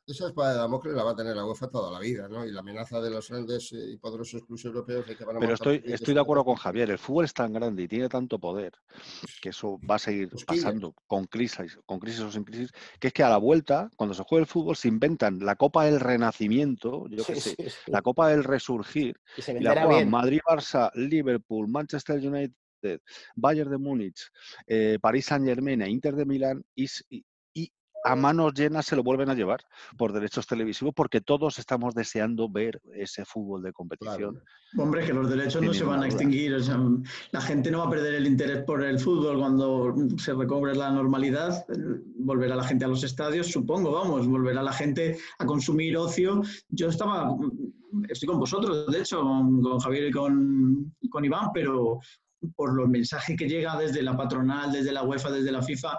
esa 0.06 0.28
espada 0.28 0.52
de 0.52 0.58
Damocles 0.58 0.94
la 0.94 1.02
va 1.02 1.10
a 1.10 1.16
tener 1.16 1.34
la 1.34 1.44
UEFA 1.44 1.68
toda 1.68 1.90
la 1.90 1.98
vida, 1.98 2.28
¿no? 2.28 2.46
Y 2.46 2.52
la 2.52 2.60
amenaza 2.60 3.00
de 3.00 3.10
los 3.10 3.28
grandes 3.28 3.72
y 3.72 3.96
poderosos 3.96 4.44
clubes 4.44 4.64
europeos 4.64 5.06
de 5.08 5.16
que 5.16 5.24
van 5.24 5.36
a 5.36 5.40
Pero 5.40 5.54
estoy, 5.54 5.82
estoy 5.84 6.14
de 6.14 6.20
acuerdo 6.20 6.44
con 6.44 6.54
Javier, 6.54 6.90
el 6.90 6.98
fútbol 6.98 7.24
es 7.24 7.34
tan 7.34 7.52
grande 7.52 7.82
y 7.82 7.88
tiene 7.88 8.08
tanto 8.08 8.38
poder 8.38 8.72
que 9.42 9.48
eso 9.48 9.80
va 9.88 9.96
a 9.96 9.98
seguir 9.98 10.30
pues 10.30 10.44
pasando 10.44 10.94
con 11.08 11.24
crisis, 11.24 11.76
con 11.84 11.98
crisis 11.98 12.20
o 12.20 12.30
sin 12.30 12.44
crisis, 12.44 12.70
que 13.00 13.08
es 13.08 13.12
que 13.12 13.24
a 13.24 13.28
la 13.28 13.38
vuelta, 13.38 13.90
cuando 13.96 14.14
se 14.14 14.22
juega 14.22 14.42
el 14.42 14.48
fútbol, 14.48 14.76
se 14.76 14.86
inventan 14.86 15.40
la 15.40 15.56
Copa 15.56 15.86
del 15.86 15.98
Renacimiento, 15.98 17.08
yo 17.08 17.24
qué 17.24 17.34
sé, 17.34 17.56
la 17.88 18.00
Copa 18.00 18.28
del 18.28 18.44
Resurgir, 18.44 19.18
y, 19.36 19.60
la 19.60 19.84
juegan 19.84 20.08
Madrid, 20.08 20.40
Barça, 20.48 20.92
Liverpool, 20.94 21.66
Manchester 21.66 22.24
United, 22.24 23.00
Bayern 23.34 23.70
de 23.70 23.78
Múnich, 23.78 24.30
eh, 24.68 24.98
París 25.00 25.26
Saint 25.26 25.44
Germain 25.44 25.82
e 25.82 25.90
Inter 25.90 26.14
de 26.14 26.24
Milán 26.24 26.62
y, 26.76 26.86
a 28.04 28.16
manos 28.16 28.54
llenas 28.54 28.86
se 28.86 28.96
lo 28.96 29.02
vuelven 29.02 29.30
a 29.30 29.34
llevar 29.34 29.60
por 29.96 30.12
derechos 30.12 30.46
televisivos 30.46 30.94
porque 30.94 31.20
todos 31.20 31.58
estamos 31.58 31.94
deseando 31.94 32.48
ver 32.48 32.80
ese 32.94 33.24
fútbol 33.24 33.62
de 33.62 33.72
competición. 33.72 34.42
Hombre, 34.78 35.04
que 35.04 35.12
los 35.12 35.28
derechos 35.28 35.62
no 35.62 35.74
se 35.74 35.84
van 35.84 36.02
a 36.02 36.06
extinguir. 36.06 36.56
la 37.32 37.40
gente 37.40 37.70
no 37.70 37.78
va 37.78 37.86
a 37.86 37.90
perder 37.90 38.14
el 38.14 38.26
interés 38.26 38.64
por 38.64 38.82
el 38.84 38.98
fútbol 38.98 39.38
cuando 39.38 39.94
se 40.18 40.32
recobre 40.34 40.74
la 40.74 40.90
normalidad. 40.90 41.64
Volverá 42.16 42.56
la 42.56 42.64
gente 42.64 42.84
a 42.84 42.88
los 42.88 43.02
estadios, 43.02 43.48
supongo, 43.48 43.92
vamos, 43.92 44.26
volverá 44.26 44.62
la 44.62 44.72
gente 44.72 45.18
a 45.38 45.46
consumir 45.46 45.96
ocio. 45.96 46.42
Yo 46.68 46.88
estaba, 46.88 47.36
estoy 48.08 48.28
con 48.28 48.38
vosotros, 48.38 48.86
de 48.86 49.00
hecho, 49.00 49.20
con, 49.20 49.80
Javier 49.80 50.08
y 50.08 50.12
con, 50.12 50.94
con 51.10 51.24
Iván, 51.24 51.50
pero 51.52 51.98
por 52.56 52.74
los 52.74 52.88
mensajes 52.88 53.36
que 53.36 53.48
llega 53.48 53.76
desde 53.76 54.02
la 54.02 54.16
patronal, 54.16 54.72
desde 54.72 54.92
la 54.92 55.02
UEFA, 55.02 55.30
desde 55.30 55.52
la 55.52 55.62
FIFA, 55.62 55.98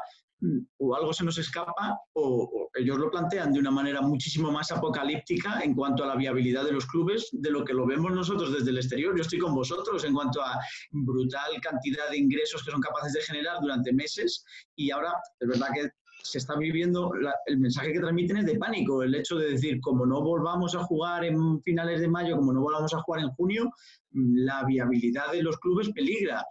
o 0.78 0.96
algo 0.96 1.14
se 1.14 1.24
nos 1.24 1.38
escapa 1.38 2.00
o, 2.14 2.70
ellos 2.74 2.98
lo 2.98 3.12
plantean 3.12 3.52
de 3.52 3.60
una 3.60 3.70
manera 3.70 4.02
muchísimo 4.02 4.52
más 4.52 4.72
apocalíptica 4.72 5.60
en 5.62 5.76
cuanto 5.76 6.04
a 6.04 6.08
la 6.08 6.16
viabilidad 6.16 6.64
de 6.64 6.72
los 6.72 6.86
clubes 6.86 7.30
de 7.34 7.52
lo 7.52 7.66
que 7.66 7.74
lo 7.74 7.86
vemos 7.86 8.14
nosotros 8.14 8.54
desde 8.54 8.70
el 8.70 8.78
exterior. 8.78 9.16
Yo 9.16 9.22
estoy 9.22 9.40
con 9.40 9.54
vosotros 9.54 10.04
en 10.06 10.14
cuanto 10.14 10.42
a 10.42 10.58
brutal 10.92 11.52
cantidad 11.62 12.10
de 12.10 12.18
ingresos 12.18 12.64
que 12.64 12.72
son 12.72 12.80
capaces 12.80 13.14
de 13.14 13.22
generar 13.22 13.58
durante 13.62 13.92
meses 13.92 14.46
y 14.76 14.90
ahora 14.92 15.14
es 15.40 15.48
verdad 15.48 15.68
que 15.74 15.90
se 16.24 16.38
está 16.38 16.56
viviendo, 16.56 17.12
el 17.46 17.58
mensaje 17.58 17.94
que 17.94 18.00
transmiten 18.00 18.38
es 18.38 18.46
de 18.46 18.58
pánico, 18.58 19.04
el 19.04 19.16
hecho 19.16 19.38
de 19.38 19.52
decir, 19.52 19.80
como 19.82 20.06
no 20.06 20.22
volvamos 20.22 20.76
a 20.76 20.84
jugar 20.84 21.26
en 21.26 21.62
finales 21.64 22.00
de 22.00 22.08
mayo, 22.08 22.38
como 22.38 22.54
no 22.54 22.62
volvamos 22.62 22.94
a 22.94 23.02
jugar 23.02 23.22
en 23.22 23.30
junio, 23.32 23.72
la 24.12 24.64
viabilidad 24.66 25.32
de 25.32 25.42
los 25.44 25.58
clubes 25.58 25.90
peligra 25.94 26.46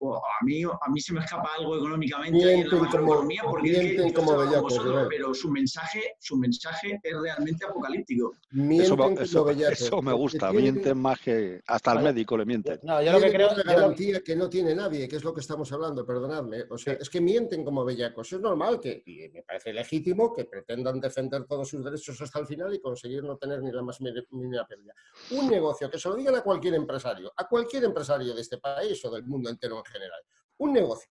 a 0.00 0.44
mí, 0.44 0.62
a 0.64 0.90
mí 0.90 1.00
se 1.00 1.12
me 1.12 1.20
escapa 1.20 1.50
algo 1.58 1.76
económicamente 1.76 2.54
en 2.54 2.68
la 2.68 2.76
macroeconomía 2.76 3.42
porque 3.48 3.70
es 3.70 4.02
que 4.02 4.12
como 4.12 4.34
vosotros, 4.34 5.06
pero 5.08 5.34
su 5.34 5.50
mensaje, 5.50 6.16
su 6.18 6.36
mensaje 6.36 7.00
es 7.02 7.20
realmente 7.20 7.64
apocalíptico. 7.66 8.34
Eso, 8.52 10.02
me 10.02 10.12
gusta, 10.12 10.52
mienten 10.52 10.98
más 10.98 11.18
que 11.20 11.60
hasta 11.66 11.92
el 11.92 12.02
médico 12.02 12.36
le 12.36 12.44
mienten. 12.44 12.80
No, 12.82 13.02
yo 13.02 13.12
lo 13.12 13.20
que 13.20 13.32
creo 13.32 13.50
es 13.50 13.64
garantía 13.64 14.20
que 14.20 14.36
no 14.36 14.48
tiene 14.48 14.74
nadie, 14.74 15.08
que 15.08 15.16
es 15.16 15.24
lo 15.24 15.32
que 15.32 15.40
estamos 15.40 15.70
hablando, 15.72 16.04
perdonadme. 16.04 16.64
O 16.70 16.78
sea, 16.78 16.94
es 16.94 17.08
que 17.08 17.20
mienten 17.20 17.64
como 17.64 17.84
bellacos. 17.84 18.32
Es 18.32 18.40
normal 18.40 18.80
que, 18.80 19.02
y 19.06 19.28
me 19.30 19.42
parece 19.42 19.72
legítimo, 19.72 20.32
que 20.32 20.44
pretendan 20.44 21.00
defender 21.00 21.44
todos 21.44 21.68
sus 21.68 21.84
derechos 21.84 22.20
hasta 22.20 22.40
el 22.40 22.46
final 22.46 22.74
y 22.74 22.80
conseguir 22.80 23.22
no 23.24 23.36
tener 23.36 23.62
ni 23.62 23.72
la 23.72 23.82
más 23.82 24.00
mínima 24.00 24.66
pérdida. 24.66 24.94
Un 25.30 25.48
negocio, 25.48 25.90
que 25.90 25.98
se 25.98 26.08
lo 26.08 26.16
digan 26.16 26.34
a 26.36 26.42
cualquier 26.42 26.74
empresario, 26.74 27.32
a 27.36 27.48
cualquier 27.48 27.84
empresario 27.84 28.34
de 28.34 28.40
este 28.40 28.58
país 28.58 29.02
o 29.04 29.10
del 29.10 29.24
mundo 29.24 29.50
entero 29.50 29.78
en 29.78 29.84
general. 29.94 30.20
Un 30.58 30.72
negocio 30.72 31.08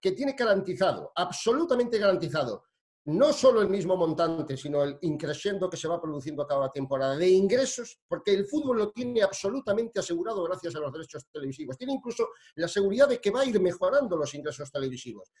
que 0.00 0.12
tiene 0.12 0.32
garantizado, 0.32 1.12
absolutamente 1.14 1.98
garantizado, 1.98 2.64
no 3.06 3.32
solo 3.32 3.62
el 3.62 3.68
mismo 3.68 3.96
montante, 3.96 4.56
sino 4.56 4.82
el 4.82 4.98
increciendo 5.02 5.70
que 5.70 5.76
se 5.76 5.88
va 5.88 6.00
produciendo 6.00 6.46
cada 6.46 6.70
temporada 6.70 7.16
de 7.16 7.28
ingresos, 7.28 7.98
porque 8.06 8.32
el 8.32 8.46
fútbol 8.46 8.78
lo 8.78 8.90
tiene 8.92 9.22
absolutamente 9.22 10.00
asegurado 10.00 10.44
gracias 10.44 10.76
a 10.76 10.80
los 10.80 10.92
derechos 10.92 11.26
televisivos. 11.32 11.78
Tiene 11.78 11.94
incluso 11.94 12.28
la 12.56 12.68
seguridad 12.68 13.08
de 13.08 13.20
que 13.20 13.30
va 13.30 13.40
a 13.40 13.46
ir 13.46 13.58
mejorando 13.60 14.16
los 14.16 14.34
ingresos 14.34 14.70
televisivos. 14.70 15.32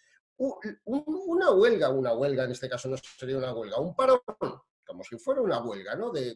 Una 0.84 1.50
huelga, 1.50 1.90
una 1.90 2.14
huelga 2.14 2.44
en 2.44 2.52
este 2.52 2.68
caso 2.68 2.88
no 2.88 2.96
sería 2.96 3.36
una 3.36 3.52
huelga, 3.52 3.78
un 3.78 3.94
parón, 3.94 4.20
como 4.86 5.04
si 5.04 5.18
fuera 5.18 5.42
una 5.42 5.62
huelga 5.62 5.94
¿no? 5.96 6.10
de, 6.10 6.34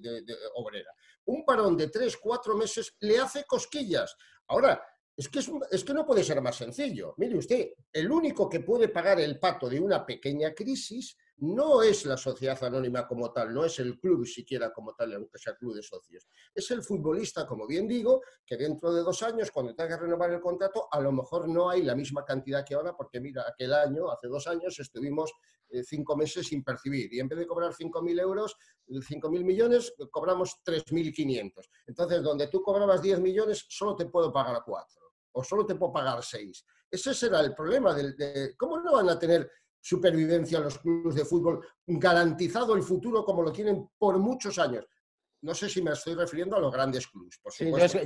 obrera. 0.54 0.90
Un 1.24 1.44
parón 1.44 1.76
de 1.76 1.88
tres, 1.88 2.18
cuatro 2.18 2.54
meses 2.54 2.94
le 3.00 3.18
hace 3.18 3.44
cosquillas. 3.44 4.14
Ahora, 4.48 4.84
es 5.16 5.28
que, 5.28 5.38
es, 5.70 5.84
que 5.84 5.94
no 5.94 6.04
puede 6.04 6.24
ser 6.24 6.40
más 6.40 6.56
sencillo. 6.56 7.14
Mire 7.18 7.38
usted, 7.38 7.70
el 7.92 8.10
único 8.10 8.48
que 8.48 8.60
puede 8.60 8.88
pagar 8.88 9.20
el 9.20 9.38
pato 9.38 9.68
de 9.68 9.80
una 9.80 10.04
pequeña 10.04 10.52
crisis 10.52 11.16
no 11.44 11.82
es 11.82 12.06
la 12.06 12.16
sociedad 12.16 12.62
anónima 12.64 13.06
como 13.06 13.32
tal, 13.32 13.52
no 13.52 13.64
es 13.64 13.78
el 13.78 13.98
club 13.98 14.26
siquiera 14.26 14.72
como 14.72 14.94
tal, 14.94 15.12
aunque 15.14 15.38
sea 15.38 15.54
club 15.54 15.74
de 15.74 15.82
socios. 15.82 16.26
Es 16.54 16.70
el 16.70 16.82
futbolista, 16.82 17.46
como 17.46 17.66
bien 17.66 17.86
digo, 17.86 18.22
que 18.46 18.56
dentro 18.56 18.92
de 18.92 19.02
dos 19.02 19.22
años, 19.22 19.50
cuando 19.50 19.74
tenga 19.74 19.96
que 19.96 20.02
renovar 20.02 20.30
el 20.32 20.40
contrato, 20.40 20.88
a 20.90 21.00
lo 21.00 21.12
mejor 21.12 21.48
no 21.48 21.68
hay 21.68 21.82
la 21.82 21.94
misma 21.94 22.24
cantidad 22.24 22.64
que 22.64 22.74
ahora, 22.74 22.96
porque 22.96 23.20
mira, 23.20 23.44
aquel 23.46 23.72
año, 23.74 24.10
hace 24.10 24.28
dos 24.28 24.46
años, 24.46 24.78
estuvimos 24.78 25.32
eh, 25.68 25.82
cinco 25.84 26.16
meses 26.16 26.46
sin 26.46 26.62
percibir 26.62 27.12
y 27.12 27.20
en 27.20 27.28
vez 27.28 27.38
de 27.38 27.46
cobrar 27.46 27.72
5.000 27.72 28.20
euros, 28.20 28.56
5.000 28.88 29.44
millones, 29.44 29.92
cobramos 30.10 30.60
3.500. 30.64 31.68
Entonces, 31.86 32.22
donde 32.22 32.48
tú 32.48 32.62
cobrabas 32.62 33.02
10 33.02 33.20
millones, 33.20 33.64
solo 33.68 33.96
te 33.96 34.06
puedo 34.06 34.32
pagar 34.32 34.62
4 34.64 35.04
o 35.36 35.42
solo 35.42 35.66
te 35.66 35.74
puedo 35.74 35.92
pagar 35.92 36.22
6. 36.22 36.64
Ese 36.90 37.12
será 37.12 37.40
el 37.40 37.54
problema. 37.54 37.92
De, 37.92 38.54
¿Cómo 38.56 38.78
no 38.78 38.92
van 38.92 39.08
a 39.08 39.18
tener 39.18 39.50
supervivencia 39.84 40.60
los 40.60 40.78
clubes 40.78 41.14
de 41.14 41.26
fútbol, 41.26 41.60
garantizado 41.86 42.74
el 42.74 42.82
futuro 42.82 43.22
como 43.22 43.42
lo 43.42 43.52
tienen 43.52 43.86
por 43.98 44.18
muchos 44.18 44.58
años. 44.58 44.86
No 45.42 45.54
sé 45.54 45.68
si 45.68 45.82
me 45.82 45.92
estoy 45.92 46.14
refiriendo 46.14 46.56
a 46.56 46.60
los 46.60 46.72
grandes 46.72 47.06
clubes. 47.06 47.38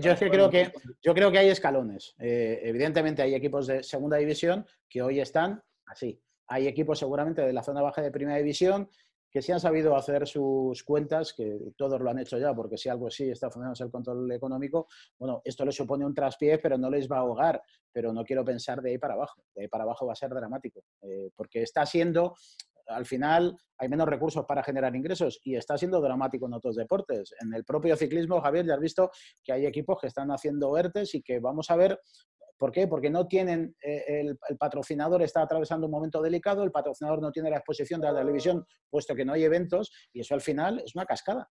yo, 0.01 0.17
creo 0.17 0.51
que, 0.51 0.73
yo 1.01 1.15
creo 1.15 1.31
que 1.31 1.39
hay 1.39 1.51
escalones. 1.51 2.17
Eh, 2.19 2.59
evidentemente 2.65 3.23
hay 3.23 3.33
equipos 3.33 3.69
de 3.69 3.85
segunda 3.85 4.17
división 4.17 4.67
que 4.89 5.03
hoy 5.03 5.21
están 5.21 5.63
así. 5.87 6.21
Hay 6.49 6.67
equipos 6.67 6.99
seguramente 6.99 7.43
de 7.43 7.53
la 7.53 7.63
zona 7.63 7.81
baja 7.81 8.03
de 8.03 8.11
primera 8.11 8.39
división 8.39 8.91
que 9.31 9.43
sí 9.43 9.53
han 9.53 9.61
sabido 9.61 9.97
hacer 9.97 10.27
sus 10.27 10.83
cuentas, 10.85 11.33
que 11.33 11.59
todos 11.77 12.01
lo 12.01 12.11
han 12.11 12.19
hecho 12.19 12.39
ya, 12.39 12.55
porque 12.55 12.77
si 12.77 12.89
algo 12.89 13.11
sí 13.11 13.31
está 13.31 13.51
funcionando 13.51 13.85
el 13.85 13.91
control 13.91 14.33
económico, 14.33 14.89
bueno, 15.19 15.43
esto 15.45 15.65
les 15.65 15.75
supone 15.75 16.05
un 16.05 16.15
traspié, 16.15 16.59
pero 16.59 16.79
no 16.79 16.91
les 16.91 17.11
va 17.11 17.17
a 17.17 17.21
ahogar, 17.21 17.63
pero 17.93 18.13
no 18.13 18.25
quiero 18.25 18.45
pensar 18.45 18.81
de 18.81 18.91
ahí 18.91 18.99
para 18.99 19.15
abajo, 19.15 19.43
de 19.55 19.63
ahí 19.63 19.69
para 19.69 19.85
abajo 19.85 20.07
va 20.07 20.13
a 20.13 20.17
ser 20.17 20.31
dramático, 20.31 20.83
eh, 21.03 21.31
porque 21.37 21.63
está 21.63 21.85
siendo, 21.85 22.35
al 22.87 23.05
final 23.05 23.57
hay 23.77 23.89
menos 23.89 24.09
recursos 24.09 24.45
para 24.47 24.63
generar 24.63 24.97
ingresos 24.97 25.41
y 25.45 25.57
está 25.57 25.77
siendo 25.77 26.01
dramático 26.01 26.47
en 26.47 26.55
otros 26.55 26.77
deportes. 26.77 27.35
En 27.41 27.53
el 27.55 27.65
propio 27.65 27.97
ciclismo, 27.97 28.41
Javier, 28.41 28.67
ya 28.67 28.75
has 28.75 28.81
visto 28.81 29.11
que 29.45 29.53
hay 29.53 29.67
equipos 29.67 29.99
que 30.01 30.07
están 30.07 30.31
haciendo 30.31 30.77
ERTES 30.77 31.15
y 31.15 31.23
que 31.23 31.39
vamos 31.39 31.71
a 31.71 31.77
ver 31.77 32.01
¿Por 32.59 32.73
qué? 32.73 32.89
Porque 32.89 33.09
no 33.09 33.27
tienen, 33.27 33.77
eh, 33.81 34.05
el, 34.21 34.39
patrocinador 34.59 35.23
está 35.23 35.43
atravesando 35.43 35.87
un 35.87 35.93
momento 35.93 36.21
delicado, 36.21 36.65
el 36.65 36.73
patrocinador 36.73 37.23
no 37.23 37.31
tiene 37.31 37.51
la 37.51 37.59
exposición 37.59 38.01
de 38.01 38.09
la 38.09 38.19
televisión, 38.19 38.67
puesto 38.91 39.15
que 39.15 39.25
no 39.25 39.33
hay 39.33 39.45
eventos, 39.45 39.93
y 40.13 40.21
eso 40.21 40.35
al 40.35 40.41
final 40.41 40.83
es 40.85 40.95
una 40.95 41.07
cascada. 41.07 41.49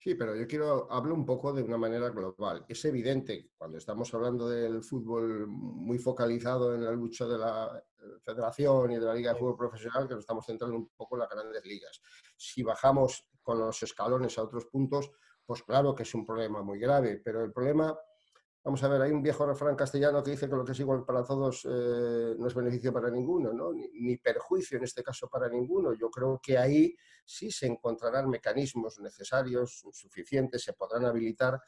Sí, 0.00 0.16
pero 0.16 0.34
yo 0.34 0.48
quiero 0.48 0.90
hablar 0.90 1.12
un 1.12 1.24
poco 1.24 1.52
de 1.52 1.62
una 1.62 1.78
manera 1.78 2.08
global. 2.08 2.64
Es 2.66 2.84
evidente, 2.86 3.50
cuando 3.56 3.78
estamos 3.78 4.12
hablando 4.12 4.48
del 4.48 4.82
fútbol 4.82 5.46
muy 5.46 5.98
focalizado 5.98 6.74
en 6.74 6.84
la 6.84 6.90
lucha 6.90 7.24
de 7.24 7.38
la, 7.38 7.84
Federación 8.24 8.90
y 8.90 8.94
de 8.96 9.06
la 9.06 9.14
Liga 9.14 9.32
de 9.32 9.38
Fútbol 9.38 9.56
Profesional 9.56 10.08
que 10.08 10.14
nos 10.14 10.22
estamos 10.22 10.44
centrando 10.44 10.76
un 10.76 10.88
poco 10.96 11.14
en 11.14 11.20
las 11.20 11.30
grandes 11.30 11.64
ligas. 11.64 12.00
Si 12.36 12.62
bajamos 12.62 13.28
con 13.42 13.60
los 13.60 13.80
escalones 13.82 14.36
a 14.38 14.42
otros 14.42 14.66
puntos, 14.66 15.10
pues 15.44 15.62
claro 15.62 15.94
que 15.94 16.02
es 16.02 16.14
un 16.14 16.24
problema 16.24 16.62
muy 16.62 16.78
grave, 16.78 17.20
pero 17.24 17.44
el 17.44 17.52
problema 17.52 17.96
Vamos 18.64 18.82
a 18.84 18.88
ver, 18.88 19.02
hay 19.02 19.10
un 19.10 19.22
viejo 19.22 19.44
refrán 19.44 19.74
castellano 19.74 20.22
que 20.22 20.30
dice 20.30 20.48
que 20.48 20.54
lo 20.54 20.64
que 20.64 20.70
es 20.70 20.78
igual 20.78 21.04
para 21.04 21.24
todos 21.24 21.64
eh, 21.64 22.36
no 22.38 22.46
es 22.46 22.54
beneficio 22.54 22.92
para 22.92 23.10
ninguno, 23.10 23.52
¿no? 23.52 23.72
Ni, 23.72 23.88
ni, 23.88 24.16
perjuicio 24.18 24.78
en 24.78 24.84
este 24.84 25.02
caso 25.02 25.28
para 25.28 25.48
ninguno. 25.48 25.94
Yo 25.94 26.08
creo 26.08 26.40
que 26.40 26.56
ahí 26.56 26.94
sí 27.24 27.50
se 27.50 27.66
encontrarán 27.66 28.30
mecanismos 28.30 29.00
necesarios, 29.00 29.82
suficientes, 29.92 30.62
se 30.62 30.74
podrán 30.74 31.04
habilitar 31.06 31.60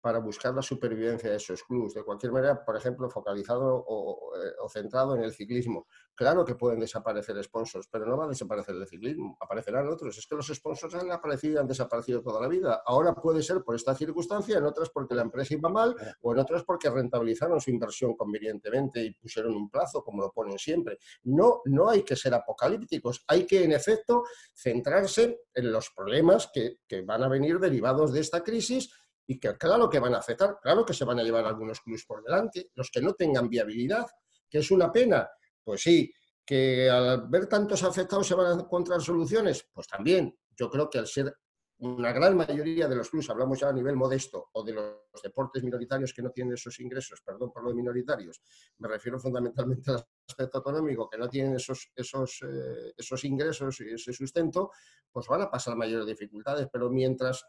para 0.00 0.18
buscar 0.18 0.54
la 0.54 0.62
supervivencia 0.62 1.30
de 1.30 1.36
esos 1.36 1.62
clubes. 1.62 1.94
De 1.94 2.02
cualquier 2.02 2.32
manera, 2.32 2.64
por 2.64 2.76
ejemplo, 2.76 3.10
focalizado 3.10 3.84
o, 3.86 4.34
eh, 4.36 4.52
o, 4.62 4.68
centrado 4.68 5.14
en 5.14 5.22
el 5.22 5.32
ciclismo. 5.32 5.86
Claro 6.14 6.44
que 6.44 6.54
pueden 6.54 6.80
desaparecer 6.80 7.42
sponsors, 7.44 7.88
pero 7.90 8.06
no 8.06 8.16
va 8.16 8.24
a 8.24 8.28
desaparecer 8.28 8.74
el 8.76 8.86
ciclismo, 8.86 9.36
aparecerán 9.40 9.88
otros. 9.88 10.16
Es 10.16 10.26
que 10.26 10.36
los 10.36 10.46
sponsors 10.46 10.94
han 10.94 11.10
aparecido 11.10 11.54
y 11.54 11.56
han 11.58 11.66
desaparecido 11.66 12.22
toda 12.22 12.40
la 12.40 12.48
vida. 12.48 12.82
Ahora 12.86 13.14
puede 13.14 13.42
ser 13.42 13.62
por 13.62 13.74
esta 13.74 13.94
circunstancia, 13.94 14.58
en 14.58 14.64
otras 14.64 14.90
porque 14.90 15.14
la 15.14 15.22
empresa 15.22 15.54
iba 15.54 15.68
mal 15.68 15.94
o 16.22 16.32
en 16.32 16.38
otras 16.38 16.64
porque 16.64 16.90
rentabilizaron 16.90 17.60
su 17.60 17.70
inversión 17.70 18.16
convenientemente 18.16 19.02
y 19.02 19.12
pusieron 19.12 19.54
un 19.54 19.70
plazo, 19.70 20.02
como 20.02 20.22
lo 20.22 20.32
ponen 20.32 20.58
siempre. 20.58 20.98
No, 21.24 21.62
no 21.66 21.88
hay 21.88 22.02
que 22.02 22.16
ser 22.16 22.34
apocalípticos, 22.34 23.24
hay 23.26 23.46
que, 23.46 23.64
en 23.64 23.72
efecto, 23.72 24.24
centrarse 24.54 25.42
en 25.54 25.72
los 25.72 25.90
problemas 25.90 26.50
que, 26.52 26.78
que 26.86 27.02
van 27.02 27.22
a 27.22 27.28
venir 27.28 27.58
derivados 27.58 28.12
de 28.12 28.20
esta 28.20 28.42
crisis 28.42 28.90
y 29.30 29.38
que 29.38 29.56
claro 29.56 29.88
que 29.88 30.00
van 30.00 30.12
a 30.12 30.18
afectar, 30.18 30.58
claro 30.60 30.84
que 30.84 30.92
se 30.92 31.04
van 31.04 31.20
a 31.20 31.22
llevar 31.22 31.44
algunos 31.44 31.80
clubes 31.80 32.04
por 32.04 32.20
delante, 32.20 32.72
los 32.74 32.90
que 32.90 33.00
no 33.00 33.14
tengan 33.14 33.48
viabilidad, 33.48 34.04
que 34.50 34.58
es 34.58 34.72
una 34.72 34.90
pena, 34.90 35.30
pues 35.62 35.82
sí, 35.82 36.12
que 36.44 36.90
al 36.90 37.28
ver 37.28 37.46
tantos 37.46 37.84
afectados 37.84 38.26
se 38.26 38.34
van 38.34 38.46
a 38.46 38.60
encontrar 38.60 39.00
soluciones, 39.00 39.68
pues 39.72 39.86
también, 39.86 40.36
yo 40.56 40.68
creo 40.68 40.90
que 40.90 40.98
al 40.98 41.06
ser 41.06 41.32
una 41.78 42.10
gran 42.12 42.36
mayoría 42.36 42.88
de 42.88 42.96
los 42.96 43.08
clubes, 43.08 43.30
hablamos 43.30 43.60
ya 43.60 43.68
a 43.68 43.72
nivel 43.72 43.94
modesto, 43.94 44.48
o 44.52 44.64
de 44.64 44.72
los 44.72 45.22
deportes 45.22 45.62
minoritarios 45.62 46.12
que 46.12 46.22
no 46.22 46.32
tienen 46.32 46.54
esos 46.54 46.80
ingresos, 46.80 47.22
perdón 47.24 47.52
por 47.52 47.62
lo 47.62 47.68
de 47.68 47.76
minoritarios, 47.76 48.42
me 48.78 48.88
refiero 48.88 49.20
fundamentalmente 49.20 49.92
al 49.92 50.04
aspecto 50.28 50.58
económico, 50.58 51.08
que 51.08 51.18
no 51.18 51.28
tienen 51.28 51.54
esos, 51.54 51.92
esos, 51.94 52.42
eh, 52.42 52.94
esos 52.96 53.22
ingresos 53.22 53.80
y 53.80 53.90
ese 53.90 54.12
sustento, 54.12 54.72
pues 55.12 55.28
van 55.28 55.42
a 55.42 55.48
pasar 55.48 55.76
mayores 55.76 56.08
dificultades, 56.08 56.66
pero 56.72 56.90
mientras 56.90 57.44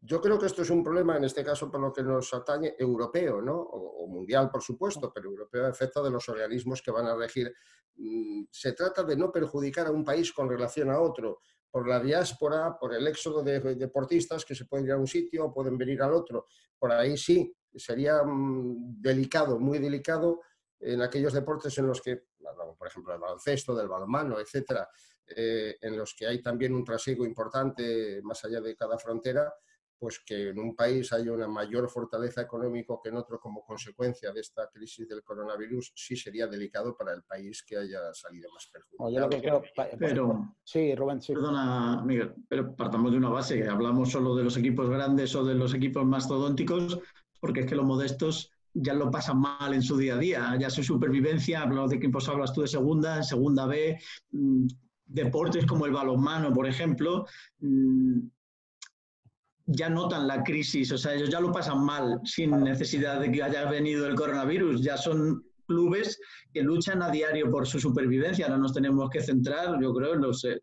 yo 0.00 0.20
creo 0.20 0.38
que 0.38 0.46
esto 0.46 0.62
es 0.62 0.70
un 0.70 0.84
problema, 0.84 1.16
en 1.16 1.24
este 1.24 1.44
caso, 1.44 1.70
por 1.70 1.80
lo 1.80 1.92
que 1.92 2.02
nos 2.02 2.32
atañe, 2.34 2.74
europeo, 2.78 3.40
¿no? 3.40 3.56
O, 3.56 4.06
mundial, 4.06 4.48
por 4.48 4.62
supuesto, 4.62 5.12
pero 5.12 5.28
europeo 5.28 5.66
a 5.66 5.70
efecto 5.70 6.02
de 6.02 6.10
los 6.10 6.28
organismos 6.28 6.80
que 6.80 6.92
van 6.92 7.06
a 7.06 7.16
regir. 7.16 7.52
Mm, 7.96 8.44
se 8.50 8.72
trata 8.72 9.02
de 9.02 9.16
no 9.16 9.32
perjudicar 9.32 9.88
a 9.88 9.90
un 9.90 10.04
país 10.04 10.32
con 10.32 10.48
relación 10.48 10.90
a 10.90 11.00
otro, 11.00 11.40
por 11.70 11.88
la 11.88 12.00
diáspora, 12.00 12.78
por 12.78 12.94
el 12.94 13.06
éxodo 13.06 13.42
de, 13.42 13.60
de 13.60 13.74
deportistas 13.74 14.44
que 14.44 14.54
se 14.54 14.64
pueden 14.64 14.86
ir 14.86 14.92
a 14.92 14.96
un 14.96 15.06
sitio 15.06 15.46
o 15.46 15.52
pueden 15.52 15.76
venir 15.76 16.00
al 16.02 16.14
otro. 16.14 16.46
Por 16.78 16.92
ahí 16.92 17.16
sí, 17.16 17.52
sería 17.74 18.22
mm, 18.22 19.00
delicado, 19.00 19.58
muy 19.58 19.78
delicado 19.78 20.40
en 20.80 21.02
aquellos 21.02 21.32
deportes 21.32 21.76
en 21.78 21.86
los 21.86 22.00
que, 22.00 22.24
por 22.78 22.86
ejemplo, 22.86 23.14
el 23.14 23.20
baloncesto, 23.20 23.74
del 23.74 23.88
balonmano, 23.88 24.38
etcétera, 24.38 24.88
eh, 25.26 25.76
en 25.80 25.96
los 25.96 26.14
que 26.14 26.26
hay 26.26 26.40
también 26.40 26.74
un 26.74 26.84
trasiego 26.84 27.24
importante 27.24 28.20
más 28.22 28.44
allá 28.44 28.60
de 28.60 28.76
cada 28.76 28.98
frontera, 28.98 29.52
pues 29.98 30.20
que 30.24 30.50
en 30.50 30.58
un 30.58 30.74
país 30.74 31.12
haya 31.12 31.32
una 31.32 31.48
mayor 31.48 31.88
fortaleza 31.88 32.42
económica 32.42 32.94
que 33.02 33.08
en 33.08 33.16
otro 33.16 33.40
como 33.40 33.64
consecuencia 33.64 34.32
de 34.32 34.40
esta 34.40 34.68
crisis 34.70 35.08
del 35.08 35.22
coronavirus, 35.22 35.92
sí 35.94 36.16
sería 36.16 36.46
delicado 36.46 36.96
para 36.96 37.12
el 37.12 37.22
país 37.22 37.62
que 37.62 37.76
haya 37.76 38.12
salido 38.12 38.50
más 38.52 38.68
perjudicado. 38.72 39.10
Yo 39.10 39.20
lo 39.20 39.28
que 39.28 39.40
creo, 39.40 39.62
pero, 39.98 40.54
sí, 40.62 40.94
Rubén, 40.94 41.22
sí. 41.22 41.32
Perdona, 41.32 42.02
Miguel, 42.04 42.34
pero 42.48 42.74
partamos 42.74 43.10
de 43.12 43.18
una 43.18 43.30
base, 43.30 43.56
que 43.56 43.68
hablamos 43.68 44.10
solo 44.10 44.34
de 44.34 44.44
los 44.44 44.56
equipos 44.56 44.88
grandes 44.88 45.34
o 45.34 45.44
de 45.44 45.54
los 45.54 45.74
equipos 45.74 46.04
mastodónticos, 46.04 46.98
porque 47.40 47.60
es 47.60 47.66
que 47.66 47.76
los 47.76 47.86
modestos 47.86 48.52
ya 48.74 48.92
lo 48.92 49.10
pasan 49.10 49.40
mal 49.40 49.72
en 49.72 49.82
su 49.82 49.96
día 49.96 50.16
a 50.16 50.18
día, 50.18 50.56
ya 50.58 50.68
su 50.68 50.82
supervivencia, 50.82 51.62
hablamos 51.62 51.90
de 51.90 51.96
equipos, 51.96 52.28
hablas 52.28 52.52
tú 52.52 52.60
de 52.60 52.68
segunda, 52.68 53.22
segunda 53.22 53.66
B, 53.66 53.98
mmm, 54.32 54.66
deportes 55.06 55.64
como 55.64 55.86
el 55.86 55.92
balonmano, 55.92 56.52
por 56.52 56.66
ejemplo, 56.66 57.26
mmm, 57.60 58.18
ya 59.66 59.88
notan 59.88 60.26
la 60.26 60.42
crisis, 60.42 60.92
o 60.92 60.98
sea, 60.98 61.14
ellos 61.14 61.30
ya 61.30 61.40
lo 61.40 61.52
pasan 61.52 61.84
mal 61.84 62.20
sin 62.24 62.50
necesidad 62.62 63.20
de 63.20 63.30
que 63.32 63.42
haya 63.42 63.68
venido 63.68 64.06
el 64.06 64.14
coronavirus, 64.14 64.82
ya 64.82 64.96
son 64.96 65.44
clubes 65.66 66.18
que 66.52 66.62
luchan 66.62 67.02
a 67.02 67.10
diario 67.10 67.50
por 67.50 67.66
su 67.66 67.80
supervivencia, 67.80 68.46
ahora 68.46 68.58
nos 68.58 68.72
tenemos 68.72 69.10
que 69.10 69.20
centrar, 69.20 69.80
yo 69.80 69.92
creo, 69.92 70.14
en 70.14 70.22
los, 70.22 70.44
en, 70.44 70.60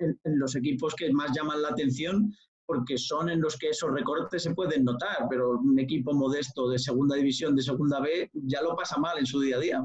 en 0.00 0.38
los 0.38 0.54
equipos 0.54 0.94
que 0.94 1.10
más 1.12 1.32
llaman 1.34 1.62
la 1.62 1.68
atención 1.68 2.30
porque 2.66 2.98
son 2.98 3.30
en 3.30 3.40
los 3.40 3.56
que 3.56 3.70
esos 3.70 3.90
recortes 3.92 4.42
se 4.42 4.54
pueden 4.54 4.84
notar, 4.84 5.26
pero 5.30 5.52
un 5.52 5.78
equipo 5.78 6.12
modesto 6.12 6.68
de 6.68 6.78
segunda 6.78 7.16
división, 7.16 7.54
de 7.54 7.62
segunda 7.62 8.00
B, 8.00 8.28
ya 8.34 8.60
lo 8.60 8.76
pasa 8.76 8.98
mal 8.98 9.18
en 9.18 9.26
su 9.26 9.40
día 9.40 9.56
a 9.56 9.60
día. 9.60 9.84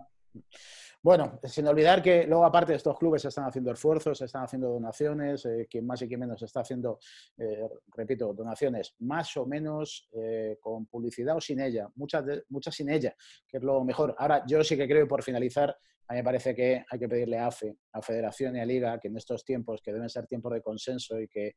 Bueno, 1.03 1.39
sin 1.45 1.67
olvidar 1.67 1.99
que 2.03 2.27
luego 2.27 2.45
aparte 2.45 2.73
de 2.73 2.77
estos 2.77 2.95
clubes 2.99 3.25
están 3.25 3.45
haciendo 3.45 3.71
esfuerzos, 3.71 4.21
están 4.21 4.43
haciendo 4.43 4.69
donaciones, 4.69 5.43
eh, 5.45 5.67
quien 5.67 5.83
más 5.83 5.99
y 6.03 6.07
quien 6.07 6.19
menos 6.19 6.39
está 6.43 6.59
haciendo, 6.59 6.99
eh, 7.39 7.67
repito, 7.95 8.31
donaciones 8.35 8.93
más 8.99 9.35
o 9.37 9.47
menos 9.47 10.07
eh, 10.13 10.57
con 10.61 10.85
publicidad 10.85 11.35
o 11.35 11.41
sin 11.41 11.59
ella, 11.59 11.89
muchas, 11.95 12.23
de, 12.23 12.43
muchas 12.49 12.75
sin 12.75 12.91
ella, 12.91 13.15
que 13.47 13.57
es 13.57 13.63
lo 13.63 13.83
mejor. 13.83 14.13
Ahora, 14.19 14.43
yo 14.45 14.63
sí 14.63 14.77
que 14.77 14.87
creo, 14.87 15.07
por 15.07 15.23
finalizar, 15.23 15.75
a 16.07 16.13
mí 16.13 16.19
me 16.19 16.23
parece 16.23 16.53
que 16.53 16.85
hay 16.87 16.99
que 16.99 17.09
pedirle 17.09 17.39
a 17.39 17.47
AFE, 17.47 17.77
a 17.93 18.01
Federación 18.03 18.55
y 18.57 18.59
a 18.59 18.65
Liga, 18.65 18.99
que 18.99 19.07
en 19.07 19.17
estos 19.17 19.43
tiempos, 19.43 19.81
que 19.81 19.91
deben 19.91 20.07
ser 20.07 20.27
tiempos 20.27 20.53
de 20.53 20.61
consenso 20.61 21.19
y 21.19 21.27
que 21.27 21.55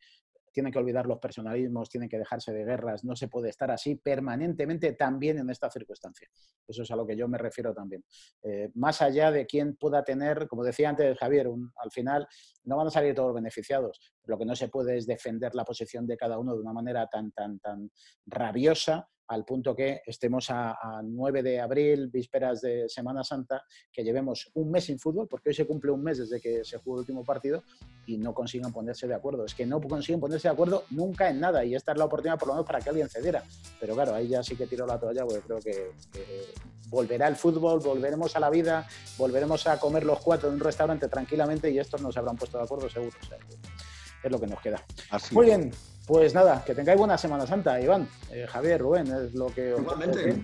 tienen 0.54 0.72
que 0.72 0.78
olvidar 0.78 1.06
los 1.06 1.18
personalismos, 1.18 1.90
tienen 1.90 2.08
que 2.08 2.16
dejarse 2.16 2.52
de 2.52 2.64
guerras, 2.64 3.04
no 3.04 3.16
se 3.16 3.28
puede 3.28 3.50
estar 3.50 3.70
así 3.70 3.96
permanentemente 3.96 4.92
también 4.92 5.38
en 5.38 5.50
esta 5.50 5.68
circunstancia. 5.68 6.28
Eso 6.66 6.82
es 6.82 6.90
a 6.90 6.96
lo 6.96 7.04
que 7.04 7.16
yo 7.16 7.28
me 7.28 7.36
refiero 7.36 7.74
también. 7.74 8.04
Eh, 8.42 8.70
más 8.76 9.02
allá 9.02 9.30
de 9.32 9.46
quién 9.46 9.76
pueda 9.76 10.04
tener, 10.04 10.46
como 10.46 10.64
decía 10.64 10.88
antes 10.88 11.18
Javier, 11.18 11.48
al 11.48 11.90
final 11.90 12.26
no 12.64 12.76
van 12.76 12.86
a 12.86 12.90
salir 12.90 13.14
todos 13.14 13.34
beneficiados. 13.34 14.00
Lo 14.24 14.38
que 14.38 14.46
no 14.46 14.54
se 14.54 14.68
puede 14.68 14.96
es 14.96 15.06
defender 15.06 15.54
la 15.54 15.64
posición 15.64 16.06
de 16.06 16.16
cada 16.16 16.38
uno 16.38 16.54
de 16.54 16.60
una 16.60 16.72
manera 16.72 17.08
tan, 17.08 17.32
tan, 17.32 17.58
tan 17.58 17.90
rabiosa 18.26 19.08
al 19.28 19.44
punto 19.44 19.74
que 19.74 20.02
estemos 20.04 20.50
a, 20.50 20.72
a, 20.72 21.02
9 21.02 21.42
de 21.42 21.60
abril, 21.60 22.08
vísperas 22.08 22.60
de 22.60 22.88
Semana 22.88 23.24
Santa, 23.24 23.64
que 23.92 24.04
llevemos 24.04 24.50
un 24.54 24.70
mes 24.70 24.84
sin 24.84 24.98
fútbol, 24.98 25.28
porque 25.28 25.48
hoy 25.48 25.54
se 25.54 25.66
cumple 25.66 25.90
un 25.90 26.02
mes 26.02 26.18
desde 26.18 26.40
que 26.40 26.64
se 26.64 26.78
jugó 26.78 26.96
el 26.96 27.00
último 27.00 27.24
partido 27.24 27.62
y 28.06 28.18
no 28.18 28.34
consigan 28.34 28.72
ponerse 28.72 29.06
de 29.06 29.14
acuerdo. 29.14 29.44
Es 29.44 29.54
que 29.54 29.66
no 29.66 29.80
consiguen 29.80 30.20
ponerse 30.20 30.43
de 30.48 30.52
acuerdo 30.54 30.84
nunca 30.90 31.28
en 31.28 31.40
nada 31.40 31.64
y 31.64 31.74
esta 31.74 31.92
es 31.92 31.98
la 31.98 32.04
oportunidad 32.04 32.38
por 32.38 32.48
lo 32.48 32.54
menos 32.54 32.66
para 32.66 32.80
que 32.80 32.90
alguien 32.90 33.08
cediera. 33.08 33.42
Pero 33.80 33.94
claro, 33.94 34.14
ahí 34.14 34.28
ya 34.28 34.42
sí 34.42 34.56
que 34.56 34.66
tiro 34.66 34.86
la 34.86 34.98
toalla 34.98 35.24
porque 35.24 35.40
creo 35.40 35.58
que, 35.60 35.92
que 36.12 36.54
volverá 36.88 37.28
el 37.28 37.36
fútbol, 37.36 37.80
volveremos 37.80 38.34
a 38.36 38.40
la 38.40 38.50
vida, 38.50 38.86
volveremos 39.18 39.66
a 39.66 39.78
comer 39.78 40.04
los 40.04 40.20
cuatro 40.20 40.48
en 40.48 40.54
un 40.54 40.60
restaurante 40.60 41.08
tranquilamente 41.08 41.70
y 41.70 41.78
estos 41.78 42.00
no 42.00 42.12
se 42.12 42.18
habrán 42.18 42.36
puesto 42.36 42.58
de 42.58 42.64
acuerdo 42.64 42.88
seguro. 42.88 43.16
O 43.22 43.26
sea, 43.26 43.38
es 44.22 44.30
lo 44.30 44.40
que 44.40 44.46
nos 44.46 44.60
queda. 44.60 44.82
Así 45.10 45.34
Muy 45.34 45.46
bien, 45.46 45.70
pues 46.06 46.34
nada, 46.34 46.62
que 46.64 46.74
tengáis 46.74 46.98
buena 46.98 47.18
Semana 47.18 47.46
Santa, 47.46 47.80
Iván, 47.80 48.08
eh, 48.30 48.46
Javier, 48.48 48.80
Rubén, 48.80 49.06
es 49.06 49.34
lo 49.34 49.46
que... 49.46 49.74
Igualmente. 49.78 50.42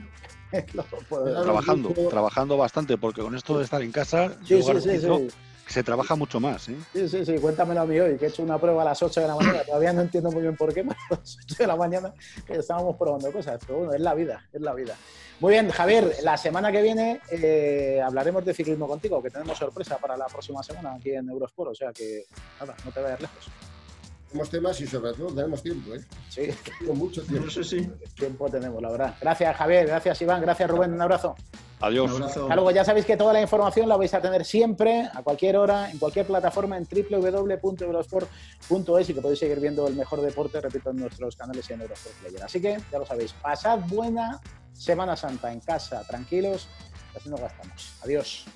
trabajando, 1.09 1.90
trabajando 2.09 2.57
bastante, 2.57 2.98
porque 2.98 3.22
con 3.22 3.36
esto 3.36 3.59
de 3.59 3.64
estar 3.64 3.80
en 3.82 3.92
casa, 3.92 4.32
sí, 4.44 4.61
sí, 4.62 4.80
sí, 4.80 5.28
se 5.70 5.84
trabaja 5.84 6.16
mucho 6.16 6.40
más. 6.40 6.68
¿eh? 6.68 6.76
Sí, 6.92 7.08
sí, 7.08 7.24
sí, 7.24 7.38
cuéntamelo 7.38 7.82
a 7.82 7.86
mí 7.86 7.98
hoy, 7.98 8.18
que 8.18 8.26
he 8.26 8.28
hecho 8.28 8.42
una 8.42 8.58
prueba 8.58 8.82
a 8.82 8.86
las 8.86 9.02
8 9.02 9.20
de 9.20 9.26
la 9.28 9.36
mañana, 9.36 9.62
todavía 9.64 9.92
no 9.92 10.00
entiendo 10.00 10.30
muy 10.30 10.42
bien 10.42 10.56
por 10.56 10.74
qué, 10.74 10.82
pero 10.84 10.96
a 11.10 11.14
las 11.14 11.38
8 11.44 11.54
de 11.58 11.66
la 11.66 11.76
mañana 11.76 12.12
que 12.44 12.54
estábamos 12.54 12.96
probando 12.96 13.30
cosas, 13.30 13.60
pero 13.64 13.78
bueno, 13.78 13.94
es 13.94 14.00
la 14.00 14.14
vida, 14.14 14.48
es 14.52 14.60
la 14.60 14.74
vida. 14.74 14.96
Muy 15.38 15.52
bien, 15.52 15.70
Javier, 15.70 16.16
la 16.22 16.36
semana 16.36 16.72
que 16.72 16.82
viene 16.82 17.20
eh, 17.30 18.00
hablaremos 18.04 18.44
de 18.44 18.52
ciclismo 18.52 18.88
contigo, 18.88 19.22
que 19.22 19.30
tenemos 19.30 19.56
sorpresa 19.56 19.96
para 19.98 20.16
la 20.16 20.26
próxima 20.26 20.62
semana 20.62 20.94
aquí 20.94 21.12
en 21.12 21.28
Eurosport, 21.30 21.70
o 21.70 21.74
sea 21.74 21.92
que 21.92 22.24
nada, 22.60 22.74
no 22.84 22.90
te 22.90 23.00
vayas 23.00 23.20
lejos 23.20 23.50
tenemos 24.30 24.50
temas 24.50 24.80
y 24.80 24.86
sobre 24.86 25.12
todo 25.12 25.34
tenemos 25.34 25.60
tiempo, 25.60 25.92
¿eh? 25.92 26.00
Sí. 26.28 26.42
Con 26.86 26.98
mucho 26.98 27.20
tiempo. 27.22 27.50
Sí, 27.50 27.64
sí. 27.64 27.90
Tiempo 28.14 28.48
tenemos, 28.48 28.80
la 28.80 28.90
verdad. 28.90 29.14
Gracias, 29.20 29.56
Javier. 29.56 29.88
Gracias, 29.88 30.22
Iván. 30.22 30.40
Gracias, 30.40 30.70
Rubén. 30.70 30.92
Un 30.92 31.02
abrazo. 31.02 31.34
Adiós. 31.80 32.10
Un 32.10 32.22
abrazo. 32.22 32.42
Hasta 32.42 32.54
luego. 32.54 32.70
Ya 32.70 32.84
sabéis 32.84 33.06
que 33.06 33.16
toda 33.16 33.32
la 33.32 33.40
información 33.40 33.88
la 33.88 33.96
vais 33.96 34.12
a 34.14 34.20
tener 34.20 34.44
siempre, 34.44 35.08
a 35.12 35.22
cualquier 35.22 35.56
hora, 35.56 35.90
en 35.90 35.98
cualquier 35.98 36.26
plataforma, 36.26 36.76
en 36.76 36.86
www.eurosport.es 36.86 39.10
y 39.10 39.14
que 39.14 39.20
podéis 39.20 39.38
seguir 39.38 39.60
viendo 39.60 39.86
el 39.88 39.96
mejor 39.96 40.20
deporte, 40.20 40.60
repito, 40.60 40.90
en 40.90 40.96
nuestros 40.96 41.36
canales 41.36 41.70
y 41.70 41.72
en 41.72 41.80
Eurosport 41.82 42.16
Player. 42.16 42.42
Así 42.42 42.60
que, 42.60 42.78
ya 42.92 42.98
lo 42.98 43.06
sabéis, 43.06 43.32
pasad 43.32 43.78
buena 43.86 44.40
Semana 44.72 45.16
Santa 45.16 45.52
en 45.52 45.60
casa, 45.60 46.02
tranquilos, 46.06 46.68
así 47.16 47.28
nos 47.28 47.40
gastamos. 47.40 47.94
Adiós. 48.02 48.46